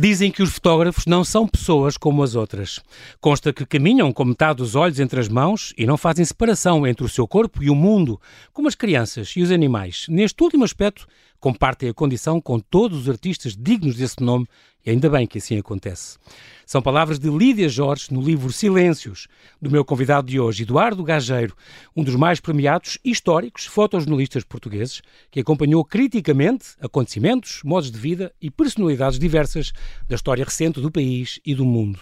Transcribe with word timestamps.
Dizem 0.00 0.30
que 0.30 0.44
os 0.44 0.50
fotógrafos 0.50 1.06
não 1.06 1.24
são 1.24 1.44
pessoas 1.44 1.96
como 1.96 2.22
as 2.22 2.36
outras. 2.36 2.78
Consta 3.20 3.52
que 3.52 3.66
caminham 3.66 4.12
com 4.12 4.24
metade 4.24 4.58
dos 4.58 4.76
olhos 4.76 5.00
entre 5.00 5.18
as 5.18 5.28
mãos 5.28 5.74
e 5.76 5.84
não 5.84 5.96
fazem 5.96 6.24
separação 6.24 6.86
entre 6.86 7.04
o 7.04 7.08
seu 7.08 7.26
corpo 7.26 7.64
e 7.64 7.68
o 7.68 7.74
mundo, 7.74 8.20
como 8.52 8.68
as 8.68 8.76
crianças 8.76 9.30
e 9.34 9.42
os 9.42 9.50
animais. 9.50 10.06
Neste 10.08 10.40
último 10.40 10.62
aspecto, 10.62 11.08
compartem 11.40 11.88
a 11.88 11.94
condição 11.94 12.40
com 12.40 12.58
todos 12.58 13.02
os 13.02 13.08
artistas 13.08 13.56
dignos 13.56 13.96
desse 13.96 14.22
nome 14.22 14.46
e 14.84 14.90
ainda 14.90 15.10
bem 15.10 15.26
que 15.26 15.38
assim 15.38 15.58
acontece. 15.58 16.18
São 16.64 16.80
palavras 16.80 17.18
de 17.18 17.28
Lídia 17.28 17.68
Jorge 17.68 18.06
no 18.10 18.20
livro 18.20 18.52
Silêncios, 18.52 19.28
do 19.60 19.70
meu 19.70 19.84
convidado 19.84 20.26
de 20.26 20.40
hoje, 20.40 20.62
Eduardo 20.62 21.02
Gageiro, 21.02 21.54
um 21.96 22.02
dos 22.02 22.14
mais 22.16 22.40
premiados 22.40 22.98
históricos 23.04 23.66
fotojornalistas 23.66 24.44
portugueses, 24.44 25.02
que 25.30 25.40
acompanhou 25.40 25.84
criticamente 25.84 26.68
acontecimentos, 26.80 27.60
modos 27.64 27.90
de 27.90 27.98
vida 27.98 28.32
e 28.40 28.50
personalidades 28.50 29.18
diversas 29.18 29.72
da 30.08 30.14
história 30.14 30.44
recente 30.44 30.80
do 30.80 30.90
país 30.90 31.40
e 31.44 31.54
do 31.54 31.64
mundo. 31.64 32.00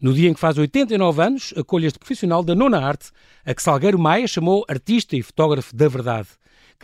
No 0.00 0.12
dia 0.12 0.28
em 0.28 0.34
que 0.34 0.40
faz 0.40 0.58
89 0.58 1.22
anos, 1.22 1.54
acolhe 1.56 1.86
este 1.86 1.98
profissional 1.98 2.42
da 2.42 2.54
nona 2.54 2.78
arte, 2.78 3.10
a 3.44 3.54
que 3.54 3.62
Salgueiro 3.62 3.98
Maia 3.98 4.26
chamou 4.26 4.64
artista 4.68 5.16
e 5.16 5.22
fotógrafo 5.22 5.74
da 5.74 5.88
verdade. 5.88 6.28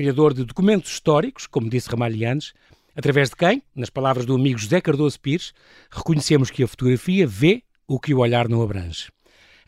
Criador 0.01 0.33
de 0.33 0.47
documentos 0.47 0.93
históricos, 0.93 1.47
como 1.47 1.69
disse 1.69 1.91
Ramalhianes, 1.91 2.55
Através 2.97 3.29
de 3.29 3.37
quem? 3.37 3.63
Nas 3.77 3.91
palavras 3.91 4.25
do 4.25 4.35
amigo 4.35 4.59
José 4.59 4.81
Cardoso 4.81 5.21
Pires, 5.21 5.53
reconhecemos 5.91 6.51
que 6.51 6.63
a 6.63 6.67
fotografia 6.67 7.27
vê 7.27 7.63
o 7.87 8.01
que 8.01 8.15
o 8.15 8.21
olhar 8.21 8.49
não 8.49 8.63
abrange. 8.63 9.11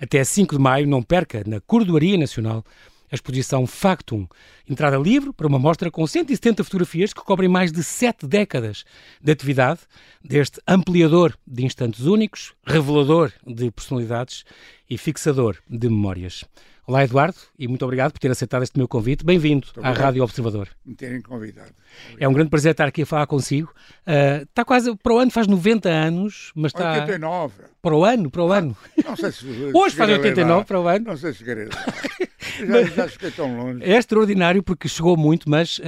Até 0.01 0.25
5 0.25 0.57
de 0.57 0.63
maio, 0.63 0.87
não 0.87 1.03
perca, 1.03 1.45
na 1.47 1.61
Cordoaria 1.61 2.17
Nacional, 2.17 2.65
a 3.13 3.15
exposição 3.15 3.67
Factum, 3.67 4.27
entrada 4.67 4.97
livre 4.97 5.35
para 5.35 5.47
uma 5.47 5.59
mostra 5.59 5.91
com 5.91 6.07
170 6.07 6.65
fotografias 6.65 7.13
que 7.13 7.21
cobrem 7.21 7.49
mais 7.49 7.71
de 7.71 7.85
sete 7.85 8.27
décadas 8.27 8.85
de 9.21 9.31
atividade 9.31 9.81
deste 10.25 10.63
ampliador 10.67 11.37
de 11.47 11.63
instantes 11.63 12.07
únicos, 12.07 12.55
revelador 12.65 13.31
de 13.47 13.71
personalidades 13.71 14.45
e 14.89 14.97
fixador 14.97 15.59
de 15.69 15.91
memórias. 15.91 16.43
Olá, 16.85 17.05
Eduardo, 17.05 17.37
e 17.59 17.69
muito 17.69 17.85
obrigado 17.85 18.13
por 18.13 18.19
ter 18.19 18.31
aceitado 18.31 18.63
este 18.63 18.77
meu 18.77 18.89
convite. 18.89 19.25
Bem-vindo 19.25 19.69
à 19.83 19.93
Rádio 19.93 20.25
Observador. 20.25 20.69
Me 20.85 20.95
terem 20.95 21.21
convidado. 21.21 21.71
Obrigado. 22.07 22.23
É 22.23 22.27
um 22.27 22.33
grande 22.33 22.51
prazer 22.51 22.73
estar 22.73 22.89
aqui 22.89 23.03
a 23.03 23.07
falar 23.07 23.27
consigo. 23.27 23.73
Uh, 24.07 24.43
está 24.43 24.65
quase, 24.65 24.95
para 24.97 25.15
o 25.15 25.19
ano 25.19 25.31
faz 25.31 25.47
90 25.47 25.89
anos, 25.89 26.51
mas 26.57 26.73
está... 26.73 26.93
89. 26.93 27.63
Para 27.81 27.95
o 27.95 28.05
ano, 28.05 28.31
para 28.31 28.43
o 28.43 28.53
ano. 28.53 28.77
Não 29.05 29.17
sei 29.17 29.31
se... 29.31 29.47
Hoje 29.73 29.95
faz 29.95 30.11
89 30.11 30.65
para 30.65 30.81
o 30.81 30.89
ano. 30.89 31.05
Não 31.07 31.17
sei 31.17 31.33
se 31.33 31.39
chegarei 31.39 31.69
já, 32.67 32.83
já 32.85 33.09
fiquei 33.09 33.31
tão 33.31 33.57
longe. 33.57 33.85
É 33.85 33.97
extraordinário 33.97 34.63
porque 34.63 34.89
chegou 34.89 35.17
muito, 35.17 35.49
mas... 35.49 35.79
Uh, 35.79 35.83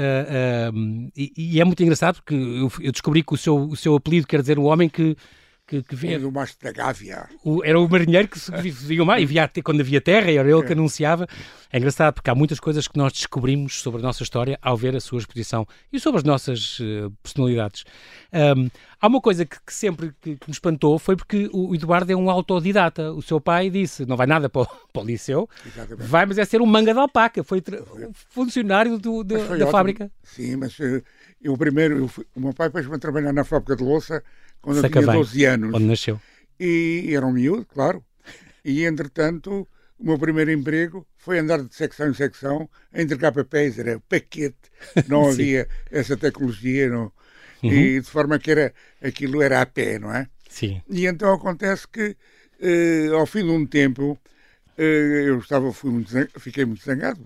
uh, 0.75 1.11
e, 1.17 1.33
e, 1.37 1.61
é 1.61 1.65
muito 1.65 1.83
engraçado 1.83 2.17
porque 2.17 2.35
eu, 2.35 2.71
eu, 2.81 2.93
descobri 2.93 3.23
que 3.23 3.35
o 3.35 3.37
seu, 3.37 3.57
o 3.57 3.77
seu 3.77 3.95
apelido 3.95 4.27
quer 4.27 4.41
dizer 4.41 4.59
um 4.59 4.65
homem 4.65 4.89
que 4.89 5.17
que, 5.67 5.83
que 5.83 5.97
vinha. 5.97 6.19
O 6.27 6.31
mastro 6.31 6.59
da 6.63 6.73
Gávea. 6.73 7.29
O, 7.43 7.65
era 7.65 7.79
o 7.79 7.89
marinheiro 7.89 8.29
que 8.29 8.39
via 8.71 9.03
o 9.03 9.07
mar 9.07 9.21
e 9.21 9.27
via, 9.27 9.51
quando 9.63 9.81
havia 9.81 10.01
terra, 10.01 10.31
era 10.31 10.49
ele 10.49 10.63
que 10.63 10.73
é. 10.73 10.73
anunciava. 10.73 11.27
É 11.73 11.79
engraçado 11.79 12.15
porque 12.15 12.31
há 12.31 12.35
muitas 12.35 12.61
coisas 12.61 12.87
que 12.87 12.97
nós 12.97 13.13
descobrimos 13.13 13.81
sobre 13.81 14.01
a 14.01 14.03
nossa 14.03 14.23
história 14.23 14.59
ao 14.63 14.77
ver 14.77 14.95
a 14.95 15.01
sua 15.01 15.19
exposição 15.19 15.67
e 15.93 15.99
sobre 15.99 16.19
as 16.19 16.25
nossas 16.25 16.79
uh, 16.81 17.11
personalidades. 17.23 17.85
Um, 18.33 18.69
há 19.01 19.07
uma 19.07 19.21
coisa 19.21 19.45
que, 19.45 19.57
que 19.65 19.73
sempre 19.73 20.13
que, 20.21 20.37
que, 20.37 20.49
me 20.49 20.53
espantou 20.53 20.99
foi 20.99 21.17
porque 21.17 21.49
o 21.53 21.75
Eduardo 21.75 22.13
é 22.13 22.17
um 22.17 22.31
autodidata. 22.31 23.13
O 23.13 23.23
seu 23.23 23.41
pai 23.41 23.71
disse: 23.71 24.05
não 24.07 24.17
vai 24.17 24.27
nada 24.27 24.49
para 24.49 24.63
o, 24.63 24.67
para 24.93 25.03
o 25.03 25.05
liceu, 25.05 25.49
Exatamente. 25.67 26.09
vai, 26.09 26.27
mas 26.27 26.39
é 26.39 26.45
ser 26.45 26.61
um 26.61 26.67
manga 26.67 26.93
de 26.93 26.99
alpaca. 26.99 27.43
Foi 27.43 27.63
funcionário 28.29 28.99
do, 28.99 29.25
do, 29.25 29.39
da 29.39 29.55
ótimo. 29.55 29.71
fábrica. 29.71 30.11
Sim, 30.23 30.57
mas 30.57 30.79
uh, 30.79 31.03
eu 31.45 31.57
primeiro, 31.59 31.99
eu 31.99 32.09
fui, 32.09 32.27
o 32.35 32.41
meu 32.41 32.55
pai 32.55 32.69
a 32.69 32.99
trabalhar 32.99 33.33
na 33.33 33.45
fábrica 33.45 33.77
de 33.77 33.85
louça 33.85 34.25
quando 34.63 34.79
eu 34.83 34.91
tinha 34.91 35.07
12 35.07 35.45
anos. 35.45 35.75
Onde 35.75 35.85
nasceu. 35.85 36.21
E 36.59 37.11
era 37.15 37.27
um 37.27 37.33
miúdo, 37.33 37.67
claro. 37.67 38.03
E, 38.65 38.85
entretanto, 38.85 39.69
o 39.99 40.07
meu 40.07 40.19
primeiro 40.19 40.51
emprego 40.51 41.07
foi 41.19 41.39
andar 41.39 41.63
de 41.63 41.75
secção 41.75 42.09
em 42.09 42.15
secção 42.15 42.69
a 42.93 43.03
entregar 43.03 43.31
papéis, 43.31 43.79
era 43.79 44.01
paquete, 44.09 44.57
não 45.07 45.29
havia 45.29 45.69
essa 45.91 46.17
tecnologia, 46.17 46.89
não. 46.89 47.13
Uhum. 47.63 47.73
e 47.73 48.01
de 48.01 48.07
forma 48.11 48.39
que 48.39 48.51
era, 48.51 48.75
aquilo 49.03 49.41
era 49.41 49.61
a 49.61 49.67
pé, 49.67 49.99
não 49.99 50.15
é? 50.15 50.29
Sim. 50.49 50.83
E 50.89 51.07
então 51.07 51.33
acontece 51.33 51.89
que, 51.89 52.17
eh, 52.61 53.09
ao 53.11 53.27
fim 53.27 53.43
de 53.43 53.51
um 53.51 53.67
tempo, 53.67 54.19
eh, 54.77 55.25
eu 55.27 55.39
estava, 55.39 55.73
fui 55.73 55.91
muito, 55.91 56.11
fiquei 56.39 56.65
muito 56.65 56.85
zangado 56.85 57.21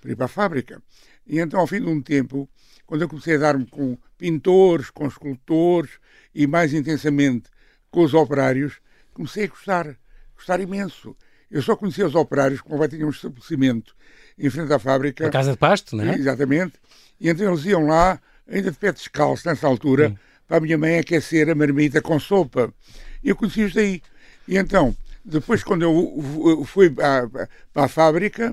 para 0.00 0.10
ir 0.10 0.16
para 0.16 0.26
a 0.26 0.28
fábrica. 0.28 0.82
E 1.26 1.38
então, 1.38 1.60
ao 1.60 1.66
fim 1.66 1.80
de 1.80 1.88
um 1.88 2.02
tempo, 2.02 2.48
quando 2.90 3.02
eu 3.02 3.08
comecei 3.08 3.36
a 3.36 3.38
dar-me 3.38 3.64
com 3.66 3.96
pintores, 4.18 4.90
com 4.90 5.06
escultores, 5.06 5.92
e 6.34 6.44
mais 6.44 6.74
intensamente 6.74 7.44
com 7.88 8.02
os 8.02 8.12
operários, 8.14 8.80
comecei 9.14 9.44
a 9.44 9.46
gostar, 9.46 9.96
gostar 10.34 10.58
imenso. 10.58 11.16
Eu 11.48 11.62
só 11.62 11.76
conhecia 11.76 12.04
os 12.04 12.16
operários 12.16 12.60
como 12.60 12.78
vai 12.78 12.88
tinha 12.88 13.06
um 13.06 13.10
estabelecimento 13.10 13.94
em 14.36 14.50
frente 14.50 14.72
à 14.72 14.78
fábrica. 14.80 15.24
A 15.24 15.30
Casa 15.30 15.52
de 15.52 15.56
Pasto, 15.56 15.94
não 15.94 16.02
é? 16.02 16.16
Exatamente. 16.16 16.72
E 17.20 17.28
então 17.28 17.52
eles 17.52 17.64
iam 17.64 17.86
lá, 17.86 18.20
ainda 18.48 18.72
de 18.72 18.76
pé 18.76 18.90
descalço, 18.90 19.46
nessa 19.46 19.68
altura, 19.68 20.08
Sim. 20.08 20.18
para 20.48 20.56
a 20.56 20.60
minha 20.60 20.76
mãe 20.76 20.98
aquecer 20.98 21.48
a 21.48 21.54
marmita 21.54 22.02
com 22.02 22.18
sopa. 22.18 22.74
E 23.22 23.28
eu 23.28 23.36
conheci-os 23.36 23.72
daí. 23.72 24.02
E 24.48 24.56
então, 24.56 24.96
depois, 25.24 25.62
quando 25.62 25.82
eu 25.82 26.64
fui 26.64 26.90
para 26.90 27.28
a 27.72 27.86
fábrica, 27.86 28.52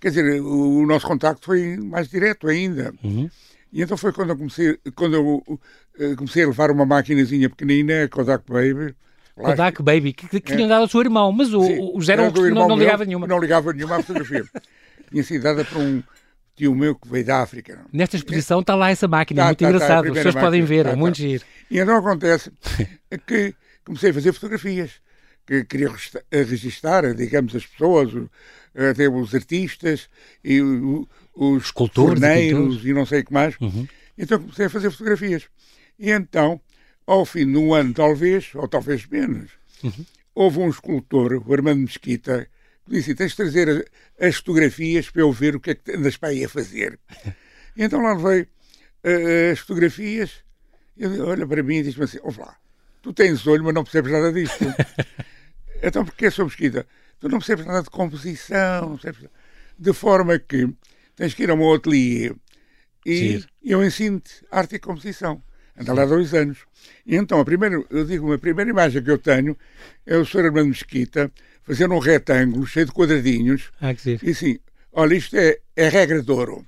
quer 0.00 0.08
dizer, 0.08 0.40
o 0.40 0.86
nosso 0.86 1.06
contacto 1.06 1.44
foi 1.44 1.76
mais 1.76 2.08
direto 2.08 2.48
ainda. 2.48 2.94
Uhum. 3.04 3.28
E 3.74 3.82
então 3.82 3.96
foi 3.96 4.12
quando 4.12 4.30
eu 4.30 4.36
comecei, 4.36 4.78
quando 4.94 5.14
eu 5.14 5.42
uh, 5.48 6.16
comecei 6.16 6.44
a 6.44 6.46
levar 6.46 6.70
uma 6.70 6.86
maquinazinha 6.86 7.50
pequenina, 7.50 8.08
Kodak 8.08 8.44
Baby. 8.48 8.94
Kodak 9.34 9.82
Baby, 9.82 10.12
que, 10.12 10.28
que, 10.28 10.40
que 10.40 10.52
é. 10.52 10.56
tinha 10.56 10.68
dado 10.68 10.82
ao 10.82 10.88
seu 10.88 11.00
irmão, 11.00 11.32
mas 11.32 11.52
o, 11.52 11.60
Sim, 11.64 11.90
o 11.92 12.00
Zé 12.00 12.16
não, 12.16 12.30
não, 12.30 12.68
não 12.68 12.78
ligava 12.78 13.04
nenhuma. 13.04 13.26
Não 13.26 13.40
ligava 13.40 13.72
nenhuma 13.72 13.96
à 13.96 14.02
fotografia. 14.02 14.44
tinha 15.10 15.24
sido 15.24 15.42
dada 15.42 15.64
por 15.64 15.78
um 15.78 16.00
tio 16.54 16.72
meu 16.72 16.94
que 16.94 17.08
veio 17.08 17.24
da 17.24 17.42
África. 17.42 17.84
Nesta 17.92 18.14
exposição 18.14 18.60
está 18.60 18.76
lá 18.76 18.90
essa 18.90 19.08
máquina, 19.08 19.42
tá, 19.42 19.46
muito 19.48 19.58
tá, 19.58 19.68
engraçado, 19.68 20.04
tá, 20.04 20.08
as 20.10 20.16
pessoas 20.18 20.34
máquina, 20.36 20.42
podem 20.44 20.62
ver, 20.62 20.84
tá, 20.84 20.90
é 20.90 20.94
muito 20.94 21.16
tá. 21.16 21.22
giro. 21.22 21.44
E 21.68 21.78
então 21.80 21.96
acontece 21.96 22.52
que 23.26 23.56
comecei 23.84 24.10
a 24.10 24.14
fazer 24.14 24.32
fotografias, 24.32 24.92
que 25.44 25.64
queria 25.64 25.90
registrar, 26.30 27.12
digamos, 27.12 27.56
as 27.56 27.66
pessoas, 27.66 28.12
até 28.74 29.08
os 29.08 29.34
artistas 29.34 30.08
e 30.42 30.60
os 30.60 31.64
escultores 31.64 32.20
e 32.84 32.92
não 32.92 33.06
sei 33.06 33.20
o 33.20 33.24
que 33.24 33.32
mais. 33.32 33.56
Uhum. 33.60 33.86
Então 34.18 34.38
comecei 34.40 34.66
a 34.66 34.70
fazer 34.70 34.90
fotografias. 34.90 35.48
E 35.98 36.10
então, 36.10 36.60
ao 37.06 37.24
fim 37.24 37.46
de 37.46 37.56
um 37.56 37.72
ano, 37.72 37.94
talvez, 37.94 38.50
ou 38.54 38.66
talvez 38.66 39.06
menos, 39.06 39.50
uhum. 39.82 40.04
houve 40.34 40.58
um 40.58 40.68
escultor, 40.68 41.42
o 41.46 41.52
Armando 41.52 41.82
Mesquita, 41.82 42.48
que 42.84 42.92
disse: 42.92 43.14
Tens 43.14 43.30
de 43.30 43.36
trazer 43.36 43.90
as 44.18 44.36
fotografias 44.36 45.10
para 45.10 45.22
eu 45.22 45.32
ver 45.32 45.56
o 45.56 45.60
que 45.60 45.70
é 45.70 45.74
que 45.74 45.92
andas 45.92 46.16
para 46.16 46.30
aí 46.30 46.44
a 46.44 46.48
fazer. 46.48 46.98
e 47.76 47.82
então 47.84 48.00
lá 48.00 48.14
levei 48.14 48.42
uh, 48.42 49.52
as 49.52 49.58
fotografias. 49.60 50.44
Ele 50.96 51.20
olha 51.20 51.46
para 51.46 51.62
mim 51.62 51.76
e 51.76 51.82
diz-me 51.84 52.04
assim: 52.04 52.18
Ouve 52.22 52.40
lá, 52.40 52.56
tu 53.02 53.12
tens 53.12 53.46
olho, 53.46 53.64
mas 53.64 53.74
não 53.74 53.84
percebes 53.84 54.12
nada 54.12 54.32
disto. 54.32 54.64
então, 55.82 56.04
porquê 56.04 56.30
sou 56.30 56.44
Mesquita? 56.44 56.86
Tu 57.24 57.28
não 57.30 57.38
percebes 57.38 57.64
nada 57.64 57.82
de 57.82 57.88
composição, 57.88 58.98
percebes... 58.98 59.30
de 59.78 59.92
forma 59.94 60.38
que 60.38 60.68
tens 61.16 61.32
que 61.32 61.44
ir 61.44 61.48
a 61.48 61.54
um 61.54 61.72
ateliê 61.72 62.34
e 63.06 63.40
Sim. 63.40 63.46
eu 63.64 63.82
ensino-te 63.82 64.44
arte 64.50 64.74
e 64.74 64.78
composição. 64.78 65.42
Anda 65.74 65.94
lá 65.94 66.04
dois 66.04 66.34
anos. 66.34 66.58
E 67.06 67.16
então, 67.16 67.40
a 67.40 67.44
primeira, 67.46 67.82
eu 67.88 68.04
digo, 68.04 68.30
a 68.30 68.38
primeira 68.38 68.70
imagem 68.70 69.02
que 69.02 69.10
eu 69.10 69.16
tenho 69.16 69.56
é 70.04 70.18
o 70.18 70.26
Sr. 70.26 70.44
Armando 70.44 70.68
Mesquita 70.68 71.32
fazendo 71.62 71.94
um 71.94 71.98
retângulo 71.98 72.66
cheio 72.66 72.84
de 72.84 72.92
quadradinhos. 72.92 73.72
Ah, 73.80 73.94
que. 73.94 74.20
E 74.22 74.30
assim, 74.30 74.58
olha, 74.92 75.14
isto 75.14 75.34
é, 75.34 75.60
é 75.74 75.88
regra 75.88 76.22
de 76.22 76.30
ouro. 76.30 76.66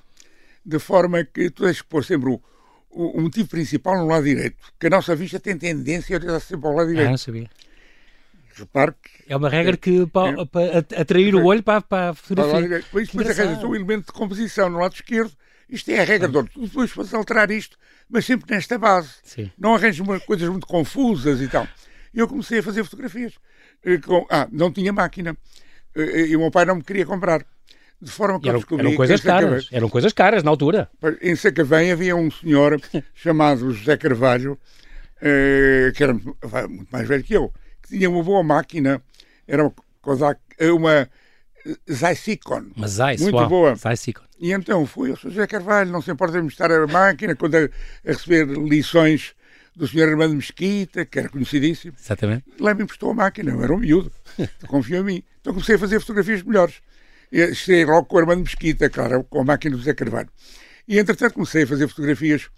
De 0.65 0.79
forma 0.79 1.23
que 1.23 1.51
tu 1.51 1.65
tens 1.65 1.83
que 1.83 1.87
pôr 1.87 2.03
sempre 2.03 2.31
o, 2.31 2.41
o, 2.89 3.19
o 3.19 3.21
motivo 3.21 3.47
principal 3.47 3.99
no 3.99 4.07
lado 4.07 4.25
direito. 4.25 4.57
Que 4.81 4.87
a 4.87 4.91
nossa 4.91 5.15
vista 5.15 5.39
tem 5.39 5.59
tendência 5.59 6.17
a 6.17 6.19
olhar 6.19 6.41
sempre 6.41 6.67
ao 6.67 6.75
lado 6.75 6.89
direito. 6.89 7.09
Ah, 7.09 7.11
não 7.11 7.19
sabia. 7.19 7.51
Repare 8.59 8.93
que 8.93 9.33
é 9.33 9.37
uma 9.37 9.51
regra 9.51 9.77
que 9.77 10.07
para, 10.07 10.41
é, 10.41 10.45
para 10.47 10.79
atrair 11.03 11.35
é, 11.35 11.37
o 11.37 11.45
olho 11.45 11.63
para, 11.63 11.83
para 11.83 12.11
a 12.11 12.15
fotografia. 12.15 12.79
Isto 12.79 13.19
depois 13.19 13.39
arranja 13.39 13.67
um 13.67 13.75
elemento 13.75 14.07
de 14.07 14.13
composição 14.13 14.71
no 14.71 14.79
lado 14.79 14.95
esquerdo. 14.95 15.33
Isto 15.69 15.91
é 15.91 16.01
a 16.01 16.05
regra 16.05 16.29
de 16.29 16.37
ouro. 16.37 16.49
Tu 16.53 16.61
depois 16.61 16.93
podes 16.93 17.13
alterar 17.13 17.51
isto, 17.51 17.77
mas 18.09 18.25
sempre 18.25 18.55
nesta 18.55 18.79
base. 18.79 19.11
Sim. 19.23 19.51
Não 19.59 19.75
arranjo 19.75 20.05
coisas 20.21 20.49
muito 20.49 20.67
confusas 20.67 21.41
e 21.41 21.49
tal. 21.49 21.67
Eu 22.15 22.27
comecei 22.27 22.61
a 22.61 22.63
fazer 22.63 22.83
fotografias. 22.85 23.35
Eh, 23.85 23.99
com, 23.99 24.27
ah, 24.31 24.49
não 24.51 24.73
tinha 24.73 24.93
máquina. 24.93 25.37
Eh, 25.95 26.29
e 26.29 26.37
o 26.37 26.41
meu 26.41 26.51
pai 26.51 26.65
não 26.65 26.77
me 26.77 26.83
queria 26.83 27.05
comprar. 27.05 27.45
De 28.01 28.11
forma 28.11 28.41
que 28.41 28.49
eram. 28.49 28.63
Eram 28.79 28.95
coisas 28.95 29.21
caras. 29.21 29.69
Eram 29.73 29.89
coisas 29.89 30.13
caras 30.13 30.43
na 30.43 30.51
altura. 30.51 30.89
Em 31.21 31.35
Sacavém 31.35 31.91
havia 31.91 32.15
um 32.15 32.31
senhor 32.31 32.81
chamado 33.15 33.73
José 33.73 33.97
Carvalho, 33.97 34.59
eh, 35.21 35.93
que 35.95 36.03
era 36.03 36.15
muito 36.15 36.89
mais 36.91 37.09
velho 37.09 37.25
que 37.25 37.35
eu, 37.35 37.53
tinha 37.89 38.09
uma 38.09 38.23
boa 38.23 38.43
máquina 38.43 39.03
era 39.47 39.63
uma 39.63 39.75
Kodak, 40.01 40.41
uma 40.73 41.09
Zycicon. 41.91 42.67
Uma 42.77 42.89
Zeiss, 42.89 43.21
muito 43.21 43.37
uau, 43.37 43.49
boa. 43.49 43.75
Zycicon. 43.75 44.25
E 44.39 44.53
então 44.53 44.87
fui, 44.87 45.11
eu 45.11 45.17
sou 45.17 45.31
José 45.31 45.47
Carvalho, 45.47 45.91
não 45.91 46.03
se 46.03 46.11
importa 46.11 46.41
me 46.41 46.49
estar 46.49 46.71
a 46.71 46.87
máquina 46.87 47.35
quando 47.35 47.55
a, 47.55 47.61
a 47.61 47.69
receber 48.05 48.47
lições 48.47 49.35
do 49.75 49.87
Sr. 49.87 50.11
Armando 50.11 50.35
Mesquita, 50.35 51.05
que 51.05 51.19
era 51.19 51.29
conhecidíssimo. 51.29 51.95
Exatamente. 51.99 52.45
Lá 52.61 52.75
me 52.75 52.85
emprestou 52.85 53.11
a 53.11 53.15
máquina, 53.15 53.53
eu 53.53 53.63
era 53.63 53.73
um 53.73 53.79
miúdo, 53.79 54.13
confiou 54.67 55.03
em 55.03 55.05
mim. 55.05 55.25
Então 55.41 55.53
comecei 55.53 55.77
a 55.77 55.79
fazer 55.79 56.01
fotografias 56.01 56.43
melhores. 56.43 56.77
Cheguei 57.55 57.85
logo 57.85 58.07
com 58.07 58.17
o 58.17 58.19
Armando 58.21 58.43
Mesquita, 58.43 58.89
claro, 58.89 59.25
com 59.25 59.41
a 59.41 59.45
máquina 59.45 59.77
do 59.77 59.83
Zé 59.83 59.95
Carvalho. 59.95 60.29
E 60.89 60.99
entretanto 60.99 61.35
comecei 61.35 61.65
a 61.65 61.67
fazer 61.67 61.89
fotografias 61.89 62.49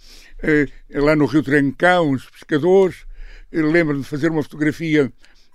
eh, 0.42 0.66
lá 0.90 1.16
no 1.16 1.24
Rio 1.26 1.42
Trancão, 1.42 2.10
os 2.10 2.28
pescadores. 2.28 3.07
Lembro-me 3.50 4.02
de 4.02 4.08
fazer 4.08 4.30
uma 4.30 4.42
fotografia 4.42 5.10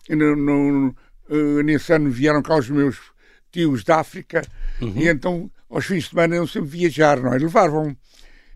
no, 0.10 0.36
no, 0.36 0.96
uh, 1.30 1.62
nesse 1.64 1.94
ano 1.94 2.10
vieram 2.10 2.42
cá 2.42 2.58
os 2.58 2.70
meus 2.70 2.98
tios 3.52 3.84
da 3.84 4.00
África 4.00 4.42
uhum. 4.82 4.94
e 4.96 5.08
então 5.08 5.50
aos 5.70 5.86
fins 5.86 6.04
de 6.04 6.10
semana 6.10 6.36
iam 6.36 6.48
sempre 6.48 6.70
viajar, 6.70 7.20
não 7.20 7.34
é? 7.34 7.38
Levavam. 7.38 7.96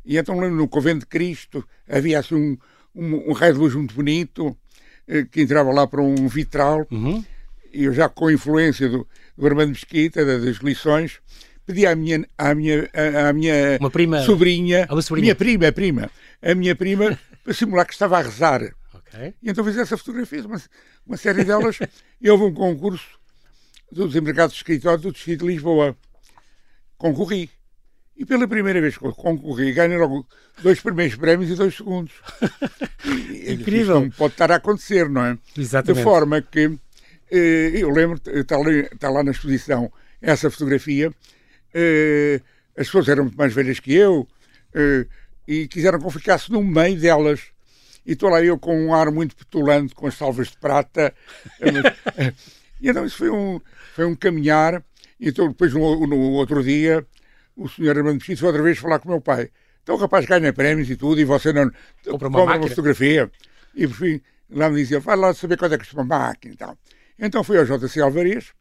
E 0.05 0.17
então 0.17 0.39
no 0.49 0.67
Convento 0.67 1.01
de 1.01 1.05
Cristo 1.05 1.63
havia 1.87 2.19
assim 2.19 2.35
um, 2.35 2.57
um, 2.95 3.29
um 3.29 3.33
raio 3.33 3.53
de 3.53 3.59
luz 3.59 3.75
muito 3.75 3.93
bonito 3.93 4.47
uh, 4.47 5.25
que 5.31 5.41
entrava 5.41 5.71
lá 5.71 5.85
para 5.87 6.01
um 6.01 6.27
vitral 6.27 6.85
uhum. 6.91 7.23
e 7.73 7.85
eu 7.85 7.93
já 7.93 8.09
com 8.09 8.27
a 8.27 8.33
influência 8.33 8.89
do, 8.89 9.07
do 9.37 9.45
Armando 9.45 9.69
Mesquita, 9.69 10.25
das 10.25 10.57
lições, 10.57 11.19
pedi 11.65 11.85
à 11.85 11.95
minha, 11.95 12.25
à 12.37 12.55
minha, 12.55 12.89
à 13.29 13.33
minha 13.33 13.77
prima, 13.91 14.21
sobrinha, 14.23 14.87
minha 15.25 15.35
prima, 15.35 15.71
prima, 15.71 16.11
a 16.41 16.55
minha 16.55 16.75
prima, 16.75 17.19
para 17.43 17.53
simular 17.53 17.85
que 17.85 17.93
estava 17.93 18.17
a 18.17 18.21
rezar. 18.21 18.61
Okay. 19.13 19.33
E 19.41 19.49
então 19.49 19.63
fiz 19.63 19.77
essa 19.77 19.97
fotografia, 19.97 20.45
uma, 20.45 20.61
uma 21.05 21.17
série 21.17 21.43
delas, 21.43 21.79
e 22.21 22.29
houve 22.29 22.43
um 22.43 22.53
concurso 22.53 23.19
dos 23.91 24.15
empregados 24.15 24.53
de 24.53 24.59
escritório 24.59 24.99
do 24.99 25.11
Distrito 25.11 25.45
de 25.45 25.53
Lisboa. 25.53 25.95
Concorri. 26.97 27.49
E 28.15 28.25
pela 28.25 28.47
primeira 28.47 28.81
vez 28.81 28.97
que 28.97 29.11
concorri, 29.11 29.71
ganhei 29.73 29.97
logo 29.97 30.27
dois 30.63 30.79
primeiros 30.79 31.15
prémios 31.15 31.51
e 31.51 31.55
dois 31.55 31.75
segundos. 31.75 32.13
Incrível. 33.47 34.01
não 34.01 34.09
pode 34.09 34.33
estar 34.33 34.51
a 34.51 34.55
acontecer, 34.55 35.07
não 35.07 35.23
é? 35.23 35.37
Exatamente. 35.55 35.97
De 35.99 36.03
forma 36.03 36.41
que, 36.41 36.79
eh, 37.29 37.71
eu 37.75 37.91
lembro, 37.91 38.19
está 38.25 38.57
lá, 38.57 38.71
está 38.71 39.09
lá 39.11 39.23
na 39.23 39.31
exposição 39.31 39.91
essa 40.19 40.49
fotografia, 40.49 41.13
eh, 41.75 42.41
as 42.75 42.87
pessoas 42.87 43.07
eram 43.07 43.25
muito 43.25 43.37
mais 43.37 43.53
velhas 43.53 43.79
que 43.79 43.93
eu 43.93 44.27
eh, 44.73 45.05
e 45.47 45.67
quiseram 45.67 45.99
que 45.99 46.05
eu 46.05 46.11
ficasse 46.11 46.51
no 46.51 46.63
meio 46.63 46.99
delas. 46.99 47.51
E 48.07 48.13
estou 48.13 48.29
lá 48.29 48.41
eu 48.41 48.57
com 48.57 48.73
um 48.73 48.93
ar 48.93 49.11
muito 49.11 49.35
petulante, 49.35 49.93
com 49.93 50.07
as 50.07 50.13
salvas 50.13 50.47
de 50.47 50.57
prata. 50.57 51.13
e 52.79 52.89
então 52.89 53.05
isso 53.05 53.17
foi 53.17 53.29
um, 53.29 53.59
foi 53.93 54.05
um 54.05 54.15
caminhar. 54.15 54.81
E 55.19 55.27
então 55.27 55.49
depois, 55.49 55.73
no, 55.73 56.07
no 56.07 56.17
outro 56.31 56.63
dia, 56.63 57.05
o 57.53 57.67
senhor 57.67 57.97
Armando 57.97 58.15
Mesquita 58.15 58.39
foi 58.39 58.47
outra 58.47 58.63
vez 58.63 58.77
falar 58.77 58.99
com 58.99 59.09
o 59.09 59.11
meu 59.11 59.19
pai. 59.19 59.49
Então 59.83 59.95
o 59.95 59.97
rapaz 59.97 60.25
ganha 60.25 60.53
prémios 60.53 60.89
e 60.89 60.95
tudo, 60.95 61.19
e 61.19 61.25
você 61.25 61.51
não 61.51 61.69
compra 62.05 62.29
uma, 62.29 62.39
compra 62.39 62.57
uma 62.57 62.67
fotografia. 62.69 63.29
E 63.75 63.85
por 63.85 63.97
fim, 63.97 64.21
lá 64.49 64.69
me 64.69 64.77
dizia, 64.77 65.01
vai 65.01 65.17
lá 65.17 65.33
saber 65.33 65.57
quanto 65.57 65.75
é 65.75 65.77
que 65.77 65.83
custa 65.83 65.99
uma 65.99 66.05
máquina 66.05 66.53
e 66.53 66.57
tal. 66.57 66.77
Então 67.19 67.43
fui 67.43 67.57
ao 67.57 67.65
JC 67.65 67.99
Alvarez, 67.99 68.53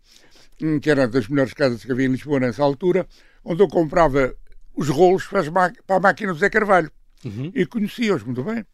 hum, 0.60 0.80
que 0.80 0.90
era 0.90 1.06
das 1.06 1.28
melhores 1.28 1.54
casas 1.54 1.84
que 1.84 1.92
havia 1.92 2.06
em 2.06 2.10
Lisboa 2.10 2.40
nessa 2.40 2.64
altura, 2.64 3.06
onde 3.44 3.62
eu 3.62 3.68
comprava 3.68 4.34
os 4.74 4.88
rolos 4.88 5.24
para, 5.24 5.42
para 5.86 5.96
a 5.96 6.00
máquina 6.00 6.32
do 6.32 6.38
Zé 6.38 6.50
Carvalho. 6.50 6.90
Uhum. 7.24 7.52
E 7.54 7.64
conhecia-os 7.64 8.24
muito 8.24 8.42
bem. 8.42 8.64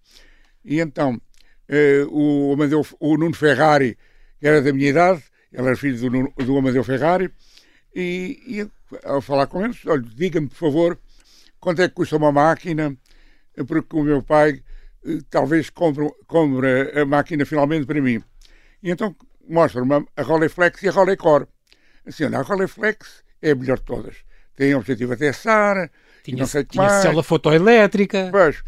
E 0.64 0.80
então 0.80 1.20
eh, 1.68 2.04
o, 2.08 2.52
Amadeu, 2.52 2.86
o 3.00 3.16
Nuno 3.16 3.34
Ferrari, 3.34 3.98
que 4.38 4.46
era 4.46 4.60
da 4.62 4.72
minha 4.72 4.90
idade, 4.90 5.22
ele 5.52 5.66
era 5.66 5.76
filho 5.76 5.98
do, 5.98 6.44
do 6.44 6.58
Amadeu 6.58 6.84
Ferrari, 6.84 7.30
e, 7.94 8.40
e 8.46 8.70
ao 9.04 9.20
falar 9.20 9.46
com 9.46 9.64
eles, 9.64 9.84
olha, 9.86 10.02
diga-me, 10.02 10.48
por 10.48 10.56
favor, 10.56 10.98
quanto 11.60 11.82
é 11.82 11.88
que 11.88 11.94
custa 11.94 12.16
uma 12.16 12.32
máquina, 12.32 12.96
porque 13.66 13.96
o 13.96 14.02
meu 14.02 14.22
pai 14.22 14.62
eh, 15.04 15.18
talvez 15.30 15.70
compre, 15.70 16.08
compre 16.26 16.98
a 16.98 17.04
máquina 17.04 17.44
finalmente 17.44 17.86
para 17.86 18.00
mim. 18.00 18.22
E 18.82 18.90
então 18.90 19.14
mostra-me 19.48 20.06
a 20.16 20.22
Rolleiflex 20.22 20.82
e 20.82 20.88
a 20.88 20.92
Rolleicore. 20.92 21.46
Assim, 22.06 22.24
olha, 22.24 22.38
a 22.38 22.42
Rolleiflex 22.42 23.22
é 23.40 23.50
a 23.50 23.54
melhor 23.54 23.78
de 23.78 23.84
todas. 23.84 24.16
Tem 24.56 24.74
objetivo 24.74 25.12
até 25.12 25.32
SAR, 25.32 25.90
tinha, 26.22 26.38
não 26.38 26.46
sei 26.46 26.64
tinha 26.64 26.84
mais. 26.84 27.02
célula 27.02 27.22
fotoelétrica. 27.22 28.28
Pois, 28.30 28.62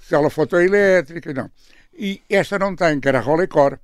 célula 0.00 0.30
fotoelétrica, 0.30 1.32
não. 1.32 1.50
E 1.96 2.22
esta 2.28 2.58
não 2.58 2.74
tem, 2.76 3.00
que 3.00 3.08
era 3.08 3.20
Rolecore. 3.20 3.78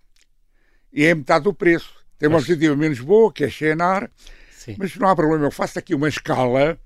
E 0.92 1.04
é 1.04 1.14
metade 1.14 1.44
do 1.44 1.54
preço. 1.54 1.92
Tem 2.18 2.28
uma 2.28 2.38
objetiva 2.38 2.76
menos 2.76 3.00
boa, 3.00 3.32
que 3.32 3.44
é 3.44 3.50
Xenar, 3.50 4.10
mas 4.78 4.96
não 4.96 5.08
há 5.08 5.16
problema. 5.16 5.46
Eu 5.46 5.50
faço 5.50 5.78
aqui 5.78 5.94
uma 5.94 6.08
escala. 6.08 6.78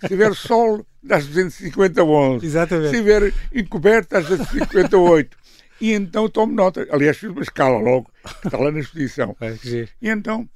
Se 0.00 0.08
tiver 0.08 0.34
sol, 0.34 0.86
das 1.02 1.26
250 1.26 2.02
11. 2.02 2.46
Exatamente. 2.46 2.90
Se 2.90 2.96
tiver 2.96 3.32
encoberto, 3.54 4.10
das 4.10 4.26
258. 4.26 5.36
E 5.80 5.92
então 5.92 6.28
tomo 6.28 6.54
nota. 6.54 6.86
Aliás, 6.90 7.18
fiz 7.18 7.28
uma 7.28 7.42
escala 7.42 7.78
logo, 7.78 8.10
que 8.40 8.48
está 8.48 8.58
lá 8.58 8.70
na 8.70 8.80
exposição. 8.80 9.36
É, 9.40 9.54
e 10.00 10.08
então 10.08 10.48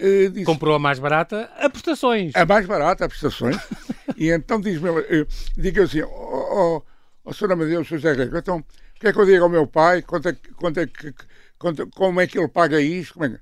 Uh, 0.00 0.30
disse, 0.30 0.44
Comprou 0.44 0.74
a 0.74 0.78
mais 0.78 0.98
barata 0.98 1.50
a 1.56 1.70
prestações. 1.70 2.32
A 2.34 2.44
mais 2.44 2.66
barata 2.66 3.04
a 3.04 3.08
prestações. 3.08 3.56
e 4.16 4.28
então 4.30 4.60
diz-me, 4.60 4.90
uh, 4.90 5.26
diga 5.56 5.84
assim, 5.84 6.02
ó 6.02 6.08
oh, 6.08 6.78
oh, 6.78 6.82
oh, 7.24 7.32
Sr. 7.32 7.52
Amadeu, 7.52 7.84
Sr. 7.84 7.98
José 7.98 8.12
Rico, 8.12 8.36
então, 8.36 8.58
o 8.58 9.00
que 9.00 9.06
é 9.06 9.12
que 9.12 9.18
eu 9.18 9.26
digo 9.26 9.44
ao 9.44 9.50
meu 9.50 9.66
pai? 9.66 10.02
Quanto 10.02 10.28
é, 10.28 10.36
quanto 10.56 10.80
é, 10.80 10.88
quanto, 11.58 11.86
como 11.88 12.20
é 12.20 12.26
que 12.26 12.38
ele 12.38 12.48
paga 12.48 12.80
isto? 12.80 13.22
É 13.22 13.28
que... 13.28 13.38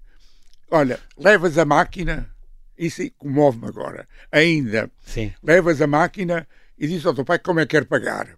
Olha, 0.71 1.01
levas 1.17 1.57
a 1.57 1.65
máquina, 1.65 2.31
isso 2.77 3.03
comove-me 3.17 3.69
agora, 3.69 4.07
ainda. 4.31 4.91
Sim. 5.03 5.33
Levas 5.43 5.81
a 5.81 5.87
máquina 5.87 6.47
e 6.79 6.87
diz 6.87 7.05
ao 7.07 7.15
teu 7.15 7.25
pai 7.25 7.39
como 7.39 7.61
é 7.61 7.67
que 7.67 7.77
quer 7.77 7.87
pagar. 7.87 8.29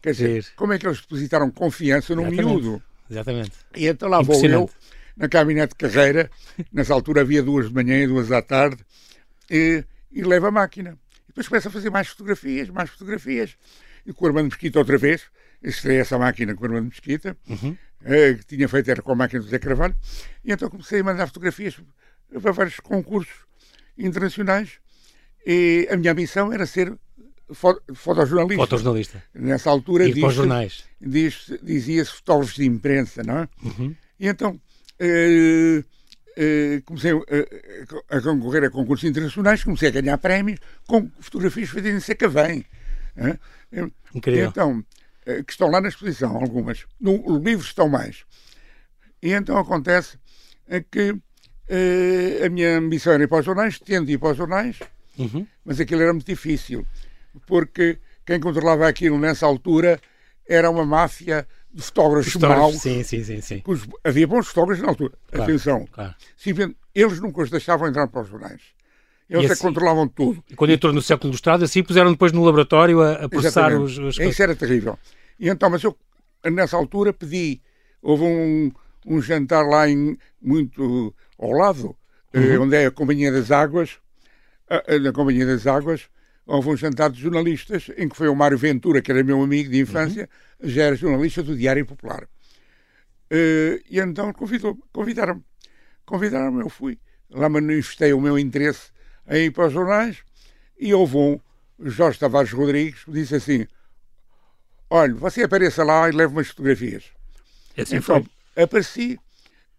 Quer 0.00 0.12
dizer, 0.12 0.46
como 0.56 0.72
é 0.72 0.78
que 0.78 0.86
eles 0.86 1.00
depositaram 1.00 1.50
confiança 1.50 2.14
no 2.14 2.22
Exatamente. 2.22 2.46
miúdo. 2.46 2.82
Exatamente. 3.10 3.52
E 3.74 3.86
então 3.86 4.08
lá 4.08 4.20
vou 4.22 4.42
eu 4.44 4.70
na 5.16 5.28
caminhonete 5.28 5.74
de 5.78 5.88
carreira, 5.88 6.30
nessa 6.72 6.92
altura 6.92 7.20
havia 7.20 7.42
duas 7.42 7.68
de 7.68 7.74
manhã 7.74 8.02
e 8.02 8.06
duas 8.06 8.30
à 8.32 8.42
tarde, 8.42 8.84
e, 9.50 9.84
e 10.10 10.22
leva 10.22 10.48
a 10.48 10.50
máquina. 10.50 10.98
E 11.24 11.28
depois 11.28 11.48
começa 11.48 11.68
a 11.68 11.72
fazer 11.72 11.90
mais 11.90 12.08
fotografias, 12.08 12.68
mais 12.68 12.90
fotografias. 12.90 13.56
E 14.06 14.12
com 14.12 14.24
o 14.24 14.28
Armando 14.28 14.46
Mesquita 14.46 14.78
outra 14.78 14.98
vez, 14.98 15.22
estreia 15.62 16.00
essa 16.00 16.18
máquina 16.18 16.54
com 16.54 16.62
o 16.62 16.66
Armando 16.66 16.88
Mesquita, 16.88 17.36
uhum. 17.48 17.76
eh, 18.04 18.34
que 18.34 18.56
tinha 18.56 18.68
feito 18.68 18.90
era 18.90 19.02
com 19.02 19.12
a 19.12 19.14
máquina 19.14 19.40
do 19.40 19.48
Zé 19.48 19.58
Carvalho, 19.58 19.94
e 20.44 20.52
então 20.52 20.68
comecei 20.68 21.00
a 21.00 21.04
mandar 21.04 21.26
fotografias 21.26 21.76
para 22.40 22.52
vários 22.52 22.80
concursos 22.80 23.34
internacionais, 23.96 24.78
e 25.46 25.88
a 25.90 25.96
minha 25.96 26.14
missão 26.14 26.52
era 26.52 26.66
ser 26.66 26.98
fotojornalista. 27.94 28.62
Fotojornalista. 28.62 29.22
Nessa 29.34 29.70
altura 29.70 30.10
diz, 30.10 30.34
jornais. 30.34 30.84
Diz, 31.00 31.52
dizia-se 31.62 32.10
fotógrafos 32.10 32.56
de 32.56 32.64
imprensa, 32.64 33.22
não 33.22 33.38
é? 33.38 33.48
Uhum. 33.62 33.94
E 34.18 34.28
então 34.28 34.60
comecei 36.84 37.12
a, 37.12 38.16
a, 38.16 38.20
concorrer 38.20 38.64
a 38.64 38.70
concursos 38.70 39.08
internacionais, 39.08 39.64
comecei 39.64 39.88
a 39.88 39.92
ganhar 39.92 40.18
prémios 40.18 40.58
com 40.86 41.10
fotografias 41.20 41.70
feitas 41.70 41.92
em 41.92 42.00
Sacavém. 42.00 42.64
Incrível. 44.14 44.48
Então, 44.48 44.84
que 45.46 45.52
estão 45.52 45.70
lá 45.70 45.80
na 45.80 45.88
exposição, 45.88 46.36
algumas. 46.36 46.86
No 47.00 47.38
livro 47.38 47.64
estão 47.64 47.88
mais. 47.88 48.24
E 49.22 49.32
então 49.32 49.56
acontece 49.56 50.18
que 50.90 51.16
a 52.44 52.48
minha 52.48 52.78
ambição 52.78 53.12
era 53.12 53.24
ir 53.24 53.28
para 53.28 53.38
os 53.38 53.44
jornais, 53.44 53.78
tendo 53.78 54.10
ir 54.10 54.18
para 54.18 54.32
os 54.32 54.36
jornais, 54.36 54.78
uhum. 55.18 55.46
mas 55.64 55.80
aquilo 55.80 56.02
era 56.02 56.12
muito 56.12 56.26
difícil, 56.26 56.86
porque 57.46 57.98
quem 58.26 58.38
controlava 58.38 58.86
aquilo 58.86 59.18
nessa 59.18 59.46
altura 59.46 60.00
era 60.46 60.70
uma 60.70 60.84
máfia 60.84 61.46
de 61.74 61.82
fotógrafos, 61.82 62.32
fotógrafos 62.32 62.62
maus. 62.62 62.82
Sim, 62.82 63.02
sim, 63.02 63.24
sim. 63.24 63.40
sim. 63.40 63.62
havia 64.04 64.26
bons 64.26 64.46
fotógrafos 64.46 64.82
na 64.82 64.90
altura. 64.90 65.12
Claro, 65.26 65.50
Atenção. 65.50 65.88
Claro. 65.90 66.14
Simplesmente, 66.36 66.78
eles 66.94 67.20
nunca 67.20 67.42
os 67.42 67.50
deixavam 67.50 67.88
entrar 67.88 68.06
para 68.06 68.22
os 68.22 68.28
jornais. 68.28 68.62
Eles 69.28 69.50
assim, 69.50 69.62
controlavam 69.62 70.06
tudo. 70.06 70.44
E 70.48 70.54
quando 70.54 70.70
entrou 70.70 70.92
no 70.92 71.02
século 71.02 71.30
ilustrado, 71.30 71.64
assim 71.64 71.82
puseram 71.82 72.12
depois 72.12 72.30
no 72.30 72.44
laboratório 72.44 73.02
a, 73.02 73.24
a 73.24 73.28
processar 73.28 73.74
os, 73.74 73.98
os. 73.98 74.18
Isso 74.18 74.42
era 74.42 74.54
terrível. 74.54 74.96
E 75.40 75.48
então, 75.48 75.68
mas 75.68 75.82
eu, 75.82 75.96
nessa 76.44 76.76
altura, 76.76 77.12
pedi. 77.12 77.60
Houve 78.00 78.22
um, 78.22 78.70
um 79.06 79.20
jantar 79.20 79.66
lá 79.66 79.88
em, 79.88 80.16
muito 80.40 81.12
ao 81.38 81.50
lado, 81.52 81.96
eh, 82.34 82.38
uhum. 82.38 82.64
onde 82.64 82.76
é 82.76 82.86
a 82.86 82.90
Companhia 82.90 83.32
das 83.32 83.50
Águas. 83.50 83.98
Na 85.02 85.12
Companhia 85.12 85.46
das 85.46 85.66
Águas, 85.66 86.08
houve 86.46 86.68
um 86.68 86.76
jantar 86.76 87.10
de 87.10 87.20
jornalistas 87.20 87.90
em 87.96 88.08
que 88.08 88.16
foi 88.16 88.28
o 88.28 88.34
Mário 88.34 88.58
Ventura, 88.58 89.00
que 89.00 89.10
era 89.10 89.22
meu 89.22 89.42
amigo 89.42 89.70
de 89.70 89.80
infância, 89.80 90.22
uhum 90.22 90.44
já 90.64 90.84
era 90.84 90.96
jornalista 90.96 91.42
do 91.42 91.56
Diário 91.56 91.84
Popular. 91.86 92.24
Uh, 93.30 93.80
e 93.88 93.98
então 93.98 94.32
convidaram-me. 94.92 95.42
Convidaram-me, 96.04 96.62
eu 96.62 96.68
fui. 96.68 96.98
Lá 97.30 97.48
manifestei 97.48 98.12
o 98.12 98.20
meu 98.20 98.38
interesse 98.38 98.90
em 99.28 99.46
ir 99.46 99.50
para 99.50 99.66
os 99.66 99.72
jornais 99.72 100.18
e 100.78 100.92
houve 100.92 101.16
um, 101.16 101.40
Jorge 101.80 102.18
Tavares 102.18 102.52
Rodrigues, 102.52 103.04
que 103.04 103.10
disse 103.10 103.34
assim: 103.34 103.66
Olha, 104.90 105.14
você 105.14 105.42
apareça 105.42 105.82
lá 105.82 106.08
e 106.08 106.12
leve 106.12 106.32
umas 106.32 106.48
fotografias. 106.48 107.04
Assim 107.76 107.96
então, 107.96 108.22
foi. 108.54 108.62
apareci, 108.62 109.18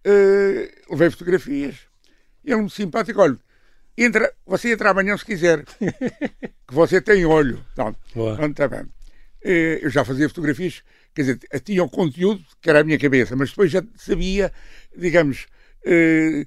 uh, 0.05 0.91
levei 0.91 1.12
fotografias. 1.12 1.77
Ele 2.43 2.57
muito 2.57 2.74
simpático, 2.74 3.22
olha, 3.22 3.39
entra, 3.98 4.34
você 4.46 4.74
entra 4.74 4.92
amanhã 4.92 5.18
se 5.18 5.25
quiser, 5.25 5.64
que 6.68 6.74
você 6.74 7.02
tem 7.02 7.25
olho. 7.25 7.64
Boa. 8.14 8.34
Então, 8.34 8.54
tá 8.54 8.68
bem. 8.68 8.86
Eh, 9.44 9.80
eu 9.82 9.90
já 9.90 10.04
fazia 10.04 10.28
fotografias 10.28 10.84
quer 11.16 11.22
dizer, 11.22 11.40
tinha 11.64 11.84
o 11.84 11.90
conteúdo 11.90 12.44
que 12.62 12.70
era 12.70 12.82
a 12.82 12.84
minha 12.84 13.00
cabeça, 13.00 13.36
mas 13.36 13.50
depois 13.50 13.72
já 13.72 13.82
sabia, 13.96 14.52
digamos, 14.96 15.48
uh, 15.86 16.46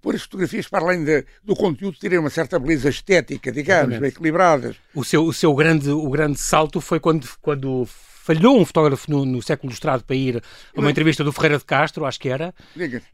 pôr 0.00 0.14
as 0.14 0.22
fotografias 0.22 0.66
para 0.66 0.84
além 0.84 1.04
de, 1.04 1.24
do 1.44 1.54
conteúdo 1.54 1.98
terem 1.98 2.18
uma 2.18 2.30
certa 2.30 2.58
beleza 2.58 2.88
estética, 2.88 3.52
digamos, 3.52 3.98
bem 3.98 4.08
equilibradas. 4.08 4.76
O 4.94 5.04
seu, 5.04 5.24
o 5.24 5.32
seu 5.34 5.54
grande, 5.54 5.90
o 5.90 6.08
grande 6.08 6.40
salto 6.40 6.80
foi 6.80 6.98
quando, 6.98 7.28
quando 7.42 7.86
falhou 8.26 8.60
um 8.60 8.64
fotógrafo 8.64 9.08
no, 9.08 9.24
no 9.24 9.40
século 9.40 9.70
ilustrado 9.70 10.02
para 10.02 10.16
ir 10.16 10.42
a 10.76 10.80
uma 10.80 10.90
entrevista 10.90 11.22
do 11.22 11.32
Ferreira 11.32 11.58
de 11.58 11.64
Castro, 11.64 12.04
acho 12.04 12.18
que 12.18 12.28
era, 12.28 12.52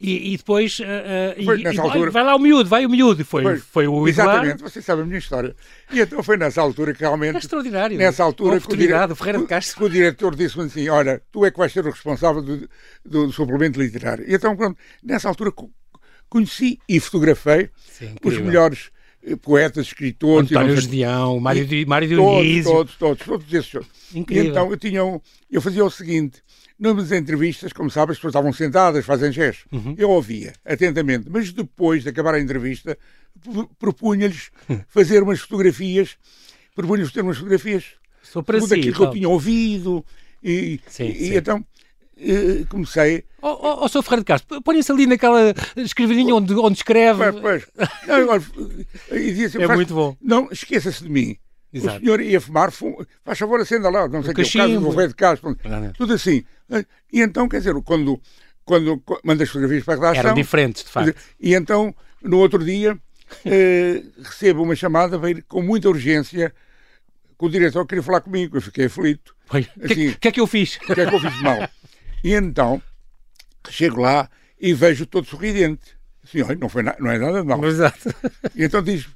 e, 0.01 0.33
e, 0.33 0.37
depois 0.39 0.79
uh, 0.81 1.45
foi, 1.45 1.61
e, 1.61 1.79
altura... 1.79 2.11
vai 2.11 2.25
lá 2.25 2.35
o 2.35 2.39
miúdo, 2.39 2.69
vai 2.69 2.87
o 2.87 2.89
miúdo, 2.89 3.23
foi, 3.23 3.43
foi, 3.43 3.59
foi 3.59 3.87
o 3.87 4.09
Exatamente, 4.09 4.55
Eduardo. 4.55 4.71
você 4.71 4.81
sabe 4.81 5.03
a 5.03 5.05
minha 5.05 5.19
história. 5.19 5.55
E 5.93 6.01
então 6.01 6.23
foi 6.23 6.39
nessa 6.39 6.63
altura 6.63 6.95
que 6.95 7.01
realmente... 7.01 7.35
É 7.35 7.39
extraordinário. 7.39 7.99
Nessa 7.99 8.25
altura 8.25 8.59
que 8.59 8.73
o, 8.73 8.77
dire... 8.77 8.95
Ferreira 9.15 9.39
de 9.39 9.47
Castro. 9.47 9.77
Que 9.77 9.85
o 9.85 9.91
diretor 9.91 10.35
disse-me 10.35 10.65
assim, 10.65 10.89
olha, 10.89 11.21
tu 11.31 11.45
é 11.45 11.51
que 11.51 11.59
vais 11.59 11.71
ser 11.71 11.85
o 11.85 11.91
responsável 11.91 12.41
do, 12.41 12.57
do, 13.05 13.27
do 13.27 13.33
suplemento 13.33 13.79
literário. 13.79 14.25
E 14.27 14.35
então, 14.35 14.57
pronto, 14.57 14.79
nessa 15.03 15.29
altura 15.29 15.53
conheci 16.31 16.79
e 16.89 16.99
fotografei 16.99 17.69
Sim, 17.77 18.15
os 18.25 18.39
melhores 18.39 18.91
poetas, 19.41 19.87
escritores... 19.87 20.51
António 20.51 20.81
Gedeão, 20.81 21.39
Mário, 21.41 21.67
Mário 21.87 22.09
Dionísio... 22.09 22.71
Todos, 22.71 22.97
todos, 22.97 23.27
todos, 23.27 23.49
todos 23.49 23.55
esses. 23.55 23.87
Incrível. 24.15 24.45
E 24.45 24.49
então 24.49 24.71
eu, 24.71 24.77
tinha 24.77 25.05
um, 25.05 25.21
eu 25.51 25.61
fazia 25.61 25.85
o 25.85 25.91
seguinte, 25.91 26.43
nas 26.79 27.13
entrevistas, 27.13 27.73
como 27.73 27.91
sabes, 27.91 28.13
as 28.13 28.19
pessoas 28.19 28.33
estavam 28.33 28.53
sentadas, 28.53 29.05
fazem 29.05 29.31
gestos. 29.31 29.67
Uhum. 29.71 29.95
Eu 29.97 30.11
ouvia 30.11 30.53
atentamente, 30.65 31.29
mas 31.31 31.53
depois 31.53 32.03
de 32.03 32.09
acabar 32.09 32.35
a 32.35 32.41
entrevista, 32.41 32.99
propunha-lhes 33.79 34.51
fazer 34.89 35.23
umas 35.23 35.41
fotografias, 35.41 36.17
propunha-lhes 36.75 37.11
fazer 37.11 37.23
umas 37.23 37.37
fotografias 37.37 37.85
sobre 38.23 38.61
si, 38.61 38.75
aquilo 38.75 38.95
que 38.95 39.03
eu 39.03 39.11
tinha 39.11 39.29
ouvido. 39.29 40.05
E, 40.43 40.81
sim, 40.89 41.05
e 41.05 41.29
sim. 41.29 41.37
então 41.37 41.65
uh, 42.23 42.67
comecei. 42.69 43.25
Ó 43.41 43.53
oh, 43.53 43.59
oh, 43.63 43.85
oh, 43.85 43.89
Sr. 43.89 44.03
Ferreira 44.03 44.21
de 44.23 44.27
Castro, 44.27 44.63
põe-se 44.63 44.93
ali 44.93 45.07
naquela 45.07 45.55
escrevidinha 45.77 46.35
onde, 46.35 46.55
onde 46.55 46.77
escreve. 46.79 47.33
Pois, 47.33 47.67
pois. 47.77 47.89
Não, 48.07 48.15
agora, 48.15 48.39
assim, 48.39 49.63
é 49.63 49.67
faz, 49.67 49.77
muito 49.77 49.95
bom. 49.95 50.17
Não, 50.21 50.49
esqueça-se 50.51 51.03
de 51.03 51.11
mim. 51.11 51.37
Exato. 51.73 51.97
O 51.97 52.01
senhor 52.01 52.21
ia 52.21 52.41
fumar, 52.41 52.71
fum, 52.71 52.95
faz 53.25 53.39
favor, 53.39 53.61
acenda 53.61 53.89
lá, 53.89 54.07
não 54.07 54.23
sei 54.23 54.33
o 54.33 54.35
que, 54.35 54.43
o 54.43 54.53
caso 54.53 54.81
do 54.81 54.91
Rei 54.91 55.09
de 55.09 55.15
Castro, 55.15 55.57
tudo 55.97 56.13
assim. 56.13 56.45
E 57.11 57.21
então, 57.21 57.49
quer 57.49 57.59
dizer, 57.59 57.75
quando, 57.83 58.21
quando 58.65 59.03
manda 59.25 59.43
as 59.43 59.49
fotografias 59.49 59.85
para 59.85 59.95
a 59.95 59.97
redação... 59.97 60.21
Eram 60.21 60.35
diferentes, 60.35 60.85
de 60.85 60.91
facto. 60.91 61.15
E 61.41 61.55
então, 61.55 61.95
no 62.23 62.39
outro 62.39 62.63
dia, 62.63 62.99
eh, 63.45 64.03
recebo 64.23 64.63
uma 64.63 64.77
chamada 64.77 65.19
para 65.19 65.31
ir 65.31 65.43
com 65.49 65.63
muita 65.63 65.89
urgência, 65.89 66.53
que 67.39 67.45
o 67.47 67.49
diretor 67.49 67.87
queria 67.87 68.03
falar 68.03 68.21
comigo, 68.21 68.57
eu 68.57 68.63
fiquei 68.63 68.87
aflito. 68.87 69.35
O 69.51 69.57
assim, 69.57 69.67
que, 69.87 70.15
que, 70.15 70.29
é 70.29 70.33
que 70.33 70.41
eu 70.41 70.47
fiz? 70.47 70.77
O 70.77 70.95
que 70.95 71.01
é 71.01 71.07
que 71.07 71.15
eu 71.15 71.21
fiz 71.21 71.35
de 71.35 71.43
mal? 71.43 71.57
E 72.23 72.35
então, 72.35 72.81
chego 73.69 74.01
lá 74.01 74.29
e 74.61 74.73
vejo 74.73 75.07
todo 75.07 75.27
sorridente. 75.27 75.97
Assim, 76.23 76.43
olha, 76.43 76.57
não, 76.57 76.69
foi 76.69 76.83
não 76.83 77.11
é 77.11 77.19
nada 77.19 77.41
de 77.41 77.47
mal. 77.47 77.65
Exato. 77.65 78.15
E 78.55 78.65
então 78.65 78.83
diz 78.83 79.09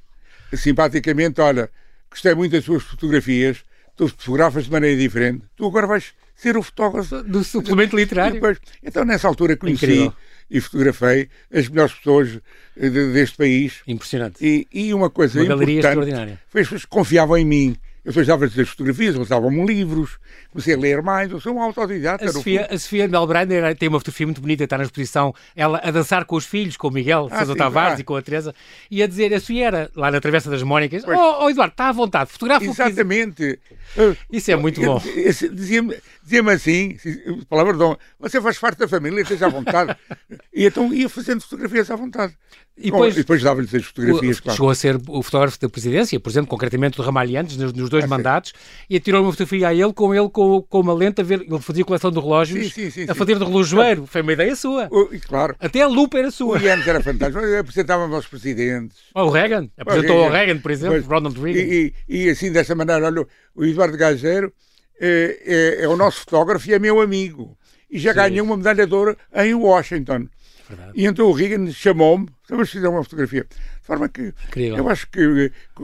simpaticamente, 0.54 1.40
olha, 1.40 1.70
gostei 2.10 2.34
muito 2.34 2.52
das 2.52 2.64
suas 2.64 2.82
fotografias, 2.82 3.64
tu 3.96 4.08
fotografas 4.08 4.64
de 4.64 4.70
maneira 4.70 4.96
diferente, 4.96 5.44
tu 5.56 5.66
agora 5.66 5.86
vais 5.86 6.14
ser 6.34 6.56
o 6.56 6.62
fotógrafo 6.62 7.22
do 7.22 7.42
suplemento 7.42 7.96
literário. 7.96 8.34
Depois, 8.34 8.58
então, 8.82 9.04
nessa 9.04 9.26
altura, 9.26 9.56
conheci 9.56 9.86
Incrível. 9.86 10.12
e 10.50 10.60
fotografei 10.60 11.28
as 11.52 11.68
melhores 11.68 11.94
pessoas 11.94 12.38
deste 12.76 13.36
país. 13.36 13.80
Impressionante. 13.86 14.36
E, 14.44 14.66
e 14.70 14.94
uma 14.94 15.08
coisa 15.08 15.40
uma 15.40 15.48
galeria 15.48 15.80
extraordinária. 15.80 16.40
Foi 16.48 16.60
as 16.60 16.66
pessoas 16.66 16.82
que 16.82 16.90
confiavam 16.90 17.38
em 17.38 17.44
mim. 17.44 17.76
Eu 18.06 18.12
depois 18.12 18.26
dava-lhes 18.28 18.56
as 18.56 18.68
fotografias, 18.68 19.16
eles 19.16 19.26
davam-me 19.26 19.66
livros, 19.66 20.16
comecei 20.52 20.74
a 20.74 20.78
ler 20.78 21.02
mais, 21.02 21.28
eu 21.28 21.40
sou 21.40 21.52
um 21.56 21.60
autodidata. 21.60 22.24
A 22.24 22.32
Sofia, 22.32 22.68
a 22.70 22.78
Sofia 22.78 23.08
Melbrander 23.08 23.74
tem 23.74 23.88
uma 23.88 23.98
fotografia 23.98 24.26
muito 24.28 24.40
bonita, 24.40 24.62
está 24.62 24.78
na 24.78 24.84
exposição, 24.84 25.34
ela 25.56 25.80
a 25.82 25.90
dançar 25.90 26.24
com 26.24 26.36
os 26.36 26.46
filhos, 26.46 26.76
com 26.76 26.86
o 26.86 26.90
Miguel 26.92 27.26
ah, 27.32 27.38
Sousa 27.38 27.56
Tavares 27.56 27.98
ah. 27.98 28.00
e 28.00 28.04
com 28.04 28.14
a 28.14 28.22
Teresa, 28.22 28.54
e 28.88 29.02
a 29.02 29.08
dizer, 29.08 29.34
a 29.34 29.40
Sofia 29.40 29.66
era 29.66 29.90
lá 29.96 30.12
na 30.12 30.20
Travessa 30.20 30.48
das 30.48 30.62
Mónicas, 30.62 31.04
pois. 31.04 31.18
oh, 31.18 31.46
oh, 31.46 31.50
Eduardo, 31.50 31.72
está 31.72 31.88
à 31.88 31.92
vontade, 31.92 32.30
fotografa 32.30 32.64
Exatamente. 32.64 33.58
Isso 34.30 34.52
é 34.52 34.56
muito 34.56 34.80
bom. 34.80 35.02
Dizia-me 35.52 35.96
dizia 36.22 36.52
assim, 36.52 36.96
palavrão, 37.48 37.98
você 38.20 38.40
faz 38.40 38.56
parte 38.56 38.78
da 38.78 38.88
família, 38.88 39.22
esteja 39.22 39.46
à 39.46 39.48
vontade. 39.48 39.96
e 40.54 40.64
então 40.66 40.92
ia 40.92 41.08
fazendo 41.08 41.40
fotografias 41.40 41.90
à 41.90 41.96
vontade. 41.96 42.36
E 42.78 42.90
depois, 42.90 43.14
depois 43.14 43.42
dava-lhes 43.42 43.74
as 43.74 43.84
fotografias. 43.84 44.38
O, 44.38 44.42
claro. 44.42 44.56
Chegou 44.56 44.70
a 44.70 44.74
ser 44.74 45.00
o 45.08 45.22
fotógrafo 45.22 45.58
da 45.58 45.68
presidência, 45.68 46.20
por 46.20 46.28
exemplo, 46.28 46.48
concretamente 46.48 46.96
do 46.98 47.02
Ramalhantes, 47.02 47.56
nos, 47.56 47.72
nos 47.72 47.88
dois 47.88 48.04
ah, 48.04 48.06
mandatos, 48.06 48.52
e 48.88 48.96
atirou 48.96 49.22
uma 49.22 49.32
fotografia 49.32 49.68
a 49.68 49.74
ele 49.74 49.92
com 49.94 50.14
ele 50.14 50.28
com, 50.28 50.60
com 50.60 50.80
uma 50.80 50.92
lente 50.92 51.20
a 51.22 51.24
ver. 51.24 51.40
Ele 51.40 51.58
fazia 51.58 51.84
coleção 51.84 52.10
de 52.10 52.20
relógios, 52.20 52.74
sim, 52.74 52.90
sim, 52.90 53.06
sim, 53.06 53.10
a 53.10 53.14
fazer 53.14 53.38
de 53.38 53.44
relojoeiro. 53.44 54.06
Foi 54.06 54.20
uma 54.20 54.32
ideia 54.32 54.54
sua. 54.54 54.88
O, 54.90 55.08
claro. 55.26 55.56
Até 55.58 55.80
a 55.82 55.86
lupa 55.86 56.18
era 56.18 56.30
sua. 56.30 56.58
O 56.58 56.66
era 56.66 57.02
fantástico. 57.02 57.42
Apresentava-me 57.58 58.14
aos 58.14 58.26
presidentes. 58.26 58.98
O 59.14 59.30
Reagan. 59.30 59.70
Apresentou 59.78 60.24
ao 60.24 60.30
Reagan, 60.30 60.58
por 60.58 60.70
exemplo, 60.70 60.96
pois, 60.96 61.06
Ronald 61.06 61.40
Reagan. 61.40 61.60
E, 61.60 61.94
e, 62.08 62.24
e, 62.24 62.30
assim, 62.30 62.52
dessa 62.52 62.74
maneira, 62.74 63.06
olha, 63.06 63.26
o 63.54 63.64
Eduardo 63.64 63.96
Gageiro 63.96 64.52
é, 65.00 65.78
é, 65.80 65.84
é, 65.84 65.88
o 65.88 65.96
nosso 65.96 66.20
fotógrafo 66.20 66.68
e 66.68 66.74
é 66.74 66.78
meu 66.78 67.00
amigo. 67.00 67.56
E 67.90 67.98
já 67.98 68.12
ganhou 68.12 68.44
uma 68.44 68.56
medalha 68.56 68.86
de 68.86 68.94
ouro 68.94 69.16
em 69.34 69.54
Washington. 69.54 70.28
Verdade. 70.68 70.92
E 70.94 71.06
então 71.06 71.26
o 71.26 71.32
Reagan 71.32 71.70
chamou-me, 71.70 72.28
vamos 72.48 72.70
fazer 72.70 72.88
uma 72.88 73.02
fotografia. 73.02 73.46
De 73.50 73.86
forma 73.86 74.08
que 74.08 74.34
Incrível. 74.48 74.78
eu 74.78 74.88
acho 74.88 75.06
que, 75.08 75.50
que, 75.50 75.82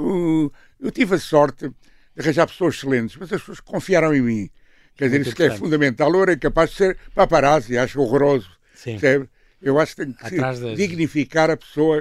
eu 0.81 0.91
tive 0.91 1.15
a 1.15 1.19
sorte 1.19 1.69
de 1.69 1.75
arranjar 2.21 2.47
pessoas 2.47 2.75
excelentes, 2.75 3.17
mas 3.17 3.33
as 3.33 3.41
pessoas 3.41 3.61
confiaram 3.61 4.15
em 4.15 4.21
mim. 4.21 4.51
Quer 4.97 5.07
dizer, 5.07 5.21
isso 5.23 5.35
que 5.35 5.45
é 5.45 5.51
fundamental. 5.57 6.13
Eu 6.13 6.23
era 6.23 6.37
capaz 6.37 6.71
de 6.71 6.77
ser 6.77 6.99
paparazzi, 7.15 7.79
acho 7.79 8.01
horroroso. 8.01 8.51
Sim. 8.75 8.99
Eu 9.61 9.79
acho 9.79 9.95
que 9.95 10.05
tem 10.05 10.13
que 10.13 10.37
das... 10.37 10.59
dignificar 10.77 11.51
a 11.51 11.57
pessoa 11.57 12.01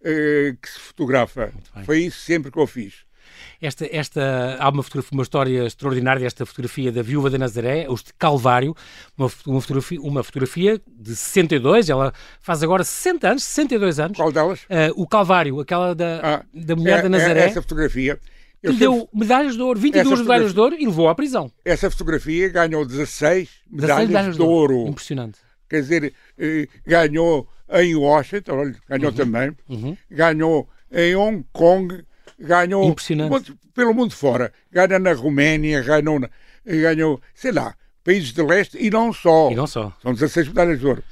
uh, 0.00 0.56
que 0.56 0.68
se 0.68 0.78
fotografa. 0.78 1.52
Foi 1.84 2.00
isso 2.00 2.20
sempre 2.20 2.50
que 2.50 2.58
eu 2.58 2.66
fiz. 2.66 3.04
Esta, 3.60 3.88
esta, 3.90 4.56
há 4.58 4.68
uma, 4.68 4.84
uma 5.12 5.22
história 5.22 5.66
extraordinária 5.66 6.20
desta 6.20 6.44
fotografia 6.44 6.90
da 6.90 7.02
Viúva 7.02 7.30
de 7.30 7.38
Nazaré, 7.38 7.86
os 7.88 8.02
de 8.02 8.12
Calvário, 8.14 8.74
uma, 9.16 9.30
uma, 9.46 9.60
fotografia, 9.60 10.00
uma 10.00 10.22
fotografia 10.22 10.80
de 10.86 11.16
62, 11.16 11.90
ela 11.90 12.12
faz 12.40 12.62
agora 12.62 12.84
60 12.84 13.28
anos, 13.28 13.44
62 13.44 14.00
anos. 14.00 14.16
Qual 14.16 14.32
delas? 14.32 14.60
Uh, 14.64 14.92
o 14.96 15.06
Calvário, 15.06 15.60
aquela 15.60 15.94
da, 15.94 16.20
ah, 16.22 16.44
da 16.52 16.76
mulher 16.76 16.98
é, 16.98 17.02
da 17.02 17.08
Nazaré. 17.08 17.40
É 17.40 17.44
essa 17.44 17.62
fotografia. 17.62 18.18
Eu 18.62 18.72
deu 18.74 18.92
sempre... 18.92 19.18
medalhas 19.18 19.54
de 19.56 19.62
ouro, 19.62 19.80
22 19.80 20.20
medalhas 20.20 20.54
de 20.54 20.60
ouro 20.60 20.76
e 20.78 20.86
levou 20.86 21.08
à 21.08 21.14
prisão. 21.14 21.50
Essa 21.64 21.90
fotografia 21.90 22.48
ganhou 22.48 22.86
16 22.86 23.48
medalhas, 23.68 23.96
16 23.96 24.08
medalhas 24.08 24.36
de, 24.36 24.42
ouro. 24.42 24.76
ouro. 24.76 24.90
Impressionante. 24.90 25.38
Quer 25.68 25.80
dizer, 25.80 26.14
eh, 26.38 26.68
ganhou 26.86 27.48
em 27.72 27.96
Washington, 27.96 28.72
ganhou 28.88 29.10
uhum. 29.10 29.16
também, 29.16 29.56
uhum. 29.68 29.96
ganhou 30.10 30.68
em 30.92 31.16
Hong 31.16 31.44
Kong, 31.52 32.04
ganhou 32.42 32.94
pelo 33.74 33.94
mundo 33.94 34.14
fora. 34.14 34.52
Ganha 34.70 34.98
na 34.98 35.12
Roménia, 35.12 35.80
ganhou, 35.82 36.20
ganhou, 36.66 37.20
sei 37.34 37.52
lá, 37.52 37.74
países 38.04 38.32
de 38.32 38.42
leste 38.42 38.76
e 38.78 38.90
não 38.90 39.12
só. 39.12 39.50
E 39.50 39.54
não 39.54 39.66
só. 39.66 39.92
São 40.02 40.12
16 40.12 40.48
medalhas 40.48 40.80
de 40.80 40.86
ouro. 40.86 41.02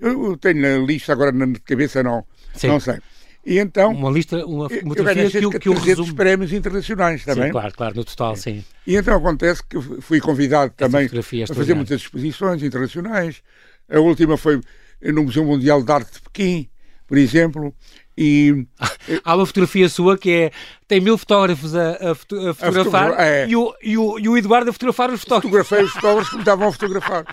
Eu 0.00 0.36
tenho 0.38 0.60
na 0.60 0.84
lista 0.84 1.12
agora 1.12 1.32
na 1.32 1.46
cabeça, 1.64 2.02
não, 2.02 2.24
Sim. 2.54 2.68
não 2.68 2.80
sei. 2.80 2.98
E 3.44 3.60
então, 3.60 3.92
uma 3.92 4.10
lista, 4.10 4.44
uma, 4.44 4.68
fotografia 4.68 5.30
que, 5.30 5.50
que, 5.50 5.58
que 5.60 5.68
o 5.68 5.74
resume. 5.74 6.12
prémios 6.14 6.52
internacionais 6.52 7.24
também. 7.24 7.44
Sim, 7.44 7.52
claro, 7.52 7.72
claro, 7.76 7.94
no 7.94 8.04
total, 8.04 8.34
sim. 8.34 8.64
E 8.84 8.96
então 8.96 9.16
acontece 9.16 9.62
que 9.62 9.80
fui 10.00 10.18
convidado 10.18 10.72
também 10.76 11.06
a 11.06 11.54
fazer 11.54 11.74
muitas 11.74 12.00
exposições 12.00 12.60
internacionais. 12.60 13.42
A 13.88 14.00
última 14.00 14.36
foi 14.36 14.60
no 15.00 15.22
Museu 15.22 15.44
Mundial 15.44 15.80
de 15.80 15.92
Arte 15.92 16.14
de 16.14 16.20
Pequim, 16.22 16.68
por 17.06 17.16
exemplo, 17.18 17.74
e 18.16 18.66
há 19.24 19.36
uma 19.36 19.46
fotografia 19.46 19.88
sua 19.88 20.16
que 20.16 20.30
é 20.30 20.50
tem 20.88 21.00
mil 21.00 21.18
fotógrafos 21.18 21.74
a, 21.74 21.90
a, 21.90 22.10
a 22.12 22.14
fotografar 22.14 23.12
a 23.12 23.24
é. 23.24 23.48
e, 23.48 23.56
o, 23.56 23.74
e, 23.82 23.98
o, 23.98 24.18
e 24.18 24.28
o 24.28 24.36
Eduardo 24.36 24.70
a 24.70 24.72
fotografar 24.72 25.10
os 25.10 25.20
fotógrafos. 25.20 25.68
Fotografei 25.68 25.84
os 25.84 25.92
fotógrafos 25.94 26.28
que 26.30 26.36
me 26.36 26.42
estavam 26.42 26.68
a 26.68 26.72
fotografar. 26.72 27.24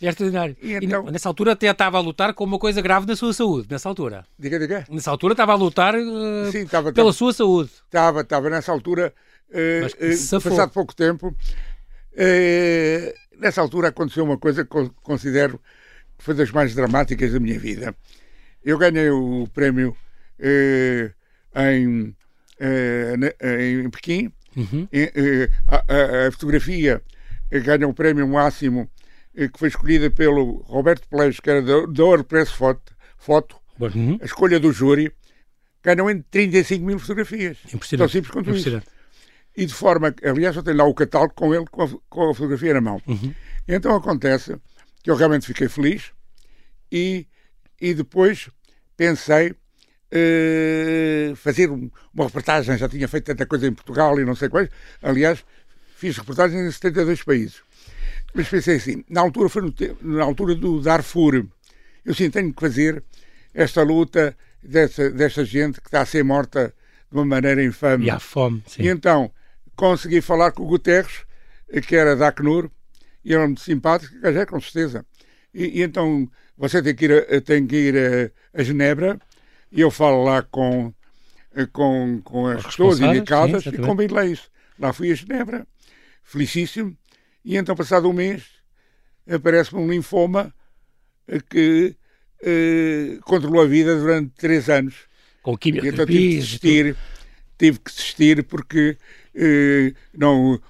É 0.00 0.08
extraordinário. 0.08 0.56
E, 0.60 0.74
então... 0.74 1.06
e 1.08 1.12
nessa 1.12 1.28
altura 1.28 1.52
até 1.52 1.68
estava 1.68 1.98
a 1.98 2.00
lutar 2.00 2.34
com 2.34 2.44
uma 2.44 2.58
coisa 2.58 2.80
grave 2.80 3.06
na 3.06 3.14
sua 3.14 3.32
saúde, 3.32 3.68
nessa 3.70 3.88
altura. 3.88 4.24
Diga, 4.38 4.58
diga. 4.58 4.84
Nessa 4.90 5.10
altura 5.10 5.34
estava 5.34 5.52
a 5.52 5.56
lutar 5.56 5.94
uh, 5.94 6.50
Sim, 6.50 6.62
estava, 6.62 6.92
pela 6.92 7.10
estava, 7.10 7.12
sua 7.12 7.32
saúde. 7.32 7.70
Estava, 7.84 8.20
estava 8.22 8.50
nessa 8.50 8.72
altura, 8.72 9.14
uh, 9.50 10.36
uh, 10.36 10.40
passado 10.40 10.70
pouco 10.70 10.94
tempo, 10.94 11.36
nessa 13.38 13.60
altura 13.60 13.88
aconteceu 13.88 14.24
uma 14.24 14.38
coisa 14.38 14.64
que 14.64 14.90
considero 15.02 15.60
que 16.18 16.24
foi 16.24 16.34
das 16.34 16.50
mais 16.50 16.74
dramáticas 16.74 17.32
da 17.32 17.40
minha 17.40 17.58
vida. 17.58 17.94
Eu 18.64 18.78
ganhei 18.78 19.10
o 19.10 19.46
prémio 19.52 19.96
eh, 20.38 21.12
em, 21.54 22.14
eh, 22.58 23.82
em 23.84 23.90
Pequim. 23.90 24.32
Uhum. 24.56 24.86
Eh, 24.92 25.48
a, 25.66 26.26
a, 26.26 26.32
fotografia 26.32 27.02
ganha 27.50 27.88
o 27.88 27.94
prémio 27.94 28.26
máximo 28.28 28.90
que 29.34 29.58
foi 29.58 29.68
escolhida 29.68 30.10
pelo 30.10 30.62
Roberto 30.66 31.08
Pleix, 31.08 31.40
que 31.40 31.48
era 31.48 31.62
da 31.62 32.04
WordPress 32.04 32.52
Foto, 32.52 32.94
foto 33.16 33.56
uhum. 33.80 34.18
a 34.20 34.24
escolha 34.26 34.60
do 34.60 34.70
júri, 34.70 35.10
ganham 35.82 36.10
em 36.10 36.20
35 36.20 36.84
mil 36.84 36.98
fotografias. 36.98 37.56
Impressionante. 37.72 37.98
Tão 37.98 38.08
simples 38.08 38.30
quanto 38.30 38.50
isso. 38.50 38.82
e 39.56 39.64
de 39.64 39.72
forma, 39.72 40.14
aliás, 40.22 40.54
eu 40.54 40.62
tenho 40.62 40.76
lá 40.76 40.84
o 40.84 40.94
catálogo 40.94 41.32
com 41.34 41.54
ele, 41.54 41.64
com 41.66 41.82
a, 41.82 41.88
com 42.10 42.30
a 42.30 42.34
fotografia 42.34 42.74
na 42.74 42.80
mão. 42.82 43.00
Uhum. 43.06 43.34
Então 43.66 43.94
acontece 43.94 44.56
que 45.02 45.10
eu 45.10 45.16
realmente 45.16 45.46
fiquei 45.46 45.68
feliz 45.68 46.12
e, 46.90 47.26
e 47.82 47.92
depois 47.92 48.48
pensei 48.96 49.50
uh, 49.50 51.34
fazer 51.34 51.68
uma 51.68 52.26
reportagem, 52.26 52.78
já 52.78 52.88
tinha 52.88 53.08
feito 53.08 53.24
tanta 53.24 53.44
coisa 53.44 53.66
em 53.66 53.72
Portugal 53.72 54.20
e 54.20 54.24
não 54.24 54.36
sei 54.36 54.48
quais, 54.48 54.68
aliás, 55.02 55.44
fiz 55.96 56.16
reportagens 56.16 56.62
em 56.62 56.70
72 56.70 57.24
países. 57.24 57.60
Mas 58.32 58.48
pensei 58.48 58.76
assim, 58.76 59.04
na 59.10 59.20
altura 59.20 59.48
foi 59.48 59.62
no, 59.62 59.74
na 60.00 60.22
altura 60.22 60.54
do 60.54 60.80
Darfur, 60.80 61.44
eu 62.04 62.14
sim 62.14 62.30
tenho 62.30 62.54
que 62.54 62.60
fazer 62.60 63.02
esta 63.52 63.82
luta 63.82 64.36
dessa, 64.62 65.10
desta 65.10 65.44
gente 65.44 65.80
que 65.80 65.88
está 65.88 66.02
a 66.02 66.06
ser 66.06 66.22
morta 66.22 66.72
de 67.10 67.18
uma 67.18 67.24
maneira 67.24 67.64
infame. 67.64 68.06
E 68.06 68.10
há 68.10 68.20
fome, 68.20 68.62
sim. 68.68 68.84
E 68.84 68.88
então 68.88 69.28
consegui 69.74 70.20
falar 70.20 70.52
com 70.52 70.62
o 70.62 70.66
Guterres, 70.66 71.24
que 71.88 71.96
era 71.96 72.14
da 72.14 72.28
Acnur, 72.28 72.70
e 73.24 73.34
era 73.34 73.44
muito 73.44 73.60
simpático, 73.60 74.14
é, 74.24 74.46
com 74.46 74.60
certeza. 74.60 75.04
E, 75.52 75.80
e, 75.80 75.82
então 75.82 76.30
você 76.62 76.80
tem 76.80 76.94
que 76.94 77.06
ir, 77.06 77.12
a, 77.12 77.40
tem 77.40 77.66
que 77.66 77.76
ir 77.76 78.32
a, 78.54 78.62
Genebra, 78.62 79.18
e 79.72 79.80
eu 79.80 79.90
falo 79.90 80.22
lá 80.22 80.42
com, 80.42 80.94
com, 81.72 82.20
com 82.22 82.46
as 82.46 82.64
pessoas 82.64 83.00
indicadas 83.00 83.64
sim, 83.64 83.70
e 83.70 83.78
combinei 83.78 84.30
isso. 84.30 84.48
Lá 84.78 84.92
fui 84.92 85.10
a 85.10 85.14
Genebra, 85.16 85.66
felicíssimo, 86.22 86.96
e 87.44 87.56
então, 87.56 87.74
passado 87.74 88.08
um 88.08 88.12
mês, 88.12 88.44
aparece-me 89.28 89.80
um 89.80 89.90
linfoma 89.90 90.54
que 91.50 91.96
eh, 92.40 93.18
controlou 93.22 93.62
a 93.62 93.66
vida 93.66 93.96
durante 93.96 94.30
três 94.36 94.70
anos. 94.70 94.94
Com 95.42 95.56
quimioterapia. 95.56 96.04
Então 96.04 96.06
tive 96.06 96.28
que 96.28 96.36
desistir, 96.36 96.96
tive 97.58 97.78
que 97.80 97.90
desistir 97.90 98.44
porque 98.44 98.96
eh, 99.34 99.94
não, 100.16 100.60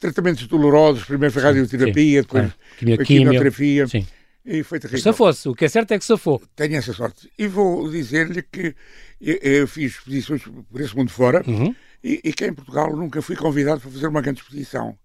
tratamentos 0.00 0.48
dolorosos, 0.48 1.04
primeiro 1.04 1.32
foi 1.32 1.42
radioterapia, 1.42 2.22
sim, 2.22 2.26
depois 2.26 2.52
claro. 2.86 3.04
quimioterapia. 3.04 3.86
Sim. 3.86 4.04
E 4.44 4.62
foi 4.62 4.80
terrível. 4.80 5.12
Se 5.12 5.16
fosse, 5.16 5.48
o 5.48 5.54
que 5.54 5.64
é 5.64 5.68
certo 5.68 5.92
é 5.92 5.98
que 5.98 6.04
se 6.04 6.16
for. 6.16 6.40
Tenho 6.56 6.76
essa 6.76 6.92
sorte. 6.92 7.30
E 7.38 7.46
vou 7.46 7.90
dizer-lhe 7.90 8.42
que 8.42 8.74
eu, 9.20 9.36
eu, 9.36 9.68
fiz 9.68 9.92
exposições 9.92 10.42
por 10.42 10.80
esse 10.80 10.96
mundo 10.96 11.10
fora 11.10 11.42
uhum. 11.46 11.74
e, 12.02 12.20
e 12.24 12.32
que 12.32 12.46
em 12.46 12.54
Portugal 12.54 12.96
nunca 12.96 13.20
fui 13.20 13.36
convidado 13.36 13.80
para 13.80 13.90
fazer 13.90 14.06
uma 14.06 14.22
grande 14.22 14.40
exposição. 14.40 14.98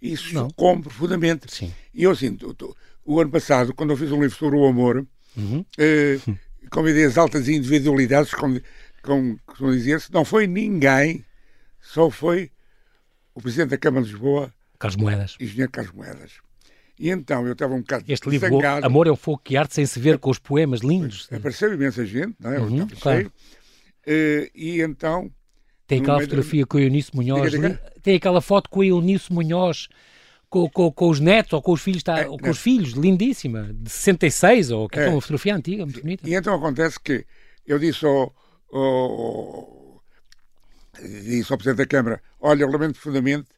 Isso 0.00 0.28
chocou-me 0.28 0.82
profundamente. 0.82 1.52
Sim. 1.52 1.74
E 1.92 2.04
eu, 2.04 2.12
assim, 2.12 2.36
o 3.04 3.20
ano 3.20 3.30
passado, 3.30 3.74
quando 3.74 3.90
eu 3.90 3.96
fiz 3.96 4.10
um 4.12 4.22
livro 4.22 4.36
sobre 4.36 4.56
o 4.56 4.66
amor, 4.66 5.06
uhum. 5.36 5.64
eh, 5.76 6.18
convidei 6.70 7.04
as 7.04 7.18
altas 7.18 7.48
individualidades, 7.48 8.32
como, 8.32 8.60
como, 9.02 9.38
como 9.44 9.72
dizer-se, 9.72 10.12
não 10.12 10.24
foi 10.24 10.46
ninguém, 10.46 11.24
só 11.80 12.08
foi 12.08 12.50
o 13.34 13.42
Presidente 13.42 13.70
da 13.70 13.78
Câmara 13.78 14.04
de 14.04 14.12
Lisboa, 14.12 14.54
Carlos 14.78 14.96
Moedas. 14.96 15.36
Engenheiro 15.38 15.70
Carlos 15.70 15.92
Moedas. 15.92 16.32
E 17.00 17.08
então 17.08 17.46
eu 17.46 17.54
estava 17.54 17.72
um 17.72 17.80
bocado 17.80 18.04
Este 18.06 18.28
livro, 18.28 18.50
zangado. 18.50 18.84
Amor 18.84 19.06
é 19.06 19.10
um 19.10 19.16
fogo 19.16 19.40
que 19.42 19.56
arde 19.56 19.74
sem 19.74 19.86
se 19.86 19.98
ver 19.98 20.18
com 20.18 20.28
os 20.30 20.38
poemas 20.38 20.80
lindos. 20.80 21.26
Apareceu 21.32 21.72
imensa 21.72 22.04
gente, 22.04 22.36
não 22.38 22.52
é? 22.52 22.58
Eu 22.58 22.64
uhum, 22.64 22.86
claro. 23.00 23.32
Uh, 24.06 24.50
e 24.54 24.82
então 24.82 25.30
tem 25.86 26.02
aquela 26.02 26.20
fotografia 26.20 26.66
com 26.66 26.76
o 26.76 26.80
Eunice 26.80 27.10
Munhoz. 27.16 27.50
Diga, 27.50 27.68
diga. 27.70 27.92
Tem 28.02 28.16
aquela 28.16 28.42
foto 28.42 28.68
com 28.68 28.80
o 28.80 28.84
Eunice 28.84 29.32
Munhoz 29.32 29.88
com, 30.50 30.68
com, 30.68 30.92
com, 30.92 31.08
os 31.08 31.20
netos 31.20 31.54
ou 31.54 31.62
com 31.62 31.72
os 31.72 31.80
filhos, 31.80 32.02
tá, 32.02 32.18
é, 32.18 32.24
com 32.24 32.50
os 32.50 32.58
filhos, 32.58 32.92
lindíssima, 32.92 33.72
de 33.72 33.88
66, 33.88 34.70
ou 34.70 34.88
que 34.88 34.98
é, 34.98 35.06
é 35.06 35.08
uma 35.08 35.22
fotografia 35.22 35.54
antiga, 35.54 35.86
muito 35.86 36.02
bonita. 36.02 36.28
E 36.28 36.34
então 36.34 36.54
acontece 36.54 37.00
que 37.00 37.24
eu 37.66 37.78
disse 37.78 38.04
ao, 38.04 38.34
ao, 38.70 40.02
disse 41.00 41.50
ao 41.50 41.56
Presidente 41.56 41.78
da 41.78 41.86
Câmara: 41.86 42.22
Olha, 42.40 42.64
eu 42.64 42.70
lamento 42.70 42.94
profundamente, 42.94 43.48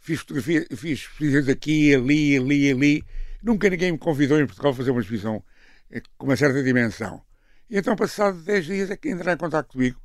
fiz 0.00 0.20
fotografia, 0.20 0.66
fiz 0.74 1.00
exposições 1.00 1.48
aqui, 1.48 1.94
ali, 1.94 2.36
ali, 2.36 2.70
ali. 2.70 3.04
Nunca 3.42 3.70
ninguém 3.70 3.92
me 3.92 3.98
convidou 3.98 4.40
em 4.40 4.46
Portugal 4.46 4.72
a 4.72 4.74
fazer 4.74 4.90
uma 4.90 5.00
exposição 5.00 5.42
eh, 5.90 6.02
com 6.18 6.26
uma 6.26 6.36
certa 6.36 6.62
dimensão. 6.62 7.22
E 7.68 7.78
então, 7.78 7.94
passado 7.94 8.42
10 8.42 8.66
dias, 8.66 8.90
é 8.90 8.96
que 8.96 9.10
entraram 9.10 9.34
em 9.34 9.38
contato 9.38 9.72
comigo 9.72 10.00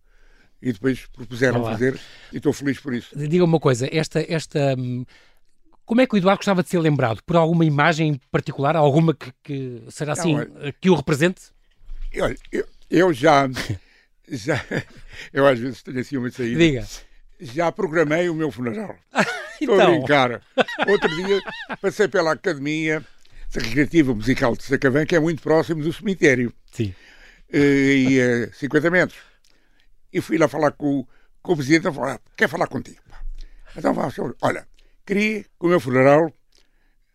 e 0.62 0.72
depois 0.72 1.06
propuseram 1.08 1.62
Olá. 1.62 1.72
fazer 1.72 2.00
e 2.32 2.38
estou 2.38 2.54
feliz 2.54 2.80
por 2.80 2.94
isso. 2.94 3.18
Diga 3.18 3.44
uma 3.44 3.60
coisa, 3.60 3.90
esta, 3.92 4.24
esta 4.32 4.76
hum, 4.78 5.06
como 5.86 6.02
é 6.02 6.08
que 6.08 6.16
o 6.16 6.18
Eduardo 6.18 6.40
gostava 6.40 6.64
de 6.64 6.70
ser 6.70 6.80
lembrado? 6.80 7.22
Por 7.24 7.36
alguma 7.36 7.64
imagem 7.64 8.20
particular? 8.32 8.76
Alguma 8.76 9.14
que, 9.14 9.32
que 9.44 9.84
será 9.90 10.14
assim, 10.14 10.34
Não, 10.34 10.42
olha, 10.42 10.74
que 10.74 10.90
o 10.90 10.96
represente? 10.96 11.44
Olha, 12.20 12.36
eu, 12.52 12.66
eu 12.90 13.14
já, 13.14 13.48
já, 14.28 14.66
eu 15.32 15.46
às 15.46 15.60
vezes 15.60 15.84
tenho 15.84 16.00
assim 16.00 16.18
uma 16.18 16.32
saída. 16.32 16.60
Diga. 16.60 16.88
Já 17.40 17.72
programei 17.72 18.30
o 18.30 18.36
meu 18.36 18.52
funeral. 18.52 18.96
então. 19.62 19.76
Estou 19.76 19.82
a 19.82 19.86
brincar. 19.86 20.42
Outro 20.88 21.16
dia 21.16 21.42
passei 21.82 22.08
pela 22.08 22.34
Academia 22.34 23.04
Recreativa 23.54 24.14
Musical 24.14 24.56
de 24.56 24.64
Sacavém, 24.64 25.06
que 25.06 25.16
é 25.16 25.20
muito 25.20 25.42
próximo 25.42 25.82
do 25.82 25.94
cemitério. 25.94 26.54
Sim. 26.72 26.94
E, 27.52 28.08
e 28.10 28.22
a 28.22 28.54
50 28.54 28.90
metros 28.90 29.36
e 30.16 30.22
fui 30.22 30.38
lá 30.38 30.48
falar 30.48 30.72
com, 30.72 31.06
com 31.42 31.52
o 31.52 31.56
presidente 31.58 31.90
e 31.90 31.94
falou, 31.94 32.10
ah, 32.10 32.20
quer 32.38 32.48
falar 32.48 32.68
contigo. 32.68 33.02
Então, 33.76 33.94
olha, 34.42 34.66
queria 35.06 35.44
que 35.44 35.50
o 35.60 35.68
meu 35.68 35.80
funeral, 35.82 36.34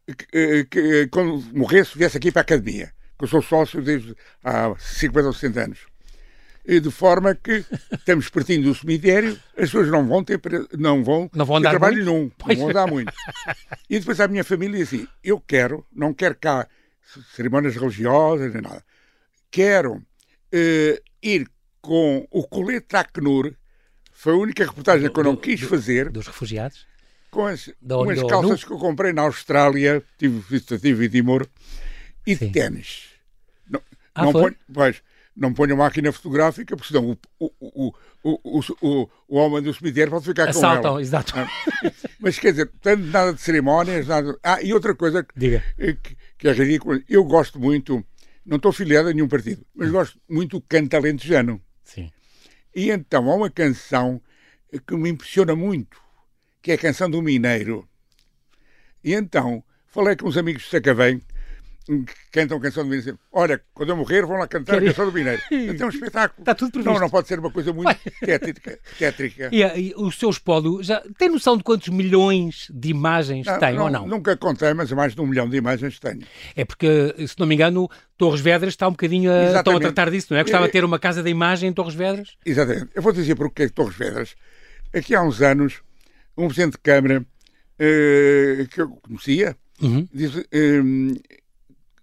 que, 0.07 0.67
que, 0.67 1.09
quando 1.09 1.43
morresse, 1.55 1.97
viesse 1.97 2.19
aqui 2.19 2.31
para 2.31 2.41
a 2.41 2.43
academia, 2.43 2.93
que 3.19 3.25
eu 3.25 3.29
sou 3.29 3.41
sócio 3.41 3.81
desde 3.81 4.15
há 4.45 4.75
50 4.79 5.29
ou 5.29 5.33
60 5.33 5.61
anos. 5.63 5.79
E 6.71 6.79
de 6.79 6.89
forma 6.89 7.35
que 7.35 7.65
estamos 7.93 8.29
partindo 8.29 8.63
do 8.63 8.75
cemitério, 8.77 9.33
as 9.57 9.65
pessoas 9.65 9.89
não 9.89 10.07
vão 10.07 10.23
ter, 10.23 10.41
não 10.79 11.03
vão, 11.03 11.29
não 11.35 11.45
vão 11.45 11.61
ter 11.61 11.69
trabalho 11.69 11.97
muito? 11.97 12.09
nenhum, 12.09 12.31
não 12.47 12.57
vão 12.57 12.69
andar 12.69 12.87
muito. 12.87 13.13
E 13.89 13.99
depois 13.99 14.21
a 14.21 14.29
minha 14.29 14.45
família 14.45 14.81
assim, 14.81 15.05
eu 15.25 15.41
quero, 15.41 15.85
não 15.93 16.15
quero 16.15 16.37
cá 16.37 16.69
cerimónias 17.35 17.75
religiosas 17.75 18.53
nem 18.53 18.63
nada, 18.63 18.85
quero 19.51 19.95
uh, 19.95 21.03
ir 21.21 21.51
com 21.81 22.25
o 22.31 22.47
colete 22.47 22.95
Acnur, 22.95 23.53
foi 24.13 24.35
a 24.35 24.37
única 24.37 24.65
reportagem 24.65 25.09
do, 25.09 25.13
que 25.13 25.19
eu 25.19 25.25
não 25.25 25.35
quis 25.35 25.61
do, 25.61 25.67
fazer. 25.67 26.09
Dos 26.09 26.29
refugiados? 26.29 26.87
Com 27.33 27.47
as, 27.47 27.69
com 27.85 28.11
as 28.11 28.23
calças 28.23 28.63
que 28.63 28.71
eu 28.71 28.79
comprei 28.79 29.13
na 29.13 29.23
Austrália, 29.23 30.05
tive 30.17 30.39
visitativa 30.39 31.05
e 31.05 31.09
Timor, 31.09 31.49
e 32.25 32.37
ténis. 32.37 33.07
Não, 33.69 33.83
ah, 34.15 34.27
não, 34.27 34.33
ponho, 34.33 34.57
pois, 34.73 35.03
não 35.41 35.55
ponho 35.55 35.75
máquina 35.75 36.13
fotográfica, 36.13 36.77
porque 36.77 36.93
senão 36.93 37.19
o, 37.39 37.51
o, 37.59 37.95
o, 38.23 38.61
o, 38.83 39.09
o, 39.27 39.37
homem 39.37 39.63
do 39.63 39.73
cemitério 39.73 40.13
pode 40.13 40.27
ficar 40.27 40.51
Assaltam, 40.51 40.83
com 40.83 40.89
ela. 40.89 41.01
exato. 41.01 41.33
Ah, 41.35 41.49
mas 42.21 42.39
quer 42.39 42.51
dizer, 42.51 42.71
tanto 42.83 43.07
nada 43.07 43.33
de 43.33 43.41
cerimónias, 43.41 44.07
nada. 44.07 44.39
Ah, 44.43 44.61
e 44.63 44.75
outra 44.75 44.95
coisa 44.95 45.27
Diga. 45.35 45.65
Que, 45.79 45.97
que 46.37 46.47
é 46.47 46.53
ridícula, 46.53 47.01
eu 47.09 47.25
gosto 47.25 47.59
muito, 47.59 48.05
não 48.45 48.59
estou 48.59 48.71
filiado 48.71 49.09
a 49.09 49.15
nenhum 49.15 49.29
partido, 49.29 49.65
mas 49.75 49.89
hum. 49.89 49.93
gosto 49.93 50.21
muito 50.29 50.59
do 50.59 50.67
canto 50.69 50.95
alentejano. 50.95 51.59
Sim. 51.85 52.11
E 52.77 52.91
então 52.91 53.31
há 53.31 53.35
uma 53.35 53.49
canção 53.51 54.21
que 54.87 54.95
me 54.95 55.09
impressiona 55.09 55.57
muito, 55.57 55.97
que 56.61 56.71
é 56.71 56.75
a 56.75 56.79
canção 56.79 57.09
do 57.09 57.23
Mineiro. 57.23 57.89
E 59.03 59.15
então 59.15 59.65
falei 59.87 60.17
com 60.17 60.29
uns 60.29 60.37
amigos 60.37 60.65
de 60.65 60.69
Sacavém 60.69 61.23
cantam 62.31 62.59
a 62.59 62.61
canção 62.61 62.85
do 62.85 62.91
Mineiro. 62.91 63.19
Olha, 63.33 63.61
quando 63.75 63.91
eu 63.91 63.97
morrer, 63.97 64.25
vão 64.25 64.37
lá 64.37 64.47
cantar 64.47 64.79
a 64.79 64.81
canção 64.81 65.07
do 65.07 65.13
Mineiro. 65.13 65.41
Então 65.51 65.87
é 65.87 65.91
um 65.91 65.95
espetáculo. 65.95 66.41
Está 66.41 66.55
tudo 66.55 66.73
previsto. 66.73 66.93
Não, 66.93 67.01
não 67.01 67.11
pode 67.11 67.29
ser 67.29 67.39
uma 67.39 67.51
coisa 67.51 67.73
muito 67.73 67.97
tétrica. 68.21 68.79
tétrica. 68.99 69.49
E, 69.53 69.63
e 69.63 69.95
o 69.97 70.11
seu 70.11 70.31
espólio, 70.31 70.83
já 70.83 71.03
tem 71.19 71.29
noção 71.29 71.57
de 71.57 71.63
quantos 71.63 71.89
milhões 71.89 72.67
de 72.71 72.89
imagens 72.89 73.47
não, 73.47 73.59
tem 73.59 73.75
não, 73.75 73.85
ou 73.85 73.91
não? 73.91 74.07
Nunca 74.07 74.37
contei, 74.37 74.73
mas 74.75 74.91
mais 74.93 75.15
de 75.15 75.21
um 75.21 75.27
milhão 75.27 75.49
de 75.49 75.57
imagens 75.57 75.99
tenho. 75.99 76.23
É 76.57 76.65
porque, 76.65 77.15
se 77.27 77.39
não 77.39 77.47
me 77.47 77.55
engano, 77.55 77.89
Torres 78.17 78.41
Vedras 78.41 78.73
está 78.73 78.89
um 78.89 78.93
bocadinho 78.93 79.31
a, 79.31 79.57
estão 79.57 79.77
a 79.77 79.81
tratar 79.81 80.11
disso, 80.11 80.29
não 80.31 80.39
é? 80.39 80.43
Gostava 80.43 80.67
de 80.67 80.73
ter 80.73 80.85
uma 80.85 80.99
casa 80.99 81.23
de 81.23 81.31
imagem 81.31 81.71
em 81.71 81.73
Torres 81.73 81.95
Vedras? 81.95 82.37
Exatamente. 82.45 82.91
Eu 82.95 83.03
vou 83.03 83.13
dizer 83.13 83.35
porque 83.35 83.65
é 83.65 83.69
Torres 83.69 83.97
Vedras. 83.97 84.35
Aqui 84.95 85.15
há 85.15 85.23
uns 85.23 85.41
anos, 85.41 85.81
um 86.37 86.47
presidente 86.47 86.73
de 86.73 86.79
Câmara 86.79 87.21
uh, 87.21 88.67
que 88.69 88.81
eu 88.81 88.89
conhecia 88.89 89.57
uhum. 89.81 90.07
disse, 90.13 90.39
uh, 90.41 91.21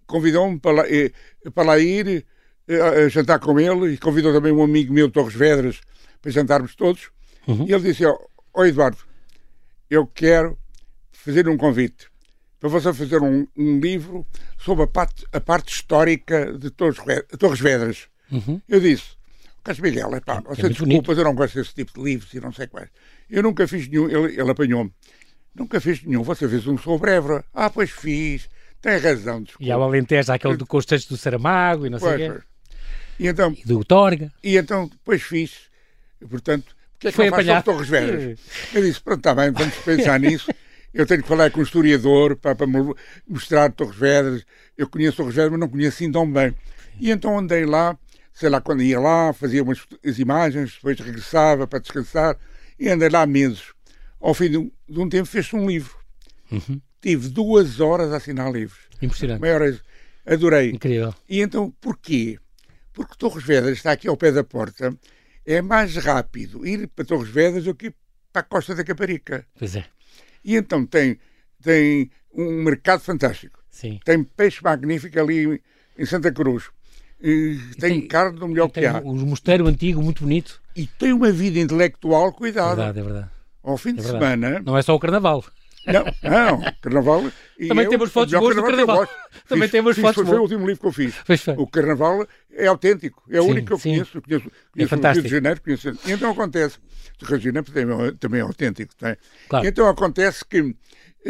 convidou-me 0.07 0.59
para, 0.59 0.71
lá, 0.71 0.83
eh, 0.87 1.11
para 1.53 1.63
lá 1.63 1.79
ir 1.79 2.25
a 2.67 3.07
jantar 3.07 3.39
com 3.39 3.59
ele 3.59 3.93
e 3.93 3.97
convidou 3.97 4.33
também 4.33 4.51
um 4.51 4.63
amigo 4.63 4.93
meu 4.93 5.07
de 5.07 5.13
Torres 5.13 5.35
Vedras 5.35 5.79
para 6.21 6.31
jantarmos 6.31 6.75
todos. 6.75 7.11
Uhum. 7.47 7.65
E 7.67 7.73
ele 7.73 7.83
disse: 7.83 8.05
Ó 8.05 8.17
oh, 8.53 8.65
Eduardo, 8.65 8.97
eu 9.89 10.05
quero 10.05 10.57
fazer 11.11 11.47
um 11.47 11.57
convite 11.57 12.07
para 12.59 12.69
você 12.69 12.93
fazer 12.93 13.21
um, 13.21 13.47
um 13.55 13.79
livro 13.79 14.25
sobre 14.57 14.83
a 14.83 14.87
parte, 14.87 15.25
a 15.31 15.39
parte 15.39 15.73
histórica 15.73 16.57
de 16.57 16.69
Torres, 16.71 16.97
Torres 17.37 17.59
Vedras. 17.59 18.07
Uhum. 18.31 18.61
Eu 18.67 18.79
disse: 18.79 19.17
Carlos 19.63 19.81
Miguel, 19.81 20.15
é, 20.15 20.21
você 20.45 20.65
é 20.65 20.69
desculpa, 20.69 21.11
eu 21.13 21.23
não 21.23 21.35
gosto 21.35 21.55
desse 21.55 21.73
tipo 21.73 21.93
de 21.93 22.03
livros 22.03 22.33
e 22.33 22.39
não 22.39 22.51
sei 22.51 22.67
quais. 22.67 22.89
Eu 23.29 23.43
nunca 23.43 23.67
fiz 23.67 23.87
nenhum, 23.87 24.09
ele, 24.09 24.39
ele 24.39 24.51
apanhou-me. 24.51 24.91
Nunca 25.53 25.81
fiz 25.81 26.03
nenhum. 26.03 26.23
Você 26.23 26.47
fez 26.47 26.67
um 26.67 26.77
sobre 26.77 27.11
Évora. 27.11 27.43
Ah, 27.53 27.69
pois 27.69 27.89
fiz. 27.89 28.47
Tem 28.81 28.97
razão, 28.97 29.43
desculpa. 29.43 29.63
E 29.63 29.71
ao 29.71 29.81
Alentejo, 29.81 30.31
aquele 30.31 30.57
do 30.57 30.65
Constantes 30.65 31.07
do 31.07 31.17
Saramago 31.17 31.85
e 31.85 31.89
não 31.89 31.99
sei 31.99 32.09
o 32.09 32.17
quê. 32.17 32.41
E, 33.19 33.27
então, 33.27 33.51
e 33.51 33.65
do 33.65 33.83
Torga. 33.83 34.31
E 34.43 34.57
então 34.57 34.87
depois 34.87 35.21
fiz, 35.23 35.61
portanto, 36.29 36.75
Porque 36.93 37.07
é 37.07 37.11
que 37.11 37.15
Foi 37.15 37.29
não 37.29 37.33
apanhado. 37.33 37.63
Torres 37.65 37.89
Vedras? 37.89 38.39
Eu 38.73 38.81
disse, 38.81 39.01
pronto, 39.01 39.19
está 39.19 39.35
bem, 39.35 39.51
vamos 39.51 39.75
pensar 39.77 40.19
nisso. 40.19 40.51
Eu 40.93 41.05
tenho 41.05 41.21
que 41.21 41.27
falar 41.27 41.51
com 41.51 41.59
um 41.59 41.63
historiador 41.63 42.35
para, 42.35 42.55
para 42.55 42.67
mostrar 43.27 43.71
Torres 43.71 43.95
Vedras. 43.95 44.45
Eu 44.77 44.87
conheço 44.89 45.17
Torres 45.17 45.35
Vedras, 45.35 45.51
mas 45.51 45.59
não 45.59 45.69
conheço 45.69 45.97
assim 45.97 46.11
tão 46.11 46.31
bem. 46.31 46.55
E 46.99 47.11
então 47.11 47.37
andei 47.37 47.65
lá, 47.65 47.97
sei 48.33 48.49
lá, 48.49 48.61
quando 48.61 48.81
ia 48.81 48.99
lá, 48.99 49.33
fazia 49.33 49.61
umas 49.61 49.79
as 50.05 50.17
imagens, 50.17 50.73
depois 50.73 50.99
regressava 50.99 51.67
para 51.67 51.79
descansar 51.79 52.37
e 52.79 52.89
andei 52.89 53.09
lá 53.09 53.25
meses. 53.25 53.73
Ao 54.19 54.33
fim 54.33 54.49
de 54.49 54.57
um, 54.57 54.71
de 54.89 54.99
um 54.99 55.09
tempo 55.09 55.27
fez-se 55.27 55.55
um 55.55 55.67
livro. 55.67 55.95
Uhum. 56.51 56.81
Tive 57.07 57.29
duas 57.29 57.79
horas 57.79 58.11
a 58.11 58.17
assinar 58.17 58.51
livros. 58.51 58.79
Impressionante. 59.01 59.39
Maior, 59.39 59.61
adorei. 60.25 60.71
Incrível. 60.71 61.15
E 61.29 61.39
então, 61.39 61.73
porquê? 61.79 62.37
Porque 62.91 63.15
Torres 63.17 63.45
Vedras 63.45 63.77
está 63.77 63.93
aqui 63.93 64.09
ao 64.09 64.17
pé 64.17 64.29
da 64.29 64.43
porta. 64.43 64.93
É 65.45 65.61
mais 65.61 65.95
rápido 65.95 66.67
ir 66.67 66.85
para 66.89 67.05
Torres 67.05 67.29
Vedras 67.29 67.63
do 67.63 67.73
que 67.73 67.93
para 68.33 68.41
a 68.41 68.43
Costa 68.43 68.75
da 68.75 68.83
Caparica. 68.83 69.47
Pois 69.57 69.77
é. 69.77 69.85
E 70.43 70.57
então 70.57 70.85
tem, 70.85 71.17
tem 71.63 72.11
um 72.33 72.61
mercado 72.61 72.99
fantástico. 72.99 73.63
Sim. 73.69 74.01
Tem 74.03 74.21
peixe 74.21 74.61
magnífico 74.61 75.17
ali 75.17 75.61
em 75.97 76.05
Santa 76.05 76.29
Cruz. 76.29 76.65
E 77.21 77.57
tem, 77.79 78.01
tem, 78.01 78.07
carne 78.09 78.37
do 78.37 78.49
melhor 78.49 78.67
que 78.67 78.85
há. 78.85 78.99
Um 78.99 79.25
mosteiro 79.25 79.65
antigo, 79.65 80.03
muito 80.03 80.23
bonito. 80.23 80.61
E 80.75 80.85
tem 80.85 81.13
uma 81.13 81.31
vida 81.31 81.57
intelectual, 81.57 82.33
cuidado. 82.33 82.81
É 82.81 82.91
verdade, 82.91 82.99
é 82.99 83.03
verdade. 83.03 83.29
Ao 83.63 83.77
fim 83.77 83.91
é 83.91 83.93
de 83.93 84.01
verdade. 84.01 84.25
semana. 84.25 84.59
Não 84.59 84.77
é 84.77 84.81
só 84.81 84.93
o 84.93 84.99
carnaval. 84.99 85.45
Não, 85.87 86.03
não, 86.29 86.61
Carnaval. 86.81 87.31
Também 87.67 87.85
eu, 87.85 87.89
temos 87.89 88.11
fotos 88.11 88.33
boas 88.33 88.55
do 88.55 88.63
Carnaval. 88.63 89.07
Também 89.47 89.63
fiz, 89.63 89.71
temos 89.71 89.95
fiz, 89.95 90.01
fotos 90.01 90.15
boas. 90.17 90.29
Foi 90.29 90.37
o 90.37 90.41
último 90.41 90.67
livro 90.67 90.81
que 90.81 90.87
eu 90.87 90.91
fiz. 90.91 91.15
O 91.57 91.67
Carnaval 91.67 92.27
é 92.51 92.67
autêntico. 92.67 93.23
É 93.29 93.39
o 93.39 93.43
sim, 93.43 93.51
único 93.51 93.67
que 93.67 93.73
eu 93.73 93.79
sim. 93.79 93.89
conheço. 93.91 94.21
Conheço, 94.21 94.51
conheço 94.71 94.93
é 94.93 94.97
fantástico. 94.97 95.27
o 95.27 95.29
Rio 95.29 95.29
de 95.29 95.35
Janeiro. 95.35 95.61
Conheço. 95.61 95.99
Então 96.05 96.31
acontece. 96.31 96.77
O 97.21 97.25
Regina 97.25 97.63
também 98.19 98.39
é 98.39 98.43
autêntico. 98.43 98.93
Tem. 98.95 99.15
Claro. 99.49 99.65
Então 99.67 99.87
acontece 99.87 100.43
que 100.45 100.75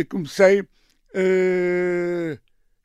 comecei. 0.09 0.61
Uh, 0.61 2.37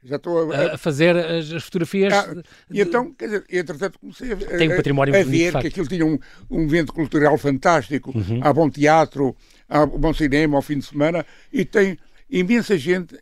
já 0.04 0.16
estou 0.16 0.52
a, 0.52 0.74
a, 0.74 0.78
fazer 0.78 1.16
as, 1.16 1.50
fotografias. 1.62 2.12
Ah, 2.12 2.34
de... 2.34 2.42
E 2.70 2.80
então, 2.80 3.12
quer 3.12 3.26
dizer, 3.26 3.44
entretanto, 3.50 3.98
comecei 3.98 4.32
a, 4.32 4.36
Tem 4.36 4.72
um 4.72 4.76
património 4.76 5.14
a 5.14 5.22
ver 5.22 5.56
que 5.58 5.66
aquilo 5.68 5.86
tinha 5.86 6.04
um, 6.04 6.18
um 6.50 6.64
evento 6.64 6.92
cultural 6.92 7.36
fantástico. 7.38 8.12
Uhum. 8.16 8.40
Há 8.42 8.52
bom 8.52 8.68
teatro, 8.68 9.36
há 9.68 9.86
bom 9.86 10.12
cinema 10.12 10.56
ao 10.56 10.62
fim 10.62 10.78
de 10.78 10.86
semana 10.86 11.24
e 11.52 11.64
tem 11.64 11.98
imensa 12.28 12.76
gente 12.76 13.16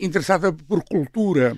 interessada 0.00 0.52
por 0.52 0.82
cultura. 0.84 1.56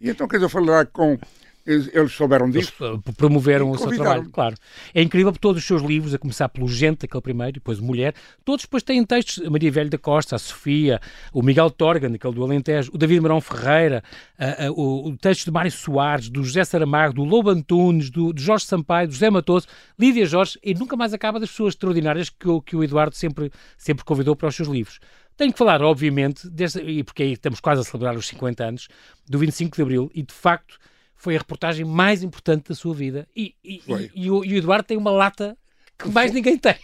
E 0.00 0.08
então, 0.08 0.26
quer 0.26 0.38
dizer, 0.38 0.48
falar 0.48 0.86
com 0.86 1.18
eles, 1.66 2.12
souberam 2.12 2.50
disso. 2.50 2.72
Eles 2.80 3.00
promoveram 3.16 3.70
o 3.70 3.78
seu 3.78 3.90
trabalho, 3.90 4.28
claro. 4.30 4.56
É 4.92 5.00
incrível 5.00 5.32
todos 5.32 5.62
os 5.62 5.66
seus 5.66 5.82
livros, 5.82 6.12
a 6.12 6.18
começar 6.18 6.48
pelo 6.48 6.66
Gente, 6.66 7.04
aquele 7.04 7.22
primeiro, 7.22 7.52
depois 7.54 7.78
Mulher, 7.78 8.14
todos 8.44 8.64
depois 8.64 8.82
têm 8.82 9.04
textos. 9.04 9.44
A 9.46 9.50
Maria 9.50 9.70
Velho 9.70 9.90
da 9.90 9.98
Costa, 9.98 10.36
a 10.36 10.38
Sofia, 10.38 11.00
o 11.32 11.42
Miguel 11.42 11.70
Torgan, 11.70 12.14
aquele 12.14 12.34
do 12.34 12.42
Alentejo, 12.42 12.90
o 12.92 12.98
David 12.98 13.20
Marão 13.20 13.40
Ferreira, 13.40 14.02
a, 14.38 14.66
a, 14.66 14.72
o, 14.72 15.08
o 15.08 15.16
texto 15.16 15.44
de 15.44 15.50
Mário 15.50 15.70
Soares, 15.70 16.28
do 16.28 16.42
José 16.42 16.64
Saramago, 16.64 17.14
do 17.14 17.24
Lobo 17.24 17.50
Antunes, 17.50 18.10
do, 18.10 18.32
do 18.32 18.40
Jorge 18.40 18.64
Sampaio, 18.64 19.08
do 19.08 19.14
José 19.14 19.30
Matoso, 19.30 19.66
Lídia 19.98 20.26
Jorge, 20.26 20.58
e 20.62 20.74
nunca 20.74 20.96
mais 20.96 21.14
acaba 21.14 21.38
das 21.38 21.50
pessoas 21.50 21.74
extraordinárias 21.74 22.28
que, 22.28 22.48
o, 22.48 22.60
que 22.60 22.74
o 22.74 22.82
Eduardo 22.82 23.14
sempre, 23.14 23.52
sempre 23.76 24.04
convidou 24.04 24.34
para 24.34 24.48
os 24.48 24.56
seus 24.56 24.68
livros. 24.68 24.98
Tenho 25.36 25.52
que 25.52 25.58
falar, 25.58 25.82
obviamente, 25.82 26.48
deste, 26.48 26.80
e 26.80 27.02
porque 27.02 27.22
aí 27.22 27.32
estamos 27.32 27.60
quase 27.60 27.80
a 27.80 27.84
celebrar 27.84 28.16
os 28.16 28.26
50 28.26 28.64
anos, 28.64 28.88
do 29.28 29.38
25 29.38 29.76
de 29.76 29.82
Abril, 29.82 30.10
e 30.14 30.22
de 30.22 30.32
facto 30.32 30.78
foi 31.22 31.36
a 31.36 31.38
reportagem 31.38 31.84
mais 31.84 32.24
importante 32.24 32.70
da 32.70 32.74
sua 32.74 32.92
vida. 32.92 33.28
E, 33.34 33.54
e, 33.62 33.80
e, 33.86 34.10
e 34.24 34.30
o, 34.30 34.40
o, 34.40 34.44
Eduardo 34.44 34.82
tem 34.82 34.96
uma 34.96 35.12
lata 35.12 35.56
que 35.96 36.08
mais 36.08 36.32
foi, 36.32 36.34
ninguém 36.34 36.58
tem. 36.58 36.74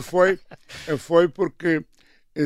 Foi, 0.00 0.38
foi 0.96 1.28
porque 1.28 1.84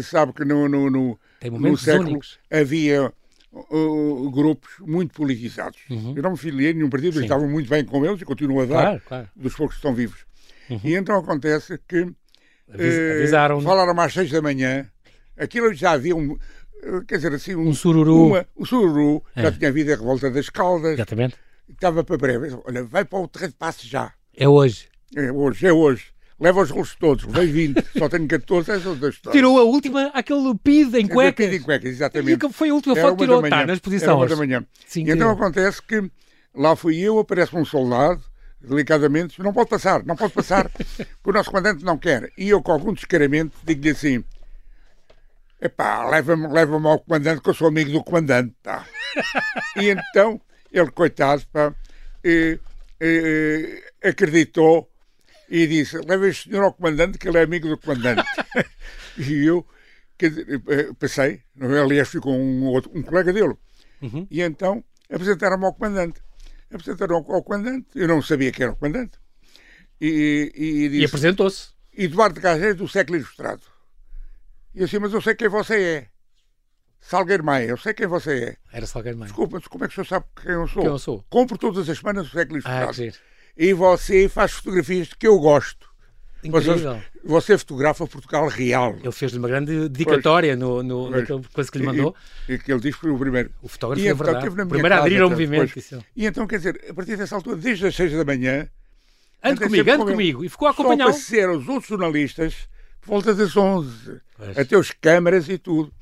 sabe 0.02 0.32
que 0.32 0.44
no, 0.44 0.68
no, 0.68 0.90
no, 0.90 1.20
no 1.48 1.76
século 1.76 2.08
únicos. 2.08 2.40
havia 2.50 3.12
uh, 3.52 4.30
grupos 4.32 4.70
muito 4.80 5.14
politizados. 5.14 5.78
Uhum. 5.88 6.14
Eu 6.16 6.22
não 6.24 6.32
me 6.32 6.36
filiei 6.36 6.74
nenhum 6.74 6.90
partido, 6.90 7.14
mas 7.14 7.22
estavam 7.22 7.48
muito 7.48 7.70
bem 7.70 7.84
com 7.84 8.04
eles 8.04 8.20
e 8.20 8.24
continuo 8.24 8.62
a 8.62 8.66
dar 8.66 8.82
claro, 8.82 9.02
claro. 9.06 9.28
dos 9.36 9.54
poucos 9.54 9.76
que 9.76 9.78
estão 9.78 9.94
vivos. 9.94 10.26
Uhum. 10.68 10.80
E 10.82 10.96
então 10.96 11.16
acontece 11.16 11.78
que 11.86 11.98
Avis, 12.68 12.96
uh, 12.96 13.18
avisaram 13.18 13.60
falaram 13.60 14.00
às 14.00 14.12
seis 14.12 14.32
da 14.32 14.42
manhã, 14.42 14.90
aquilo 15.38 15.72
já 15.72 15.92
havia 15.92 16.16
um, 16.16 16.36
quer 17.06 17.16
dizer 17.16 17.34
assim, 17.34 17.54
um, 17.54 17.68
um 17.68 17.74
sururu. 17.74 18.26
Uma, 18.26 18.46
um 18.56 18.64
sururu, 18.64 19.22
é. 19.34 19.42
já 19.42 19.52
tinha 19.52 19.68
havido 19.68 19.92
a 19.92 19.96
revolta 19.96 20.30
das 20.30 20.48
Caldas. 20.48 20.92
Exatamente. 20.92 21.36
Estava 21.68 22.04
para 22.04 22.16
breve. 22.16 22.56
Olha, 22.64 22.84
vai 22.84 23.04
para 23.04 23.18
o 23.18 23.28
terreno 23.28 23.52
de 23.52 23.58
passe 23.58 23.86
já. 23.86 24.12
É 24.36 24.48
hoje. 24.48 24.88
É 25.14 25.32
hoje, 25.32 25.66
é 25.66 25.72
hoje. 25.72 26.16
Leva 26.38 26.60
os 26.60 26.70
rolos 26.70 26.94
todos, 26.96 27.24
levei 27.24 27.46
20, 27.72 27.84
só 27.98 28.08
tenho 28.08 28.28
14, 28.28 28.70
essa 28.70 28.86
é 28.86 28.90
outra 28.90 29.08
história. 29.08 29.38
Tirou 29.38 29.58
a 29.58 29.64
última, 29.64 30.08
aquele 30.08 30.54
PID 30.62 30.94
em 30.96 31.08
cuecas. 31.08 31.46
PID 31.46 31.60
em 31.60 31.62
cuecas, 31.62 31.90
exatamente. 31.90 32.44
E 32.44 32.52
foi 32.52 32.68
a 32.68 32.74
última 32.74 32.94
foto 32.94 33.16
que 33.16 33.24
tirou, 33.24 33.42
está 33.42 33.66
na 33.66 33.72
exposição. 33.72 34.20
Era 34.20 34.30
da 34.30 34.36
manhã. 34.36 34.64
Sim, 34.86 35.04
e 35.06 35.10
então 35.10 35.30
acontece 35.30 35.80
que 35.82 36.10
lá 36.54 36.76
fui 36.76 36.98
eu, 36.98 37.18
aparece 37.18 37.56
um 37.56 37.64
soldado, 37.64 38.22
delicadamente, 38.60 39.40
não 39.42 39.52
pode 39.52 39.70
passar, 39.70 40.04
não 40.04 40.14
pode 40.14 40.34
passar, 40.34 40.68
porque 40.68 41.30
o 41.30 41.32
nosso 41.32 41.50
comandante 41.50 41.82
não 41.82 41.96
quer. 41.96 42.30
E 42.36 42.50
eu, 42.50 42.62
com 42.62 42.72
algum 42.72 42.92
descaramento, 42.92 43.56
digo-lhe 43.64 43.90
assim, 43.90 44.22
Epá, 45.60 46.08
leva-me 46.08 46.48
leva 46.48 46.76
ao 46.76 47.00
comandante, 47.00 47.40
que 47.40 47.50
eu 47.50 47.54
sou 47.54 47.68
amigo 47.68 47.90
do 47.90 48.04
comandante. 48.04 48.54
Tá? 48.62 48.86
e 49.76 49.88
então, 49.88 50.40
ele, 50.70 50.90
coitado, 50.90 51.46
pá, 51.52 51.74
e, 52.22 52.58
e, 53.00 53.82
acreditou 54.04 54.90
e 55.48 55.66
disse: 55.66 55.98
leva 55.98 56.28
este 56.28 56.50
senhor 56.50 56.64
ao 56.64 56.72
comandante, 56.72 57.18
que 57.18 57.28
ele 57.28 57.38
é 57.38 57.42
amigo 57.42 57.68
do 57.68 57.78
comandante. 57.78 58.22
e 59.16 59.46
eu 59.46 59.66
que, 60.18 60.26
eh, 60.26 60.92
passei, 60.98 61.42
aliás, 61.60 62.08
fui 62.08 62.20
com 62.20 62.38
um, 62.38 62.64
outro, 62.66 62.90
um 62.94 63.02
colega 63.02 63.32
dele. 63.32 63.56
Uhum. 64.02 64.26
E 64.30 64.42
então 64.42 64.84
apresentaram-me 65.10 65.64
ao 65.64 65.74
comandante. 65.74 66.20
Apresentaram 66.70 67.16
ao 67.16 67.42
comandante, 67.42 67.86
eu 67.94 68.08
não 68.08 68.20
sabia 68.20 68.50
que 68.50 68.62
era 68.62 68.72
o 68.72 68.76
comandante. 68.76 69.18
E, 70.00 70.52
e, 70.54 70.98
e 70.98 71.04
apresentou-se. 71.04 71.74
Eduardo 71.96 72.40
Gageiro 72.40 72.76
do 72.76 72.88
século 72.88 73.16
ilustrado. 73.16 73.62
E 74.76 74.84
assim, 74.84 74.98
mas 74.98 75.10
eu 75.14 75.22
sei 75.22 75.34
quem 75.34 75.48
você 75.48 75.74
é. 75.74 76.06
Salgueiro 77.00 77.42
Maia, 77.42 77.64
eu 77.64 77.78
sei 77.78 77.94
quem 77.94 78.06
você 78.06 78.44
é. 78.44 78.76
Era 78.76 78.86
Salgueiro 78.86 79.16
Maia. 79.16 79.28
Desculpa, 79.28 79.56
mas 79.56 79.66
como 79.66 79.84
é 79.84 79.88
que 79.88 79.92
o 79.92 79.94
senhor 79.94 80.06
sabe 80.06 80.26
quem 80.42 80.52
eu 80.52 80.68
sou? 80.68 80.82
Quem 80.82 80.90
eu 80.90 80.98
sou? 80.98 81.24
Compro 81.30 81.56
todas 81.56 81.88
as 81.88 81.96
semanas 81.96 82.26
o 82.26 82.30
século 82.30 82.60
ah, 82.66 82.90
E 83.56 83.72
você 83.72 84.28
faz 84.28 84.52
fotografias 84.52 85.14
que 85.14 85.26
eu 85.26 85.38
gosto. 85.38 85.88
Incrível. 86.44 86.76
Você, 86.76 87.02
você 87.24 87.58
fotografa 87.58 88.06
Portugal 88.06 88.46
real. 88.48 88.94
Ele 89.02 89.10
fez 89.12 89.34
uma 89.34 89.48
grande 89.48 89.88
dedicatória 89.88 90.54
no, 90.54 90.82
no, 90.82 91.08
naquela 91.08 91.40
coisa 91.54 91.72
que 91.72 91.78
lhe 91.78 91.86
mandou. 91.86 92.14
E, 92.46 92.52
e 92.52 92.58
que 92.58 92.70
ele 92.70 92.80
disse 92.80 92.96
que 92.96 93.00
foi 93.00 93.10
o 93.10 93.18
primeiro. 93.18 93.50
O 93.62 93.68
fotógrafo 93.68 94.02
e, 94.02 94.08
é 94.08 94.10
então, 94.10 94.26
verdade. 94.26 94.48
O 94.48 94.66
primeiro 94.66 94.94
a 94.94 94.98
aderir 94.98 95.22
ao 95.22 95.30
movimento. 95.30 95.78
E 96.14 96.26
então, 96.26 96.46
quer 96.46 96.58
dizer, 96.58 96.84
a 96.90 96.92
partir 96.92 97.16
dessa 97.16 97.34
altura, 97.34 97.56
desde 97.56 97.86
as 97.86 97.96
seis 97.96 98.12
da 98.12 98.24
manhã... 98.26 98.68
Ande 99.42 99.60
comigo, 99.60 99.90
ande 99.90 100.04
comigo. 100.04 100.44
E 100.44 100.48
ficou 100.50 100.68
a 100.68 100.72
acompanhar. 100.72 101.06
Só 101.06 101.12
para 101.12 101.20
ser 101.20 101.48
os 101.48 101.66
outros 101.66 101.88
jornalistas 101.88 102.68
volta 103.06 103.34
das 103.34 103.56
11, 103.56 104.20
pois. 104.36 104.58
até 104.58 104.76
os 104.76 104.90
câmaras 104.90 105.48
e 105.48 105.58
tudo. 105.58 105.92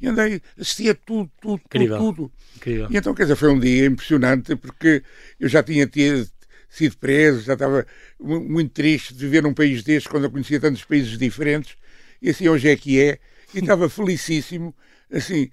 E 0.00 0.08
andei, 0.08 0.40
assistia 0.58 0.94
tudo, 0.94 1.30
tudo, 1.40 1.62
Incrível. 1.66 1.98
tudo, 1.98 2.14
tudo. 2.16 2.32
Incrível. 2.56 2.88
E 2.90 2.96
então, 2.96 3.14
quer 3.14 3.22
dizer, 3.22 3.36
foi 3.36 3.50
um 3.50 3.58
dia 3.58 3.86
impressionante 3.86 4.56
porque 4.56 5.02
eu 5.38 5.48
já 5.48 5.62
tinha 5.62 5.86
tido, 5.86 6.28
sido 6.68 6.96
preso, 6.98 7.42
já 7.42 7.54
estava 7.54 7.86
muito 8.18 8.72
triste 8.72 9.14
de 9.14 9.20
viver 9.20 9.42
num 9.42 9.54
país 9.54 9.82
deste 9.82 10.08
quando 10.08 10.24
eu 10.24 10.30
conhecia 10.30 10.60
tantos 10.60 10.84
países 10.84 11.16
diferentes. 11.16 11.76
E 12.20 12.30
assim, 12.30 12.48
hoje 12.48 12.68
é 12.68 12.76
que 12.76 13.00
é. 13.00 13.18
E 13.54 13.60
estava 13.60 13.88
felicíssimo. 13.90 14.74
Assim, 15.12 15.50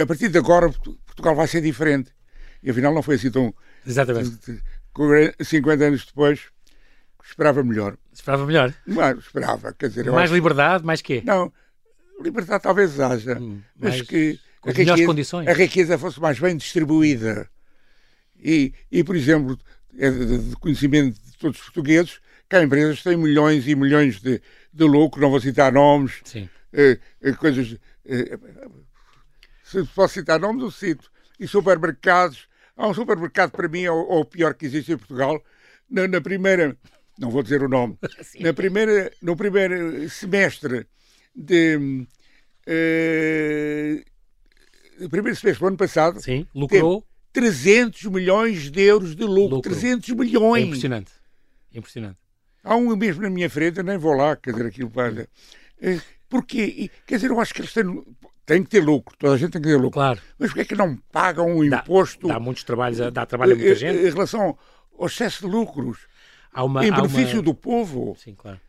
a 0.00 0.06
partir 0.06 0.28
de 0.28 0.38
agora, 0.38 0.70
Portugal 0.70 1.34
vai 1.34 1.48
ser 1.48 1.60
diferente. 1.60 2.10
E 2.62 2.70
afinal 2.70 2.94
não 2.94 3.02
foi 3.02 3.16
assim 3.16 3.30
tão. 3.30 3.54
Exatamente. 3.86 4.62
50 5.42 5.84
anos 5.84 6.06
depois, 6.06 6.40
esperava 7.24 7.62
melhor. 7.64 7.96
Esperava 8.14 8.46
melhor? 8.46 8.72
Não, 8.86 9.18
esperava, 9.18 9.72
quer 9.72 9.88
dizer... 9.88 10.10
Mais 10.10 10.30
acho... 10.30 10.34
liberdade, 10.34 10.84
mais 10.84 11.02
quê? 11.02 11.22
Não, 11.24 11.52
liberdade 12.22 12.62
talvez 12.62 12.98
haja, 13.00 13.38
hum, 13.38 13.60
mas 13.76 14.00
que 14.02 14.38
a 14.64 14.70
riqueza, 14.70 15.06
condições. 15.06 15.48
a 15.48 15.52
riqueza 15.52 15.98
fosse 15.98 16.20
mais 16.20 16.38
bem 16.38 16.56
distribuída. 16.56 17.50
E, 18.38 18.72
e 18.90 19.02
por 19.02 19.16
exemplo, 19.16 19.58
é 19.98 20.10
de 20.10 20.56
conhecimento 20.56 21.20
de 21.20 21.36
todos 21.38 21.58
os 21.58 21.64
portugueses, 21.64 22.20
que 22.48 22.56
há 22.56 22.62
empresas 22.62 22.98
que 22.98 23.04
têm 23.04 23.16
milhões 23.16 23.66
e 23.66 23.74
milhões 23.74 24.20
de, 24.20 24.40
de 24.72 24.84
lucro, 24.84 25.20
não 25.20 25.30
vou 25.30 25.40
citar 25.40 25.72
nomes, 25.72 26.22
eh, 26.72 26.98
eh, 27.20 27.32
coisas... 27.32 27.76
Eh, 28.06 28.38
se 29.64 29.82
posso 29.86 30.14
citar 30.14 30.38
nomes, 30.38 30.62
eu 30.62 30.70
cito. 30.70 31.10
E 31.40 31.48
supermercados. 31.48 32.46
Há 32.76 32.86
um 32.86 32.94
supermercado, 32.94 33.50
para 33.50 33.66
mim, 33.66 33.82
é 33.82 33.90
o, 33.90 34.00
é 34.02 34.14
o 34.20 34.24
pior 34.24 34.54
que 34.54 34.66
existe 34.66 34.92
em 34.92 34.96
Portugal. 34.96 35.42
Na, 35.90 36.06
na 36.06 36.20
primeira 36.20 36.76
não 37.18 37.30
vou 37.30 37.42
dizer 37.42 37.62
o 37.62 37.68
nome, 37.68 37.96
na 38.40 38.52
primeira, 38.52 39.10
no 39.22 39.36
primeiro 39.36 40.08
semestre 40.10 40.86
de. 41.34 42.06
Uh, 42.66 44.02
primeiro 45.08 45.36
semestre 45.36 45.60
do 45.60 45.68
ano 45.68 45.76
passado. 45.76 46.20
Sim, 46.20 46.46
lucrou. 46.54 47.04
300 47.32 48.04
milhões 48.04 48.70
de 48.70 48.80
euros 48.82 49.16
de 49.16 49.24
lucro. 49.24 49.56
lucro. 49.56 49.70
300 49.72 50.08
milhões. 50.10 50.62
É 50.62 50.66
impressionante. 50.66 51.12
Impressionante. 51.74 52.18
Há 52.62 52.76
um 52.76 52.94
mesmo 52.96 53.22
na 53.22 53.30
minha 53.30 53.50
frente, 53.50 53.82
nem 53.82 53.98
vou 53.98 54.12
lá, 54.14 54.36
quer 54.36 54.52
dizer, 54.52 54.66
aquilo 54.66 54.90
para. 54.90 55.28
Eh, 55.82 55.98
Porquê? 56.28 56.90
Quer 57.06 57.16
dizer, 57.16 57.30
eu 57.30 57.40
acho 57.40 57.52
que 57.54 57.60
eles 57.60 57.72
têm, 57.72 58.04
têm 58.46 58.62
que 58.62 58.70
ter 58.70 58.80
lucro, 58.80 59.16
toda 59.18 59.34
a 59.34 59.36
gente 59.36 59.52
tem 59.52 59.62
que 59.62 59.68
ter 59.68 59.76
lucro. 59.76 59.92
Claro. 59.92 60.20
Mas 60.38 60.50
porquê 60.50 60.62
é 60.62 60.64
que 60.64 60.74
não 60.74 60.96
pagam 61.12 61.46
um 61.46 61.68
Dá, 61.68 61.78
imposto 61.78 62.26
dá 62.26 62.40
muitos 62.40 62.64
trabalhos, 62.64 62.98
dá 63.12 63.26
trabalho 63.26 63.52
a 63.52 63.56
muita 63.56 63.70
eh, 63.70 63.74
gente. 63.74 63.98
em 63.98 64.10
relação 64.10 64.58
ao 64.98 65.06
excesso 65.06 65.46
de 65.46 65.52
lucros, 65.52 65.98
uma, 66.62 66.84
em 66.86 66.90
há 66.90 66.98
uma- 66.98 67.08
benefício 67.08 67.42
do 67.42 67.54
povo? 67.54 68.14
Sim, 68.22 68.34
claro. 68.36 68.60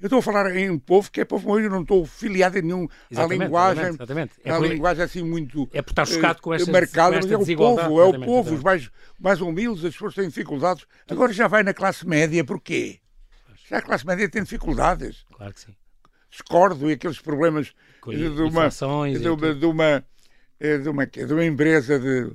Eu 0.00 0.06
estou 0.06 0.18
a 0.18 0.22
falar 0.22 0.54
em 0.54 0.68
um 0.68 0.78
povo 0.78 1.10
que 1.10 1.20
é 1.20 1.24
povo, 1.24 1.48
mas 1.54 1.64
eu 1.64 1.70
não 1.70 1.80
estou 1.80 2.04
filiado 2.04 2.58
a 2.58 2.60
nenhum. 2.60 2.84
à 2.84 2.88
Exatamente, 3.10 3.42
linguagem. 3.44 3.84
exatamente. 3.86 4.32
É 4.44 4.50
à 4.50 4.56
por- 4.58 4.66
linguagem 4.66 5.04
assim 5.04 5.22
muito. 5.22 5.66
É 5.72 5.80
por 5.80 5.92
estar 5.92 6.04
chocado 6.04 6.42
com 6.42 6.52
eh, 6.52 6.56
esta- 6.56 6.70
marcada, 6.70 7.08
com 7.10 7.14
mas 7.16 7.24
esta 7.24 7.34
é 7.34 7.54
o 7.54 7.56
povo, 7.56 8.00
é 8.00 8.04
o 8.04 8.20
povo, 8.20 8.54
os 8.54 8.62
mais, 8.62 8.90
mais 9.18 9.40
humildes, 9.40 9.82
as 9.84 9.92
pessoas 9.94 10.14
têm 10.14 10.28
dificuldades. 10.28 10.84
Agora 11.08 11.32
já 11.32 11.48
vai 11.48 11.62
na 11.62 11.72
classe 11.72 12.06
média, 12.06 12.44
porquê? 12.44 12.98
Já 13.70 13.78
a 13.78 13.82
classe 13.82 14.06
média 14.06 14.28
tem 14.28 14.42
dificuldades. 14.42 15.24
Claro 15.32 15.54
que 15.54 15.60
sim. 15.60 15.74
Discordo 16.30 16.90
e 16.90 16.94
aqueles 16.94 17.18
problemas 17.20 17.72
de 18.06 18.26
uma, 18.42 18.68
de 18.68 19.28
uma, 19.28 19.54
de 19.54 19.64
uma, 19.66 20.04
eh, 20.60 20.78
de 20.78 20.88
uma, 20.88 21.06
de 21.06 21.32
uma 21.32 21.44
empresa 21.46 21.98
de 21.98 22.30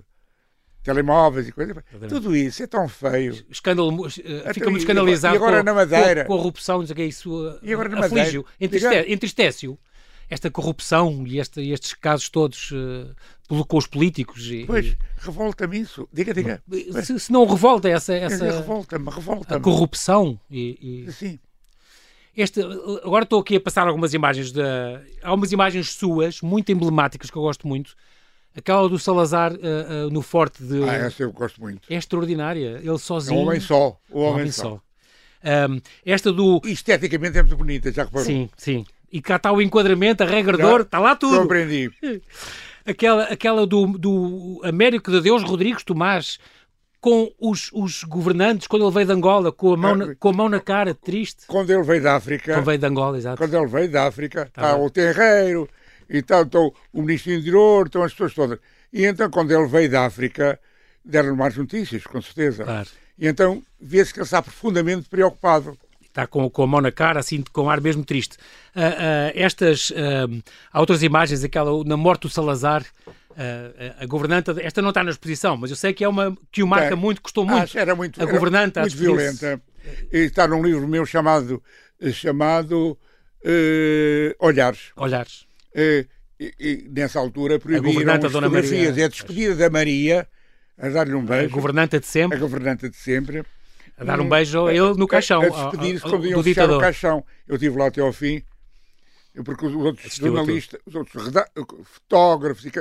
telemóveis 0.83 1.47
e 1.47 1.51
coisas. 1.51 1.75
Tudo 2.07 2.35
isso 2.35 2.63
é 2.63 2.67
tão 2.67 2.87
feio. 2.87 3.33
Escândalo, 3.49 4.07
eh, 4.07 4.39
Até 4.41 4.53
fica 4.53 4.69
muito 4.69 4.81
escandalizado 4.81 5.35
e 5.35 5.37
agora 5.37 5.57
com, 5.59 5.63
na 5.65 5.73
Madeira? 5.73 6.25
com 6.25 6.33
a 6.33 6.37
corrupção, 6.37 6.79
não 6.79 6.85
sei 6.87 6.93
o 6.93 6.95
que 6.95 7.01
é 7.01 7.05
isso 7.05 7.47
eh, 7.47 7.59
E 7.63 7.73
agora 7.73 7.89
na 7.89 7.99
Madeira? 7.99 8.43
entristece-o. 9.07 9.77
Esta 10.29 10.51
corrupção 10.51 11.23
e 11.25 11.39
este- 11.39 11.69
estes 11.71 11.93
casos 11.95 12.29
todos 12.29 12.69
eh, 12.71 13.11
pelo- 13.47 13.65
com 13.65 13.77
os 13.77 13.87
políticos. 13.87 14.45
E, 14.51 14.63
Pois, 14.65 14.95
revolta-me 15.17 15.79
isso. 15.79 16.07
Diga, 16.13 16.33
diga. 16.33 16.61
se, 17.03 17.19
se 17.19 17.31
não 17.31 17.45
revolta 17.47 17.89
essa, 17.89 18.13
essa 18.13 18.45
Revolta-me, 18.45 19.09
revolta-me. 19.09 19.61
corrupção 19.63 20.39
e, 20.49 21.05
e 21.07 21.11
Sim. 21.11 21.39
este, 22.37 22.61
agora 23.03 23.23
estou 23.23 23.39
aqui 23.41 23.55
a 23.55 23.59
passar 23.59 23.87
algumas 23.87 24.13
imagens 24.13 24.51
da 24.51 25.01
há 25.23 25.33
umas 25.33 25.51
imagens 25.51 25.89
suas 25.93 26.41
muito 26.41 26.71
emblemáticas 26.71 27.29
que 27.31 27.37
eu 27.37 27.41
gosto 27.41 27.67
muito 27.67 27.95
aquela 28.59 28.87
do 28.87 28.99
Salazar 28.99 29.51
eh, 29.53 29.57
eh, 29.63 30.09
no 30.11 30.21
forte 30.21 30.63
de 30.63 30.83
Ah, 30.83 30.93
essa 30.93 31.23
eu 31.23 31.31
gosto 31.31 31.59
muito. 31.59 31.81
é 31.89 31.95
extraordinária 31.95 32.77
ele 32.77 32.87
É 32.87 32.91
um 32.91 32.97
sozinho 32.97 33.41
homem 33.41 33.59
só. 33.59 33.97
O 34.09 34.19
um 34.19 34.23
homem, 34.23 34.33
homem 34.41 34.51
só. 34.51 34.63
só 34.63 34.81
Ahm, 35.43 35.79
esta 36.05 36.31
do 36.33 36.61
E 36.65 36.71
Esteticamente 36.73 37.37
é 37.37 37.41
muito 37.43 37.55
bonita, 37.57 37.91
já 37.91 38.03
reparou? 38.03 38.25
sim 38.25 38.49
sim 38.57 38.85
e 39.11 39.21
cá 39.21 39.37
está 39.37 39.51
o 39.51 39.61
enquadramento 39.61 40.21
a 40.23 40.25
regrador 40.27 40.77
Já 40.79 40.83
está 40.83 40.99
lá 40.99 41.15
tudo 41.15 41.37
Compreendi. 41.39 41.89
aquela, 42.85 43.23
aquela 43.23 43.65
do, 43.65 43.87
do 43.97 44.61
Américo 44.63 45.09
de 45.11 45.21
Deus 45.21 45.41
Rodrigues 45.43 45.83
Tomás 45.83 46.37
com 47.01 47.31
os, 47.39 47.69
os 47.73 48.03
governantes 48.03 48.67
quando 48.67 48.83
ele 48.85 48.93
veio 48.93 49.05
de 49.07 49.13
Angola 49.13 49.51
com 49.53 49.73
a 49.73 49.77
mão, 49.77 49.95
na, 49.95 50.15
com 50.15 50.29
a 50.29 50.33
mão 50.33 50.49
na 50.49 50.59
cara, 50.59 50.93
triste. 50.93 51.43
Quando 51.47 51.69
ele 51.69 51.81
veio 51.83 52.03
da 52.03 52.17
África, 52.17 52.53
Quando 52.55 52.65
veio 52.65 52.77
de 52.77 52.85
Angola, 52.85 53.17
exato. 53.17 53.37
quando 53.37 53.55
ele 53.55 53.67
veio 53.67 53.89
da 53.89 54.07
África, 54.07 54.49
Tá 54.51 54.73
bem. 54.75 54.85
o 54.85 54.89
terreiro, 54.89 55.69
e 56.09 56.17
está 56.17 56.41
então, 56.41 56.73
o 56.91 57.01
ministro 57.01 57.31
do 57.31 57.39
interior, 57.39 57.85
estão 57.85 58.03
as 58.03 58.11
pessoas 58.11 58.33
todas. 58.33 58.59
E 58.91 59.05
então, 59.05 59.29
quando 59.29 59.51
ele 59.51 59.67
veio 59.67 59.89
da 59.89 60.05
África, 60.05 60.59
deram 61.05 61.35
mais 61.35 61.55
notícias, 61.55 62.03
com 62.03 62.21
certeza. 62.21 62.63
Claro. 62.63 62.89
E 63.17 63.27
então, 63.27 63.61
vê-se 63.79 64.13
que 64.13 64.19
ele 64.19 64.25
está 64.25 64.41
profundamente 64.41 65.07
preocupado. 65.07 65.77
Está 66.01 66.25
com, 66.25 66.49
com 66.49 66.63
a 66.63 66.67
mão 66.67 66.81
na 66.81 66.91
cara, 66.91 67.19
assim, 67.19 67.43
com 67.53 67.69
ar 67.69 67.79
mesmo 67.79 68.03
triste. 68.03 68.37
Ah, 68.75 68.81
ah, 68.81 69.31
estas, 69.35 69.93
ah, 69.95 70.27
há 70.71 70.79
outras 70.79 71.03
imagens, 71.03 71.43
aquela 71.43 71.83
na 71.83 71.95
morte 71.95 72.21
do 72.21 72.29
Salazar, 72.29 72.83
ah, 73.37 73.95
a 73.99 74.05
governanta, 74.07 74.55
esta 74.59 74.81
não 74.81 74.89
está 74.89 75.03
na 75.03 75.11
exposição, 75.11 75.55
mas 75.55 75.69
eu 75.69 75.75
sei 75.75 75.93
que 75.93 76.03
é 76.03 76.07
uma 76.07 76.35
que 76.51 76.63
o 76.63 76.67
marca 76.67 76.89
Tem. 76.89 76.97
muito, 76.97 77.21
gostou 77.21 77.45
muito. 77.45 77.63
Acho, 77.63 77.77
era 77.77 77.93
muito, 77.93 78.21
a 78.21 78.25
governanta 78.25 78.79
a 78.79 78.83
muito 78.83 78.97
violenta. 78.97 79.61
E 80.11 80.17
está 80.19 80.47
num 80.47 80.63
livro 80.63 80.87
meu 80.87 81.05
chamado, 81.05 81.61
chamado 82.11 82.97
eh, 83.43 84.35
Olhares. 84.39 84.91
Olhares. 84.95 85.48
Eh, 85.73 86.05
nessa 86.89 87.19
altura 87.19 87.59
proibiram 87.59 88.13
as 88.13 88.19
Dona 88.19 88.47
fotografias. 88.47 88.89
Maria. 88.89 89.01
É 89.03 89.05
a 89.05 89.09
despedida 89.09 89.55
da 89.55 89.69
Maria, 89.69 90.27
a 90.77 90.89
dar-lhe 90.89 91.13
um 91.13 91.19
A 91.19 91.23
beijo, 91.23 91.53
governanta 91.53 91.99
de 91.99 92.05
a 92.05 92.09
sempre, 92.09 92.37
governanta 92.39 92.89
de 92.89 92.95
sempre. 92.95 93.43
a 93.97 94.03
dar 94.03 94.19
um 94.21 94.29
beijo 94.29 94.65
a 94.67 94.73
ele 94.73 94.93
no 94.95 95.07
caixão, 95.07 95.41
A, 95.41 95.49
despedir-se 95.49 96.01
quando 96.03 96.25
iam 96.25 96.41
fechar 96.41 96.63
o 96.63 96.67
ditador. 96.67 96.81
caixão. 96.81 97.25
Eu 97.47 97.55
estive 97.55 97.77
lá 97.77 97.87
até 97.87 97.99
ao 98.01 98.13
fim, 98.13 98.41
porque 99.43 99.65
os 99.65 99.73
outros 99.75 100.05
Assistiu 100.05 100.27
a 100.33 100.37
jornalistas, 100.37 100.79
os 100.85 100.95
outros 100.95 101.23
fotógrafos, 101.83 102.65
e 102.65 102.71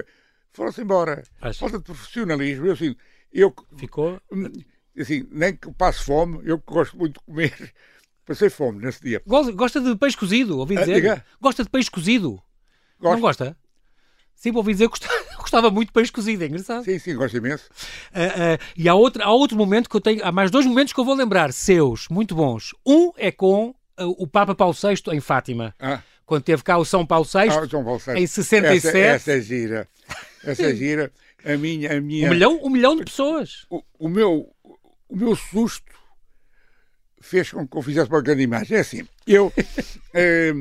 foram-se 0.52 0.80
embora. 0.80 1.22
Pois. 1.40 1.58
Falta 1.58 1.78
de 1.78 1.84
profissionalismo. 1.84 2.66
Eu, 2.66 2.72
assim, 2.72 2.94
eu, 3.32 3.52
Ficou. 3.76 4.20
assim, 4.98 5.26
nem 5.32 5.54
que 5.56 5.70
passe 5.72 6.02
fome, 6.04 6.40
eu 6.44 6.58
que 6.60 6.72
gosto 6.72 6.96
muito 6.96 7.14
de 7.14 7.20
comer, 7.26 7.72
passei 8.24 8.48
fome 8.50 8.84
nesse 8.84 9.02
dia. 9.02 9.20
Gosta 9.26 9.80
de 9.80 9.96
peixe 9.96 10.16
cozido, 10.16 10.58
ouvi 10.58 10.76
Ah, 10.76 10.80
dizer. 10.80 10.94
diga. 10.94 11.24
Gosta 11.40 11.64
de 11.64 11.70
peixe 11.70 11.90
cozido. 11.90 12.40
Não 13.00 13.10
Gosto. 13.10 13.20
gosta? 13.20 13.56
Sim, 14.34 14.52
ouvi 14.54 14.72
dizer 14.72 14.88
que 14.88 14.98
gostava, 15.36 15.68
muito 15.70 15.88
de 15.88 15.92
peixe 15.92 16.12
cozido, 16.12 16.44
é 16.44 16.46
engraçado. 16.46 16.84
Sim, 16.84 16.98
sim, 16.98 17.14
gosto 17.16 17.36
imenso. 17.36 17.68
Ah, 18.12 18.54
ah, 18.54 18.58
e 18.76 18.88
há 18.88 18.94
outro, 18.94 19.22
há 19.22 19.32
outro 19.32 19.56
momento 19.56 19.90
que 19.90 19.96
eu 19.96 20.00
tenho, 20.00 20.24
há 20.24 20.30
mais 20.30 20.50
dois 20.50 20.64
momentos 20.64 20.92
que 20.92 21.00
eu 21.00 21.04
vou 21.04 21.14
lembrar, 21.14 21.52
seus, 21.52 22.06
muito 22.08 22.36
bons. 22.36 22.72
Um 22.86 23.10
é 23.16 23.32
com 23.32 23.74
ah, 23.96 24.06
o 24.06 24.26
Papa 24.28 24.54
Paulo 24.54 24.74
VI 24.74 25.02
em 25.16 25.20
Fátima, 25.20 25.74
Ah, 25.80 26.00
quando 26.24 26.44
teve 26.44 26.62
cá 26.62 26.78
o 26.78 26.84
São 26.84 27.04
Paulo 27.04 27.24
VI, 27.24 27.48
ah, 27.50 27.66
João 27.66 27.84
Paulo 27.84 27.98
VI. 27.98 28.12
em 28.20 28.26
67, 28.28 28.86
Essa, 28.86 28.98
essa 28.98 29.32
é 29.32 29.40
gira. 29.40 29.88
Essa 30.44 30.62
é 30.66 30.74
gira. 30.76 31.12
A 31.44 31.56
minha, 31.56 31.96
a 31.96 32.00
minha, 32.00 32.26
um, 32.28 32.30
milhão, 32.30 32.60
um 32.62 32.70
milhão 32.70 32.96
de 32.96 33.04
pessoas. 33.04 33.64
o, 33.70 33.82
o 33.98 34.08
meu, 34.08 34.52
o 35.08 35.16
meu 35.16 35.34
susto 35.34 35.92
fez 37.20 37.50
com 37.50 37.66
que 37.66 37.76
eu 37.76 37.82
fizesse 37.82 38.08
uma 38.08 38.20
grande 38.22 38.42
imagem. 38.42 38.76
É 38.76 38.80
assim, 38.80 39.06
eu, 39.26 39.52
eh, 40.14 40.52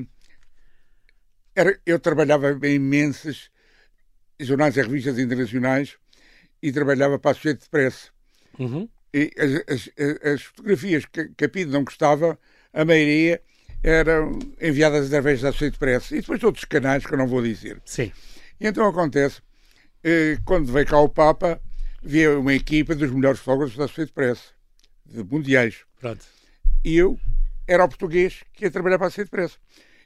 era, 1.58 1.80
eu 1.86 2.00
trabalhava 2.00 2.52
em 2.68 2.76
imensas 2.76 3.50
jornais 4.40 4.78
e 4.78 4.82
revistas 4.82 5.18
internacionais 5.18 5.96
e 6.62 6.72
trabalhava 6.72 7.18
para 7.18 7.32
a 7.32 7.34
Associated 7.34 7.68
Press. 7.70 8.12
Uhum. 8.60 8.88
E 9.14 9.32
as, 9.38 9.74
as- 9.74 10.24
as 10.34 10.42
fotografias 10.44 11.06
que, 11.06 11.30
que 11.30 11.46
a 11.46 11.50
PID 11.50 11.72
não 11.72 11.84
gostava, 11.84 12.38
a 12.72 12.86
maioria 12.86 13.42
eram 13.84 14.38
enviadas 14.62 15.08
através 15.08 15.42
da 15.42 15.50
Associated 15.50 15.80
Press 15.80 16.12
e 16.12 16.22
depois 16.22 16.40
de 16.40 16.46
outros 16.46 16.66
canais 16.66 17.06
que 17.06 17.14
eu 17.14 17.18
não 17.18 17.28
vou 17.28 17.42
dizer. 17.42 17.82
Sim. 17.86 18.12
E 18.60 18.68
então 18.68 18.86
acontece, 18.88 19.42
eh, 20.04 20.38
quando 20.46 20.72
veio 20.72 20.86
cá 20.86 21.00
o 21.00 21.10
Papa, 21.10 21.60
havia 22.04 22.38
uma 22.40 22.54
equipa 22.54 22.94
dos 22.96 23.10
melhores 23.12 23.40
fotógrafos 23.40 23.76
da 23.78 23.86
Associated 23.86 24.14
Press, 24.14 24.54
de 25.06 25.24
mundiais. 25.24 25.78
Pronto. 26.00 26.24
E 26.84 26.96
eu 26.98 27.20
era 27.68 27.84
o 27.84 27.88
português 27.90 28.44
que 28.54 28.66
ia 28.66 28.72
trabalhar 28.72 28.98
para 28.98 29.08
a 29.08 29.10
Associated 29.10 29.32
Press. 29.32 29.58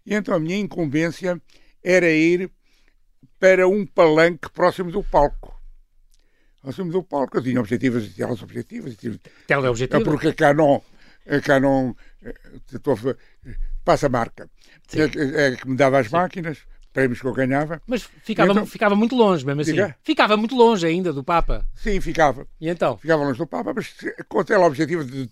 E 0.05 0.13
então 0.15 0.33
a 0.35 0.39
minha 0.39 0.57
incumbência 0.57 1.41
era 1.83 2.09
ir 2.09 2.49
para 3.39 3.67
um 3.67 3.85
palanque 3.85 4.49
próximo 4.51 4.91
do 4.91 5.03
palco. 5.03 5.59
Próximo 6.61 6.91
do 6.91 7.03
palco. 7.03 7.37
Eu 7.37 7.43
tinha 7.43 7.59
objetivos 7.59 8.05
e 8.05 8.09
telas 8.09 8.41
objetivos. 8.41 8.95
Tinha... 8.95 9.19
Teleobjetivo. 9.47 10.01
É 10.01 10.03
porque 10.03 10.27
a 10.29 10.33
Canon, 10.33 10.79
a 11.27 11.39
Canon 11.41 11.93
eh, 12.23 12.35
passa 13.83 14.05
a 14.07 14.09
marca. 14.09 14.49
Sim. 14.87 15.01
É, 15.01 15.09
que- 15.09 15.19
é 15.19 15.55
que 15.55 15.67
me 15.67 15.75
dava 15.75 15.99
as 15.99 16.07
máquinas, 16.09 16.59
prémios 16.93 17.19
que 17.21 17.25
eu 17.25 17.33
ganhava. 17.33 17.81
Mas 17.87 18.03
ficava, 18.03 18.51
Então- 18.51 18.65
ficava 18.65 18.95
muito 18.95 19.15
longe, 19.15 19.45
mesmo 19.45 19.61
assim. 19.61 19.71
Diga. 19.71 19.95
Ficava 20.03 20.37
muito 20.37 20.55
longe 20.55 20.85
ainda 20.85 21.11
do 21.13 21.23
Papa. 21.23 21.65
Sim, 21.75 21.99
ficava. 22.01 22.45
E 22.59 22.69
então? 22.69 22.97
Ficava 22.97 23.23
longe 23.23 23.37
do 23.39 23.47
Papa, 23.47 23.73
mas 23.73 23.93
com 24.27 24.39
a 24.39 24.43
tela 24.43 24.65
objetivo 24.67 25.03
de 25.03 25.29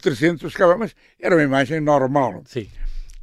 300, 0.00 0.52
ficava, 0.52 0.76
mas 0.76 0.94
era 1.18 1.34
uma 1.34 1.42
imagem 1.42 1.80
normal. 1.80 2.42
Sim. 2.46 2.68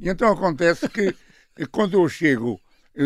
E 0.00 0.08
então 0.08 0.32
acontece 0.32 0.88
que 0.88 1.14
quando 1.70 1.94
eu 1.94 2.08
chego, 2.08 2.60
eh, 2.96 3.02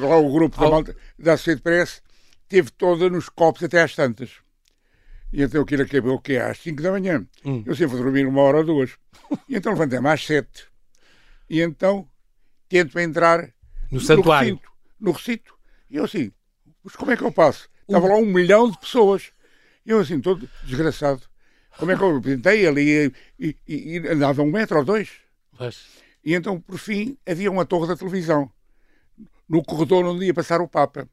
lá 0.00 0.16
o 0.16 0.32
grupo 0.32 0.58
da, 0.60 0.70
malta, 0.70 0.96
da 1.18 1.34
Associated 1.34 1.62
Press 1.62 2.02
teve 2.48 2.70
toda 2.70 3.08
nos 3.10 3.28
copos 3.28 3.62
até 3.62 3.82
às 3.82 3.94
tantas. 3.94 4.30
E 5.32 5.42
então 5.42 5.62
aquilo 5.62 5.82
acabou 5.82 6.14
o 6.14 6.20
quê? 6.20 6.36
Às 6.36 6.58
5 6.58 6.82
da 6.82 6.90
manhã. 6.90 7.24
Hum. 7.44 7.62
Eu 7.64 7.74
sempre 7.74 7.94
vou 7.94 8.02
dormir 8.02 8.26
uma 8.26 8.40
hora 8.42 8.58
ou 8.58 8.64
duas. 8.64 8.90
E 9.48 9.54
então 9.56 9.72
levantei-me 9.72 10.08
às 10.08 10.24
7. 10.26 10.48
E 11.48 11.60
então 11.60 12.08
tento 12.68 12.98
entrar 12.98 13.48
No 13.92 14.00
santuário. 14.00 14.54
recinto. 14.54 14.70
No 14.98 15.12
recinto. 15.12 15.54
E 15.88 15.96
eu 15.96 16.04
assim, 16.04 16.32
mas 16.82 16.96
como 16.96 17.12
é 17.12 17.16
que 17.16 17.22
eu 17.22 17.30
passo? 17.32 17.68
Estava 17.82 18.08
lá 18.08 18.16
um 18.16 18.26
milhão 18.26 18.70
de 18.70 18.78
pessoas. 18.78 19.32
E 19.84 19.90
eu 19.90 20.00
assim, 20.00 20.20
todo 20.20 20.48
desgraçado. 20.64 21.22
Como 21.78 21.92
é 21.92 21.96
que 21.96 22.02
eu 22.02 22.20
tentei 22.20 22.66
ali 22.66 23.12
e, 23.38 23.56
e, 23.68 23.96
e 23.96 24.08
andava 24.08 24.42
um 24.42 24.50
metro 24.50 24.78
ou 24.78 24.84
dois? 24.84 25.10
Pois. 25.56 25.86
E 26.24 26.34
então, 26.34 26.60
por 26.60 26.78
fim, 26.78 27.16
havia 27.26 27.50
uma 27.50 27.64
torre 27.64 27.88
da 27.88 27.96
televisão 27.96 28.50
no 29.48 29.64
corredor 29.64 30.04
onde 30.04 30.26
ia 30.26 30.34
passar 30.34 30.60
o 30.60 30.68
Papa. 30.68 31.08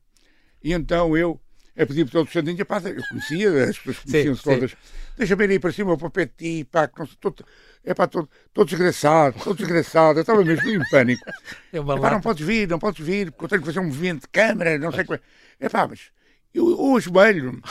E 0.64 0.74
então 0.74 1.18
eu, 1.18 1.40
a 1.78 1.86
pedir 1.86 2.06
por 2.06 2.12
todos 2.12 2.28
os 2.28 2.34
santinhos, 2.34 2.64
pá, 2.64 2.82
eu 2.86 3.02
conhecia, 3.10 3.64
as 3.64 3.78
pessoas 3.80 4.00
conheciam-se 4.00 4.44
todas. 4.44 4.76
Deixa-me 5.18 5.46
ir 5.46 5.52
aí 5.52 5.60
para 5.60 5.72
cima 5.72 5.98
para 5.98 6.08
o 6.08 6.12
pé 6.12 6.26
de 6.26 6.34
ti, 6.38 6.64
pá, 6.66 6.88
que 6.88 7.00
não 7.00 7.08
sei, 7.08 7.18
todo, 7.20 7.46
é 7.84 7.94
pá, 7.94 8.08
todo, 8.08 8.30
todo 8.54 8.68
desgraçado, 8.68 9.40
todo 9.44 9.58
desgraçado. 9.58 10.20
Eu 10.20 10.22
estava 10.22 10.44
mesmo 10.44 10.70
em 10.70 10.90
pânico. 10.90 11.24
É 11.74 11.78
Epá, 11.78 12.12
não 12.12 12.22
podes 12.22 12.46
vir, 12.46 12.68
não 12.68 12.80
podes 12.80 13.06
vir, 13.06 13.32
porque 13.32 13.46
eu 13.46 13.50
tenho 13.50 13.62
que 13.62 13.68
fazer 13.68 13.80
um 13.80 13.86
movimento 13.86 14.22
de 14.22 14.30
câmara, 14.30 14.78
não 14.78 14.92
sei 14.92 15.04
como 15.04 15.20
é. 15.60 15.66
Epá, 15.66 15.88
mas 15.88 16.12
eu, 16.58 16.70
eu 16.72 16.98
ajoelho, 16.98 17.62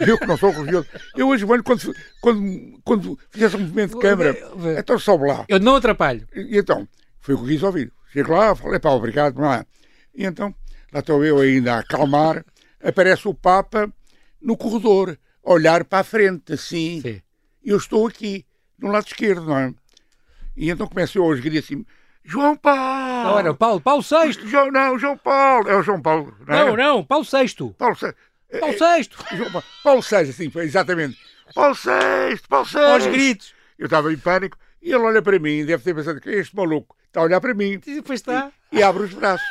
eu 0.00 0.18
que 0.18 0.26
não 0.26 0.36
sou 0.36 0.50
religioso, 0.50 0.86
eu 1.16 1.32
ajoelho 1.32 1.64
quando, 1.64 1.94
quando, 2.20 2.80
quando 2.84 3.18
fizesse 3.30 3.56
um 3.56 3.60
movimento 3.60 3.94
de 3.94 4.00
câmara, 4.00 4.36
então 4.78 4.98
sobe 4.98 5.26
lá. 5.26 5.44
Eu 5.48 5.58
não 5.58 5.76
atrapalho. 5.76 6.26
E, 6.34 6.58
então, 6.58 6.86
foi 7.20 7.34
o 7.34 7.42
que 7.42 7.48
quis 7.48 7.62
ouvir. 7.62 7.92
Chego 8.12 8.32
lá, 8.32 8.54
falei, 8.54 8.78
pá, 8.78 8.90
obrigado, 8.90 9.40
lá. 9.40 9.64
E 10.14 10.24
então, 10.24 10.54
lá 10.92 11.00
estou 11.00 11.24
eu 11.24 11.38
ainda 11.38 11.76
a 11.76 11.78
acalmar, 11.78 12.44
aparece 12.82 13.26
o 13.26 13.34
Papa 13.34 13.90
no 14.40 14.56
corredor, 14.56 15.18
a 15.44 15.52
olhar 15.52 15.84
para 15.84 16.00
a 16.00 16.04
frente, 16.04 16.52
assim. 16.52 17.00
Sim. 17.00 17.22
Eu 17.64 17.76
estou 17.76 18.06
aqui, 18.06 18.44
no 18.78 18.90
lado 18.90 19.06
esquerdo, 19.06 19.46
não 19.46 19.58
é? 19.58 19.74
E 20.56 20.68
então 20.68 20.86
começo 20.86 21.16
eu 21.16 21.30
a 21.30 21.36
gritar 21.36 21.64
assim, 21.64 21.84
João 22.30 22.56
Paulo! 22.56 23.24
Não 23.24 23.38
era 23.40 23.52
Paulo, 23.52 23.80
Paulo 23.80 24.02
VI. 24.02 24.46
João, 24.46 24.70
não, 24.70 24.96
João 24.96 25.16
Paulo. 25.16 25.68
É 25.68 25.74
o 25.74 25.82
João 25.82 26.00
Paulo. 26.00 26.32
Não, 26.46 26.54
é? 26.54 26.64
não, 26.64 26.76
não, 26.76 27.04
Paulo 27.04 27.24
VI. 27.24 27.74
Paulo 27.76 27.96
VI. 27.96 28.60
Paulo 28.60 28.74
VI. 28.74 29.10
João 29.36 29.62
Paulo 29.82 30.00
VI, 30.00 30.16
assim, 30.16 30.52
exatamente. 30.54 31.18
Paulo 31.52 31.74
VI, 31.74 32.40
Paulo 32.48 32.66
VI. 32.66 32.78
Aos 32.78 33.06
gritos. 33.08 33.54
Eu 33.76 33.86
estava 33.86 34.12
em 34.12 34.16
pânico 34.16 34.56
e 34.80 34.92
ele 34.92 35.02
olha 35.02 35.20
para 35.20 35.40
mim, 35.40 35.64
deve 35.64 35.82
ter 35.82 35.92
pensado 35.92 36.20
que 36.20 36.30
este 36.30 36.54
maluco 36.54 36.94
está 37.08 37.20
a 37.20 37.24
olhar 37.24 37.40
para 37.40 37.52
mim. 37.52 37.80
E 37.84 37.94
depois 37.96 38.20
está. 38.20 38.52
E, 38.70 38.78
e 38.78 38.82
abre 38.82 39.02
os 39.02 39.12
braços. 39.12 39.46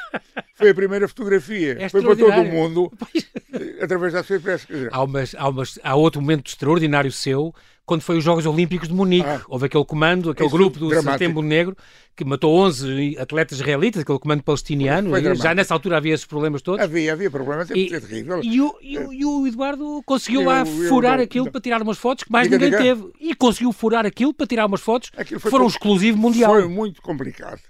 Foi 0.56 0.70
a 0.70 0.74
primeira 0.74 1.06
fotografia. 1.06 1.76
É 1.78 1.90
Foi 1.90 2.02
para 2.02 2.16
todo 2.16 2.42
o 2.42 2.46
mundo, 2.46 2.94
através 3.84 4.14
da 4.14 4.24
sua 4.24 4.38
imprensa. 4.38 4.66
Há, 4.90 5.04
umas, 5.04 5.36
há, 5.36 5.50
umas, 5.50 5.80
há 5.84 5.96
outro 5.96 6.22
momento 6.22 6.48
extraordinário 6.48 7.12
seu 7.12 7.54
quando 7.90 8.04
foi 8.04 8.20
os 8.20 8.24
Jogos 8.24 8.46
Olímpicos 8.46 8.88
de 8.88 8.94
Munique. 8.94 9.28
Ah, 9.28 9.42
Houve 9.48 9.66
aquele 9.66 9.84
comando, 9.84 10.30
aquele 10.30 10.48
grupo 10.48 10.78
do 10.78 10.90
dramático. 10.90 11.18
Setembro 11.18 11.42
Negro, 11.42 11.76
que 12.16 12.24
matou 12.24 12.56
11 12.56 13.18
atletas 13.18 13.58
israelitas, 13.58 14.04
aquele 14.04 14.20
comando 14.20 14.44
palestiniano. 14.44 15.10
já 15.36 15.56
nessa 15.56 15.74
altura 15.74 15.98
havia 15.98 16.14
esses 16.14 16.28
problemas 16.28 16.62
todos. 16.62 16.80
Havia, 16.80 17.14
havia 17.14 17.32
problemas, 17.32 17.72
é 17.72 17.76
e, 17.76 17.92
é 17.92 18.00
terrível. 18.00 18.42
E 18.44 18.62
o, 18.62 18.78
e, 18.80 19.00
o, 19.00 19.12
e 19.12 19.26
o 19.26 19.48
Eduardo 19.48 20.04
conseguiu 20.06 20.42
eu, 20.42 20.48
lá 20.48 20.64
furar 20.66 21.18
eu, 21.18 21.24
aquilo 21.24 21.52
para 21.52 21.60
tirar 21.60 21.82
umas 21.82 21.98
fotos 21.98 22.24
que 22.24 22.32
mais 22.32 22.48
diga, 22.48 22.64
ninguém 22.64 22.80
diga. 22.80 22.96
teve. 22.96 23.12
E 23.20 23.34
conseguiu 23.34 23.74
furar 23.74 24.06
aquilo 24.06 24.36
para 24.36 24.46
tirar 24.46 24.68
umas 24.68 24.82
fotos 24.82 25.10
que 25.26 25.40
foram 25.40 25.66
um 25.66 25.68
exclusivo 25.68 26.16
mundial. 26.16 26.52
Foi 26.52 26.68
muito 26.68 27.02
complicado. 27.02 27.62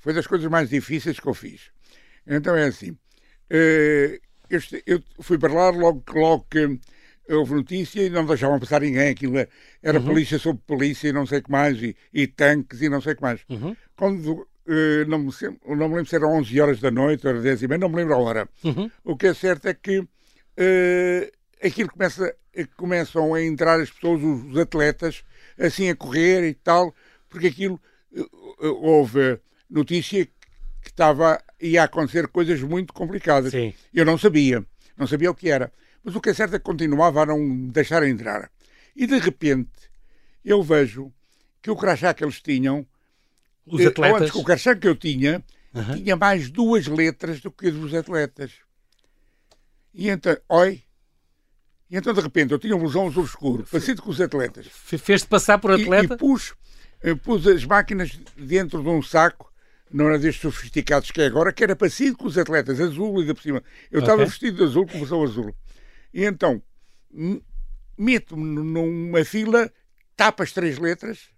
Foi 0.00 0.12
das 0.12 0.26
coisas 0.26 0.50
mais 0.50 0.68
difíceis 0.68 1.20
que 1.20 1.26
eu 1.28 1.34
fiz. 1.34 1.70
Então 2.26 2.56
é 2.56 2.64
assim. 2.64 2.90
Uh, 2.90 4.18
eu 4.84 5.00
fui 5.20 5.38
para 5.38 5.52
lá 5.52 5.70
logo, 5.70 6.02
logo 6.12 6.46
que 6.50 6.80
houve 7.28 7.54
notícia 7.54 8.02
e 8.02 8.10
não 8.10 8.24
deixavam 8.24 8.58
passar 8.58 8.80
ninguém. 8.80 9.10
Aquilo 9.10 9.36
era 9.82 9.98
uhum. 9.98 10.04
polícia 10.04 10.38
sobre 10.38 10.62
polícia 10.66 11.08
e 11.08 11.12
não 11.12 11.26
sei 11.26 11.38
o 11.38 11.42
que 11.42 11.50
mais, 11.50 11.82
e, 11.82 11.96
e, 12.12 12.26
tanques 12.26 12.80
e 12.80 12.88
não 12.88 13.00
sei 13.00 13.12
o 13.12 13.16
que 13.16 13.22
mais. 13.22 13.40
Uhum. 13.48 13.76
Quando, 13.96 14.32
uh, 14.32 14.46
não, 15.06 15.18
me, 15.18 15.32
não 15.66 15.88
me 15.88 15.96
lembro 15.96 16.06
se 16.06 16.16
eram 16.16 16.32
11 16.34 16.60
horas 16.60 16.80
da 16.80 16.90
noite 16.90 17.26
ou 17.26 17.40
10 17.40 17.62
e 17.62 17.68
meia, 17.68 17.78
não 17.78 17.88
me 17.88 17.96
lembro 17.96 18.14
a 18.14 18.18
hora. 18.18 18.48
Uhum. 18.64 18.90
O 19.04 19.16
que 19.16 19.26
é 19.26 19.34
certo 19.34 19.66
é 19.66 19.74
que 19.74 19.98
uh, 20.00 20.06
aquilo 21.62 21.90
começa, 21.90 22.34
começam 22.76 23.34
a 23.34 23.42
entrar 23.42 23.80
as 23.80 23.90
pessoas, 23.90 24.22
os, 24.22 24.44
os, 24.52 24.58
atletas, 24.58 25.24
assim 25.58 25.90
a 25.90 25.96
correr 25.96 26.48
e 26.48 26.54
tal, 26.54 26.94
porque 27.28 27.48
aquilo 27.48 27.80
houve 28.58 29.38
notícia 29.70 30.24
que 30.24 30.90
estava, 30.90 31.40
ia 31.60 31.84
acontecer 31.84 32.26
coisas 32.28 32.60
muito 32.62 32.92
complicadas. 32.92 33.52
Sim. 33.52 33.74
Eu 33.92 34.04
não 34.04 34.16
sabia, 34.16 34.64
não 34.96 35.06
sabia 35.06 35.30
o 35.30 35.34
que 35.34 35.50
era. 35.50 35.72
Mas 36.08 36.16
o 36.16 36.22
que 36.22 36.30
é 36.30 36.34
certo 36.34 36.56
é 36.56 36.58
que 36.58 36.64
continuava 36.64 37.22
a 37.22 37.26
não 37.26 37.66
deixar 37.66 38.02
entrar. 38.02 38.50
E 38.96 39.06
de 39.06 39.18
repente 39.18 39.90
eu 40.42 40.62
vejo 40.62 41.12
que 41.60 41.70
o 41.70 41.76
crachá 41.76 42.14
que 42.14 42.24
eles 42.24 42.40
tinham, 42.40 42.86
os 43.66 43.78
eh, 43.78 43.88
atletas, 43.88 44.22
antes, 44.22 44.34
o 44.34 44.42
crachá 44.42 44.74
que 44.74 44.88
eu 44.88 44.96
tinha, 44.96 45.44
uhum. 45.74 45.96
tinha 45.96 46.16
mais 46.16 46.50
duas 46.50 46.86
letras 46.86 47.42
do 47.42 47.50
que 47.50 47.70
dos 47.70 47.92
atletas. 47.92 48.52
E 49.92 50.08
então, 50.08 50.34
oi, 50.48 50.82
e 51.90 51.96
então 51.98 52.14
de 52.14 52.22
repente 52.22 52.52
eu 52.52 52.58
tinha 52.58 52.74
um 52.74 52.78
blusão 52.78 53.06
azul 53.06 53.26
escuro, 53.26 53.66
parecido 53.70 54.00
com 54.00 54.08
os 54.08 54.18
atletas. 54.18 54.66
Fez-te 54.72 55.28
passar 55.28 55.58
por 55.58 55.72
atleta? 55.72 56.14
E, 56.14 56.16
e 56.16 56.18
pus, 56.18 56.54
eh, 57.02 57.14
pus 57.14 57.46
as 57.46 57.66
máquinas 57.66 58.18
dentro 58.34 58.82
de 58.82 58.88
um 58.88 59.02
saco, 59.02 59.52
não 59.92 60.06
era 60.06 60.18
destes 60.18 60.40
sofisticados 60.40 61.10
que 61.10 61.20
é 61.20 61.26
agora, 61.26 61.52
que 61.52 61.62
era 61.62 61.76
parecido 61.76 62.16
com 62.16 62.26
os 62.26 62.38
atletas, 62.38 62.80
azul 62.80 63.20
e 63.20 63.26
de 63.26 63.34
por 63.34 63.42
cima. 63.42 63.62
Eu 63.90 64.00
okay. 64.00 64.00
estava 64.00 64.24
vestido 64.24 64.56
de 64.56 64.64
azul 64.64 64.86
com 64.86 64.96
blusão 64.96 65.22
azul. 65.22 65.54
E 66.12 66.24
então 66.24 66.62
meto-me 67.96 68.62
numa 68.62 69.24
fila, 69.24 69.70
tapa 70.16 70.42
as 70.44 70.52
três 70.52 70.78
letras 70.78 71.30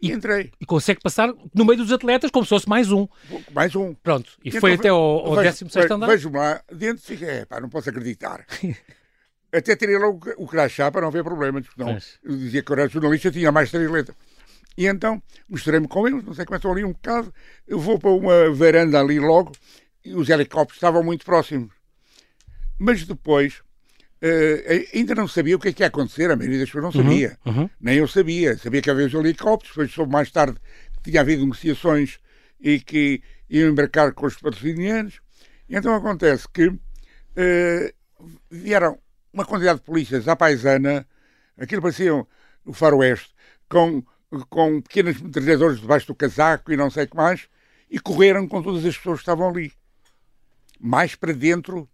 e, 0.00 0.08
e, 0.08 0.12
entrei. 0.12 0.52
E 0.60 0.66
consegue 0.66 1.00
passar 1.00 1.32
no 1.54 1.64
meio 1.64 1.78
dos 1.78 1.92
atletas 1.92 2.30
como 2.30 2.44
se 2.44 2.50
fosse 2.50 2.68
mais 2.68 2.90
um. 2.90 3.06
Mais 3.52 3.74
um. 3.74 3.94
Pronto. 3.94 4.32
E, 4.44 4.48
e 4.48 4.60
foi 4.60 4.72
então, 4.72 4.80
até 4.80 4.88
ao, 4.88 5.38
ao 5.38 5.42
16 5.42 5.90
andar? 5.90 6.06
Vejo-me 6.08 6.36
lá 6.36 6.62
dentro 6.70 7.02
e 7.02 7.16
fico, 7.16 7.24
é 7.24 7.44
pá, 7.44 7.60
não 7.60 7.68
posso 7.68 7.88
acreditar. 7.88 8.44
até 9.52 9.76
tirei 9.76 9.96
logo 9.96 10.30
o 10.36 10.46
crachá 10.46 10.90
para 10.90 11.02
não 11.02 11.08
haver 11.08 11.22
problemas. 11.22 11.66
Não, 11.76 11.96
eu 12.22 12.36
dizia 12.36 12.62
que 12.62 12.70
eu 12.70 12.78
era 12.78 12.88
jornalista, 12.88 13.30
tinha 13.30 13.52
mais 13.52 13.70
três 13.70 13.88
letras. 13.90 14.16
E 14.76 14.86
então 14.86 15.22
mostrei-me 15.48 15.86
com 15.86 16.06
eles, 16.08 16.24
não 16.24 16.34
sei 16.34 16.44
como 16.44 16.56
estou 16.56 16.72
ali 16.72 16.84
um 16.84 16.92
bocado. 16.92 17.32
Eu 17.66 17.78
vou 17.78 17.98
para 17.98 18.10
uma 18.10 18.50
varanda 18.52 19.00
ali 19.00 19.20
logo 19.20 19.52
e 20.04 20.14
os 20.14 20.28
helicópteros 20.28 20.76
estavam 20.76 21.02
muito 21.02 21.24
próximos. 21.24 21.72
Mas 22.78 23.04
depois 23.04 23.62
uh, 24.22 24.96
ainda 24.96 25.14
não 25.14 25.28
sabia 25.28 25.56
o 25.56 25.58
que 25.58 25.68
é 25.68 25.72
que 25.72 25.82
ia 25.82 25.86
acontecer, 25.86 26.30
a 26.30 26.36
maioria 26.36 26.58
das 26.58 26.68
pessoas 26.68 26.94
não 26.94 27.00
uhum, 27.00 27.08
sabia. 27.08 27.38
Uhum, 27.44 27.60
uhum. 27.60 27.70
Nem 27.80 27.98
eu 27.98 28.08
sabia. 28.08 28.56
Sabia 28.58 28.82
que 28.82 28.90
havia 28.90 29.06
os 29.06 29.14
helicópteros, 29.14 29.74
depois 29.74 29.92
soube 29.92 30.12
mais 30.12 30.30
tarde 30.30 30.58
que 30.94 31.10
tinha 31.10 31.20
havido 31.20 31.42
negociações 31.42 32.18
e 32.60 32.80
que 32.80 33.22
iam 33.48 33.70
embarcar 33.70 34.12
com 34.12 34.26
os 34.26 34.36
patrocinianos. 34.36 35.20
Então 35.68 35.94
acontece 35.94 36.46
que 36.52 36.68
uh, 36.68 37.94
vieram 38.50 38.98
uma 39.32 39.44
quantidade 39.44 39.80
de 39.80 39.84
polícias 39.84 40.28
à 40.28 40.36
paisana, 40.36 41.06
aquilo 41.58 41.82
parecia 41.82 42.14
o 42.14 42.72
faroeste, 42.72 43.34
com, 43.68 44.02
com 44.48 44.80
pequenos 44.80 45.20
metralhadores 45.20 45.80
debaixo 45.80 46.06
do 46.06 46.14
casaco 46.14 46.72
e 46.72 46.76
não 46.76 46.90
sei 46.90 47.04
o 47.04 47.08
que 47.08 47.16
mais, 47.16 47.48
e 47.90 47.98
correram 47.98 48.46
com 48.46 48.62
todas 48.62 48.84
as 48.84 48.96
pessoas 48.96 49.18
que 49.18 49.22
estavam 49.22 49.48
ali. 49.48 49.72
Mais 50.80 51.14
para 51.14 51.32
dentro 51.32 51.88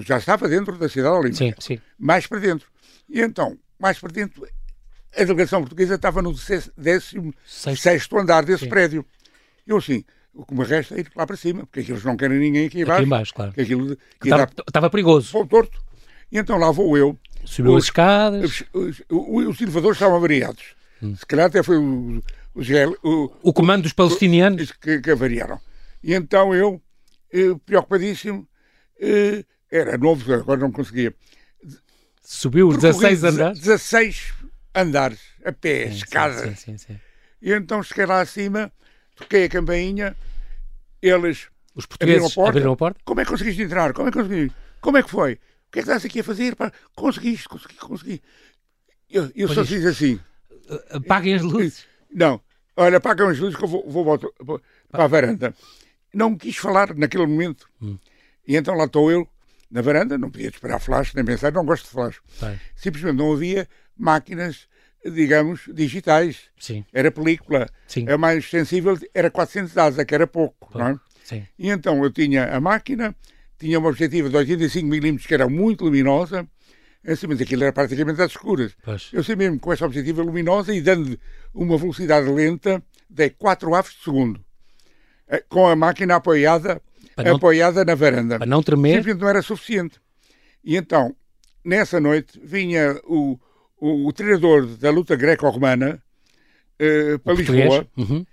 já 0.00 0.18
estava 0.18 0.48
dentro 0.48 0.76
da 0.78 0.88
cidade 0.88 1.14
olímpica. 1.14 1.60
Sim, 1.60 1.76
sim. 1.76 1.80
Mais 1.98 2.26
para 2.26 2.38
dentro. 2.38 2.68
E 3.08 3.20
então, 3.20 3.58
mais 3.78 3.98
para 3.98 4.12
dentro, 4.12 4.46
a 5.14 5.24
delegação 5.24 5.60
portuguesa 5.60 5.94
estava 5.94 6.22
no 6.22 6.32
16 6.32 8.08
andar 8.14 8.44
desse 8.44 8.64
sim. 8.64 8.70
prédio. 8.70 9.04
Eu 9.66 9.76
assim, 9.76 10.04
o 10.34 10.44
que 10.44 10.54
me 10.54 10.64
resta 10.64 10.94
é 10.94 11.00
ir 11.00 11.10
lá 11.14 11.26
para 11.26 11.36
cima, 11.36 11.66
porque 11.66 11.80
aqueles 11.80 12.02
não 12.04 12.16
querem 12.16 12.38
ninguém 12.38 12.66
aqui 12.66 12.80
embaixo. 12.80 13.00
Aqui 13.00 13.06
embaixo, 13.06 13.34
claro. 13.34 13.52
Aquilo 13.56 13.98
estava, 14.24 14.50
estava 14.66 14.90
perigoso. 14.90 15.46
Torto. 15.46 15.82
E 16.30 16.38
então 16.38 16.56
lá 16.56 16.70
vou 16.70 16.96
eu. 16.96 17.18
Subiu 17.44 17.72
os, 17.72 17.78
as 17.78 17.84
escadas. 17.84 18.64
Os, 18.72 19.02
os, 19.08 19.48
os, 19.48 19.60
elevadores 19.60 19.96
estavam 19.96 20.20
variados. 20.20 20.74
Hum. 21.02 21.14
Se 21.14 21.26
calhar 21.26 21.46
até 21.46 21.62
foi 21.62 21.76
o, 21.76 22.22
o, 22.54 23.32
o, 23.42 23.52
comando 23.52 23.82
dos 23.82 23.92
palestinianos 23.92 24.72
que, 24.72 25.00
que 25.00 25.10
avariaram. 25.10 25.60
E 26.02 26.14
então 26.14 26.54
eu, 26.54 26.80
eu 27.30 27.58
preocupadíssimo, 27.58 28.48
era 29.70 29.98
novo, 29.98 30.32
agora 30.32 30.60
não 30.60 30.70
conseguia. 30.70 31.14
Subiu 32.22 32.68
os 32.68 32.78
16 32.78 33.24
andares? 33.24 33.58
16 33.58 34.32
andares, 34.74 35.20
a 35.44 35.52
pé, 35.52 35.88
sim, 35.88 35.96
escada. 35.96 36.54
Sim, 36.54 36.78
sim, 36.78 37.00
e 37.40 37.52
então 37.52 37.82
cheguei 37.82 38.06
lá 38.06 38.20
acima, 38.20 38.72
toquei 39.16 39.44
a 39.44 39.48
campainha, 39.48 40.16
eles 41.00 41.48
os 41.74 41.86
portugueses 41.86 42.16
abriram 42.16 42.26
a, 42.26 42.34
porta. 42.34 42.50
abriram 42.50 42.72
a 42.72 42.76
porta. 42.76 43.00
Como 43.04 43.20
é 43.20 43.24
que 43.24 43.30
conseguiste 43.30 43.62
entrar? 43.62 43.92
Como 43.92 44.08
é 44.08 44.12
que 44.12 44.18
conseguiste? 44.18 44.56
Como 44.80 44.96
é 44.98 45.02
que 45.02 45.10
foi? 45.10 45.32
O 45.34 45.38
que 45.72 45.78
é 45.78 45.82
que 45.82 45.88
estás 45.88 46.04
aqui 46.04 46.20
a 46.20 46.24
fazer? 46.24 46.54
Pá? 46.54 46.72
Conseguiste, 46.94 47.48
consegui, 47.48 47.76
consegui. 47.76 48.22
Eu, 49.10 49.30
eu 49.34 49.48
só 49.48 49.64
fiz 49.64 49.84
assim. 49.84 50.20
Apaguem 50.90 51.34
as 51.34 51.42
luzes. 51.42 51.86
Não, 52.12 52.40
olha, 52.76 52.98
apaguem 52.98 53.26
as 53.26 53.38
luzes 53.38 53.56
que 53.56 53.64
eu 53.64 53.68
vou, 53.68 53.90
vou, 53.90 54.34
vou 54.40 54.60
para 54.90 55.04
a 55.04 55.06
varanda. 55.06 55.54
Não 56.12 56.36
quis 56.36 56.56
falar 56.56 56.94
naquele 56.94 57.26
momento. 57.26 57.68
Hum. 57.80 57.98
E 58.46 58.56
então 58.56 58.74
lá 58.74 58.84
estou 58.84 59.10
eu, 59.10 59.26
na 59.70 59.80
varanda, 59.80 60.18
não 60.18 60.30
podia 60.30 60.48
esperar 60.48 60.78
flash 60.78 61.14
nem 61.14 61.24
mensagem, 61.24 61.54
não 61.54 61.64
gosto 61.64 61.84
de 61.84 61.90
flash. 61.90 62.20
Sim. 62.38 62.58
Simplesmente 62.76 63.16
não 63.16 63.32
havia 63.32 63.68
máquinas, 63.96 64.68
digamos, 65.04 65.62
digitais. 65.72 66.50
Sim. 66.58 66.84
Era 66.92 67.10
película. 67.10 67.68
Sim. 67.86 68.08
A 68.08 68.18
mais 68.18 68.48
sensível 68.48 68.98
era 69.14 69.30
400 69.30 69.76
asa, 69.78 70.04
que 70.04 70.14
era 70.14 70.26
pouco. 70.26 70.76
Não 70.76 70.88
é? 70.88 71.00
Sim. 71.24 71.46
E 71.58 71.70
então 71.70 72.02
eu 72.02 72.10
tinha 72.10 72.54
a 72.54 72.60
máquina, 72.60 73.14
tinha 73.58 73.78
uma 73.78 73.88
objetiva 73.88 74.28
de 74.28 74.36
85 74.36 74.86
milímetros 74.86 75.26
que 75.26 75.34
era 75.34 75.48
muito 75.48 75.84
luminosa, 75.84 76.46
assim, 77.06 77.26
mas 77.26 77.40
aquilo 77.40 77.62
era 77.62 77.72
praticamente 77.72 78.20
às 78.20 78.32
escuras. 78.32 78.76
Pois. 78.82 79.08
Eu 79.12 79.22
sei 79.24 79.36
mesmo 79.36 79.58
com 79.58 79.72
essa 79.72 79.86
objetiva 79.86 80.22
luminosa 80.22 80.74
e 80.74 80.80
dando 80.80 81.18
uma 81.54 81.78
velocidade 81.78 82.28
lenta 82.28 82.82
de 83.08 83.30
4 83.30 83.74
aves 83.74 83.92
de 83.94 84.02
segundo, 84.02 84.44
eh, 85.28 85.42
com 85.48 85.66
a 85.66 85.76
máquina 85.76 86.16
apoiada 86.16 86.80
não, 87.16 87.36
apoiada 87.36 87.84
na 87.84 87.94
varanda. 87.94 88.38
Para 88.38 88.46
não 88.46 88.62
tremer. 88.62 88.96
Simplesmente 88.96 89.20
não 89.20 89.28
era 89.28 89.42
suficiente. 89.42 90.00
E 90.64 90.76
então, 90.76 91.14
nessa 91.64 92.00
noite, 92.00 92.40
vinha 92.42 93.00
o, 93.04 93.38
o, 93.80 94.08
o 94.08 94.12
treinador 94.12 94.66
da 94.76 94.90
luta 94.90 95.16
greco-romana 95.16 96.02
uh, 96.80 97.18
para 97.18 97.34
Lisboa 97.34 97.86
uhum. 97.96 98.24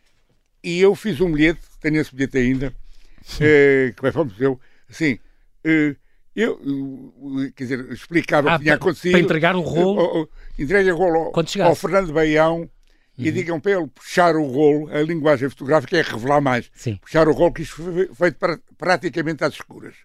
e 0.64 0.80
eu 0.80 0.96
fiz 0.96 1.20
um 1.20 1.32
bilhete, 1.32 1.62
tenho 1.82 2.00
esse 2.00 2.14
bilhete 2.14 2.38
ainda, 2.38 2.68
uh, 2.68 3.94
que 3.94 4.06
é 4.06 4.12
para 4.12 4.22
o 4.22 4.26
museu, 4.26 4.60
assim, 4.90 5.20
uh, 5.66 5.96
Eu, 6.36 6.58
quer 7.56 7.64
dizer, 7.64 7.92
explicava 7.92 8.52
ah, 8.52 8.56
o 8.56 8.58
que 8.58 8.64
tinha 8.64 8.76
acontecido. 8.76 9.12
Para 9.12 9.22
entregar 9.22 9.56
o 9.56 9.62
rolo. 9.62 10.30
Entregue 10.58 10.92
o 10.92 10.96
rolo 10.96 11.34
ao, 11.34 11.68
ao 11.68 11.76
Fernando 11.76 12.14
Baião 12.14 12.70
uhum. 13.20 13.26
e 13.26 13.32
digam 13.32 13.60
para 13.60 13.74
ele 13.74 13.88
puxar 13.88 14.36
o 14.36 14.44
rolo. 14.44 14.90
A 14.90 15.02
linguagem 15.02 15.50
fotográfica 15.50 15.98
é 15.98 16.02
revelar 16.02 16.42
mais. 16.42 16.70
Sim. 16.74 16.96
Puxar 16.96 17.28
o 17.28 17.34
rolo, 17.34 17.54
que 17.54 17.64
isto 17.64 17.76
foi 17.76 18.10
feito 18.14 18.38
para, 18.38 18.60
praticamente 18.78 19.44
às 19.44 19.54
escuras. 19.54 19.96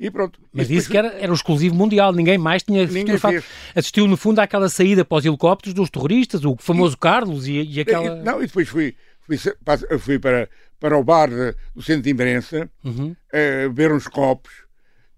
E 0.00 0.10
pronto. 0.10 0.40
Mas 0.50 0.66
disse 0.66 0.88
que 0.88 0.96
era, 0.96 1.08
era 1.08 1.30
um 1.30 1.34
exclusivo 1.34 1.74
mundial, 1.74 2.10
ninguém 2.10 2.38
mais 2.38 2.62
tinha 2.62 2.86
ninguém 2.86 3.18
fez. 3.18 3.44
Assistiu, 3.74 4.06
no 4.06 4.16
fundo, 4.16 4.38
àquela 4.38 4.70
saída 4.70 5.04
para 5.04 5.18
os 5.18 5.26
helicópteros 5.26 5.74
dos 5.74 5.90
terroristas, 5.90 6.42
o 6.42 6.56
famoso 6.58 6.94
e, 6.94 6.98
Carlos 6.98 7.46
e, 7.46 7.60
e 7.60 7.80
aquela. 7.80 8.18
E, 8.18 8.22
não, 8.22 8.42
e 8.42 8.46
depois 8.46 8.66
fui, 8.66 8.96
fui, 9.20 9.36
fui 9.98 10.18
para, 10.18 10.48
para 10.80 10.96
o 10.96 11.04
bar 11.04 11.28
do 11.76 11.82
centro 11.82 12.02
de 12.02 12.10
imprensa, 12.10 12.70
uhum. 12.82 13.10
uh, 13.10 13.68
beber 13.68 13.92
uns 13.92 14.08
copos 14.08 14.50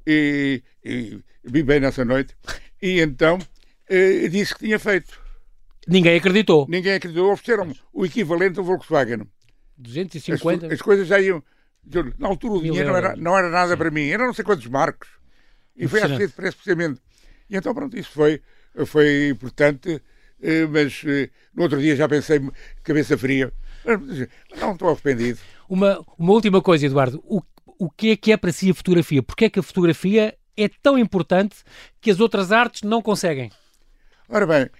e, 0.05 0.61
e 0.85 1.21
vi 1.45 1.63
bem 1.63 1.79
nessa 1.79 2.05
noite. 2.05 2.35
E 2.83 3.01
então 3.01 3.37
uh, 3.39 4.29
disse 4.29 4.53
que 4.53 4.65
tinha 4.65 4.81
feito. 4.81 5.22
Ninguém 5.87 6.17
acreditou. 6.17 6.67
Ninguém 6.69 6.95
acreditou. 6.95 7.33
Ofereceram 7.33 7.73
o 7.93 8.05
equivalente 8.05 8.59
ao 8.59 8.65
Volkswagen. 8.65 9.27
250? 9.77 10.67
As, 10.67 10.73
as 10.73 10.83
coisas 10.83 11.07
já 11.07 11.21
iam. 11.21 11.43
Na 12.19 12.29
altura 12.29 12.55
o 12.55 12.63
dinheiro 12.63 12.89
não 12.89 12.97
era, 12.97 13.17
não 13.17 13.37
era 13.37 13.51
nada 13.51 13.73
Sim. 13.73 13.77
para 13.77 13.91
mim, 13.91 14.09
era 14.09 14.25
não 14.25 14.33
sei 14.33 14.45
quantos 14.45 14.67
marcos. 14.67 15.09
E 15.77 15.89
foi 15.89 16.01
assim 16.03 16.27
de 16.27 16.29
preço 16.29 16.59
E 17.51 17.57
então, 17.57 17.75
pronto, 17.75 17.99
isso 17.99 18.11
foi, 18.13 18.41
foi 18.87 19.29
importante, 19.29 20.01
eh, 20.41 20.67
mas 20.67 21.03
eh, 21.05 21.31
no 21.53 21.65
outro 21.65 21.81
dia 21.81 21.97
já 21.97 22.09
pensei, 22.09 22.41
cabeça 22.85 23.19
fria. 23.19 23.53
Não 24.61 24.73
estou 24.73 24.91
arrependido. 24.91 25.41
Uma, 25.69 26.05
uma 26.17 26.33
última 26.33 26.63
coisa, 26.63 26.87
Eduardo. 26.87 27.21
O, 27.27 27.43
o 27.67 27.91
que 27.91 28.11
é 28.13 28.17
que 28.17 28.31
é 28.31 28.37
para 28.37 28.53
si 28.53 28.71
a 28.71 28.75
fotografia? 28.75 29.23
Porquê 29.23 29.47
é 29.47 29.51
que 29.51 29.59
a 29.59 29.63
fotografia 29.63 30.37
é 30.57 30.69
tão 30.69 30.97
importante 30.97 31.57
que 32.01 32.11
as 32.11 32.21
outras 32.21 32.53
artes 32.53 32.83
não 32.83 33.03
conseguem? 33.03 33.51
Ora 34.29 34.47
bem, 34.47 34.71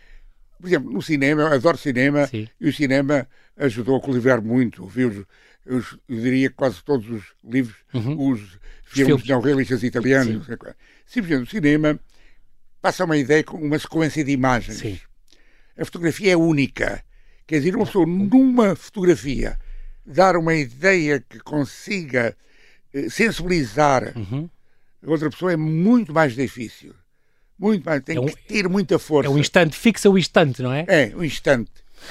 por 0.63 0.69
exemplo, 0.69 0.93
no 0.93 1.03
cinema, 1.03 1.43
eu 1.43 1.47
adoro 1.49 1.77
cinema, 1.77 2.29
Sim. 2.29 2.49
e 2.61 2.69
o 2.69 2.73
cinema 2.73 3.29
ajudou 3.57 3.97
a 3.97 4.01
cultivar 4.01 4.41
muito. 4.41 4.87
Viu 4.87 5.27
eu, 5.67 5.79
eu 6.09 6.21
diria 6.21 6.51
quase 6.51 6.83
todos 6.85 7.09
os 7.11 7.25
livros, 7.45 7.77
uhum. 7.93 8.31
os 8.31 8.41
filmes, 8.85 9.23
filmes. 9.23 9.29
não 9.29 9.41
realistas 9.41 9.83
italianos. 9.83 10.47
Sim. 10.47 10.57
Simplesmente 11.05 11.49
o 11.49 11.51
cinema 11.51 11.99
passa 12.81 13.05
uma 13.05 13.17
ideia 13.17 13.43
com 13.43 13.57
uma 13.57 13.79
sequência 13.79 14.25
de 14.25 14.31
imagens. 14.31 14.79
Sim. 14.79 15.01
A 15.77 15.85
fotografia 15.85 16.33
é 16.33 16.37
única. 16.37 17.05
Quer 17.45 17.59
dizer, 17.59 17.75
uma 17.75 17.87
pessoa 17.87 18.07
numa 18.07 18.77
fotografia 18.77 19.59
dar 20.07 20.37
uma 20.37 20.55
ideia 20.55 21.21
que 21.21 21.41
consiga 21.41 22.37
eh, 22.95 23.09
sensibilizar 23.09 24.13
uhum. 24.17 24.49
outra 25.05 25.29
pessoa 25.29 25.53
é 25.53 25.57
muito 25.57 26.13
mais 26.13 26.35
difícil. 26.37 26.95
Muito 27.63 27.85
mais, 27.85 28.03
tem 28.03 28.17
é 28.17 28.21
um, 28.21 28.27
que 28.27 28.37
ter 28.37 28.69
muita 28.69 28.99
força. 28.99 29.31
É 29.31 29.33
um 29.33 29.39
instante, 29.39 29.77
fixa 29.77 30.11
o 30.11 30.19
instante, 30.19 30.61
não 30.61 30.73
é? 30.73 30.85
É, 30.89 31.13
um 31.15 31.23
instante. 31.23 31.71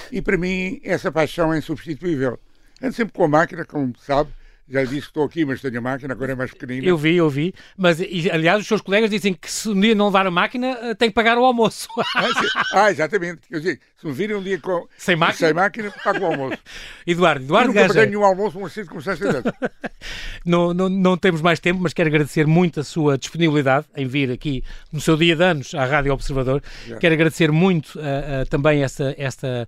E 0.10 0.22
para 0.22 0.38
mim 0.38 0.80
essa 0.82 1.12
paixão 1.12 1.54
é 1.54 1.58
insubstituível. 1.58 2.40
Ando 2.82 2.94
sempre 2.94 3.14
com 3.14 3.26
a 3.26 3.28
máquina, 3.28 3.66
como 3.66 3.94
sabe, 4.00 4.32
já 4.72 4.84
disse 4.84 5.02
que 5.02 5.08
estou 5.08 5.26
aqui, 5.26 5.44
mas 5.44 5.60
tenho 5.62 5.78
a 5.78 5.82
máquina, 5.82 6.14
agora 6.14 6.32
é 6.32 6.36
mais 6.36 6.52
pequenina. 6.52 6.88
Eu 6.88 6.98
vi, 6.98 7.18
eu 7.18 7.30
vi. 7.30 7.54
Mas, 7.78 8.00
aliás, 8.32 8.62
os 8.62 8.68
seus 8.68 8.82
colegas 8.82 9.10
dizem 9.10 9.34
que 9.34 9.52
se 9.52 9.70
um 9.70 9.80
dia 9.80 9.94
não 9.94 10.06
levar 10.06 10.26
a 10.26 10.32
máquina, 10.32 10.78
eh, 10.82 10.96
tem 10.96 11.10
que 11.10 11.16
pagar 11.16 11.38
o 11.38 11.44
almoço. 11.44 11.90
Ah, 12.16 12.86
ah 12.86 12.92
exatamente. 12.92 13.42
Eu 13.50 13.60
digo, 13.60 13.82
se 14.00 14.08
me 14.08 14.14
virem 14.14 14.36
um 14.36 14.42
dia 14.42 14.60
com, 14.60 14.88
sem 14.98 15.16
máquina, 15.16 15.48
sem 15.48 15.54
máquina 15.54 15.94
pago 16.04 16.20
o 16.20 16.26
almoço. 16.26 16.58
Eduardo, 17.06 17.44
Eduardo 17.44 17.70
eu 17.70 17.74
nunca 17.74 17.82
Gaja. 17.82 17.94
paguei 17.94 18.10
nenhum 18.10 18.24
almoço, 18.24 18.60
mas 18.60 18.72
sinto 18.72 18.90
como 18.90 19.02
não, 20.46 20.74
não, 20.74 20.90
não 20.90 21.18
temos 21.18 21.42
mais 21.42 21.60
tempo, 21.60 21.82
mas 21.82 21.94
quero 21.94 22.08
agradecer 22.08 22.48
muito 22.48 22.80
a 22.80 22.84
sua 22.84 23.18
disponibilidade 23.18 23.86
em 23.96 24.08
vir 24.08 24.32
aqui 24.32 24.64
no 24.92 25.02
seu 25.02 25.18
dia 25.18 25.36
de 25.36 25.44
anos 25.44 25.76
à 25.76 25.86
Rádio 25.86 26.14
Observador. 26.14 26.64
Já. 26.88 26.98
Quero 26.98 27.14
agradecer 27.14 27.52
muito 27.52 27.96
uh, 27.96 28.00
uh, 28.44 28.50
também 28.50 28.84
esta, 28.84 29.14
esta, 29.18 29.68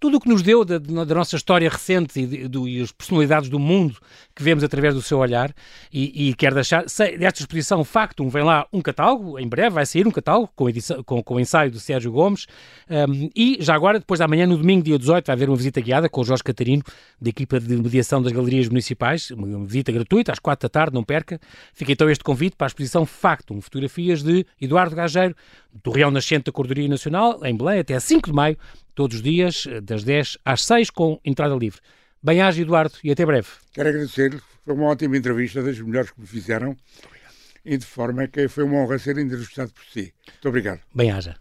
tudo 0.00 0.16
o 0.16 0.20
que 0.20 0.28
nos 0.28 0.42
deu 0.42 0.64
da, 0.64 0.78
da 0.78 1.14
nossa 1.14 1.36
história 1.36 1.68
recente 1.68 2.18
e, 2.18 2.48
do, 2.48 2.66
e 2.68 2.80
as 2.80 2.90
personalidades 2.90 3.48
do 3.48 3.58
mundo 3.58 3.96
que 4.34 4.42
vemos 4.42 4.64
através 4.64 4.94
do 4.94 5.02
seu 5.02 5.18
olhar 5.18 5.54
e, 5.92 6.30
e 6.30 6.34
quero 6.34 6.54
deixar, 6.54 6.88
sei, 6.88 7.18
desta 7.18 7.40
exposição 7.40 7.84
Factum 7.84 8.28
vem 8.28 8.42
lá 8.42 8.66
um 8.72 8.80
catálogo, 8.80 9.38
em 9.38 9.46
breve 9.46 9.70
vai 9.70 9.86
sair 9.86 10.06
um 10.06 10.10
catálogo 10.10 10.50
com, 10.56 10.68
edição, 10.68 11.02
com, 11.02 11.22
com 11.22 11.34
o 11.34 11.40
ensaio 11.40 11.70
do 11.70 11.78
Sérgio 11.78 12.10
Gomes 12.10 12.46
um, 12.88 13.30
e 13.34 13.58
já 13.60 13.74
agora, 13.74 13.98
depois 13.98 14.20
da 14.20 14.28
manhã, 14.28 14.46
no 14.46 14.56
domingo, 14.56 14.82
dia 14.82 14.98
18, 14.98 15.26
vai 15.26 15.34
haver 15.34 15.48
uma 15.48 15.56
visita 15.56 15.80
guiada 15.80 16.08
com 16.08 16.20
o 16.20 16.24
Jorge 16.24 16.42
Catarino, 16.42 16.82
da 17.20 17.30
equipa 17.30 17.60
de 17.60 17.76
mediação 17.76 18.22
das 18.22 18.32
galerias 18.32 18.68
municipais, 18.68 19.30
uma 19.30 19.64
visita 19.64 19.92
gratuita 19.92 20.32
às 20.32 20.38
quatro 20.38 20.68
da 20.68 20.70
tarde, 20.70 20.94
não 20.94 21.02
perca. 21.02 21.40
Fica 21.72 21.92
então 21.92 22.08
este 22.08 22.24
convite 22.24 22.56
para 22.56 22.66
a 22.66 22.68
exposição 22.68 23.06
Factum, 23.06 23.60
fotografias 23.60 24.22
de 24.22 24.46
Eduardo 24.60 24.94
Gageiro, 24.94 25.34
do 25.82 25.90
Real 25.90 26.10
Nascente 26.10 26.44
da 26.44 26.52
Cordoria 26.52 26.88
Nacional, 26.88 27.40
em 27.44 27.56
Belém, 27.56 27.80
até 27.80 27.98
5 27.98 28.30
de 28.30 28.34
maio, 28.34 28.56
todos 28.94 29.16
os 29.16 29.22
dias, 29.22 29.66
das 29.82 30.04
10 30.04 30.38
às 30.44 30.64
6, 30.64 30.90
com 30.90 31.20
entrada 31.24 31.54
livre. 31.54 31.80
Bem-aja, 32.22 32.62
Eduardo, 32.62 32.94
e 33.02 33.10
até 33.10 33.26
breve. 33.26 33.48
Quero 33.72 33.88
agradecer, 33.88 34.40
foi 34.64 34.74
uma 34.74 34.86
ótima 34.86 35.16
entrevista, 35.16 35.62
das 35.62 35.78
melhores 35.78 36.10
que 36.10 36.20
me 36.20 36.26
fizeram, 36.26 36.76
e 37.64 37.76
de 37.76 37.84
forma 37.84 38.26
que 38.28 38.48
foi 38.48 38.64
uma 38.64 38.78
honra 38.78 38.98
ser 38.98 39.18
entrevistado 39.18 39.72
por 39.72 39.84
si. 39.84 40.14
Muito 40.26 40.48
obrigado. 40.48 40.80
Bem-aja. 40.94 41.36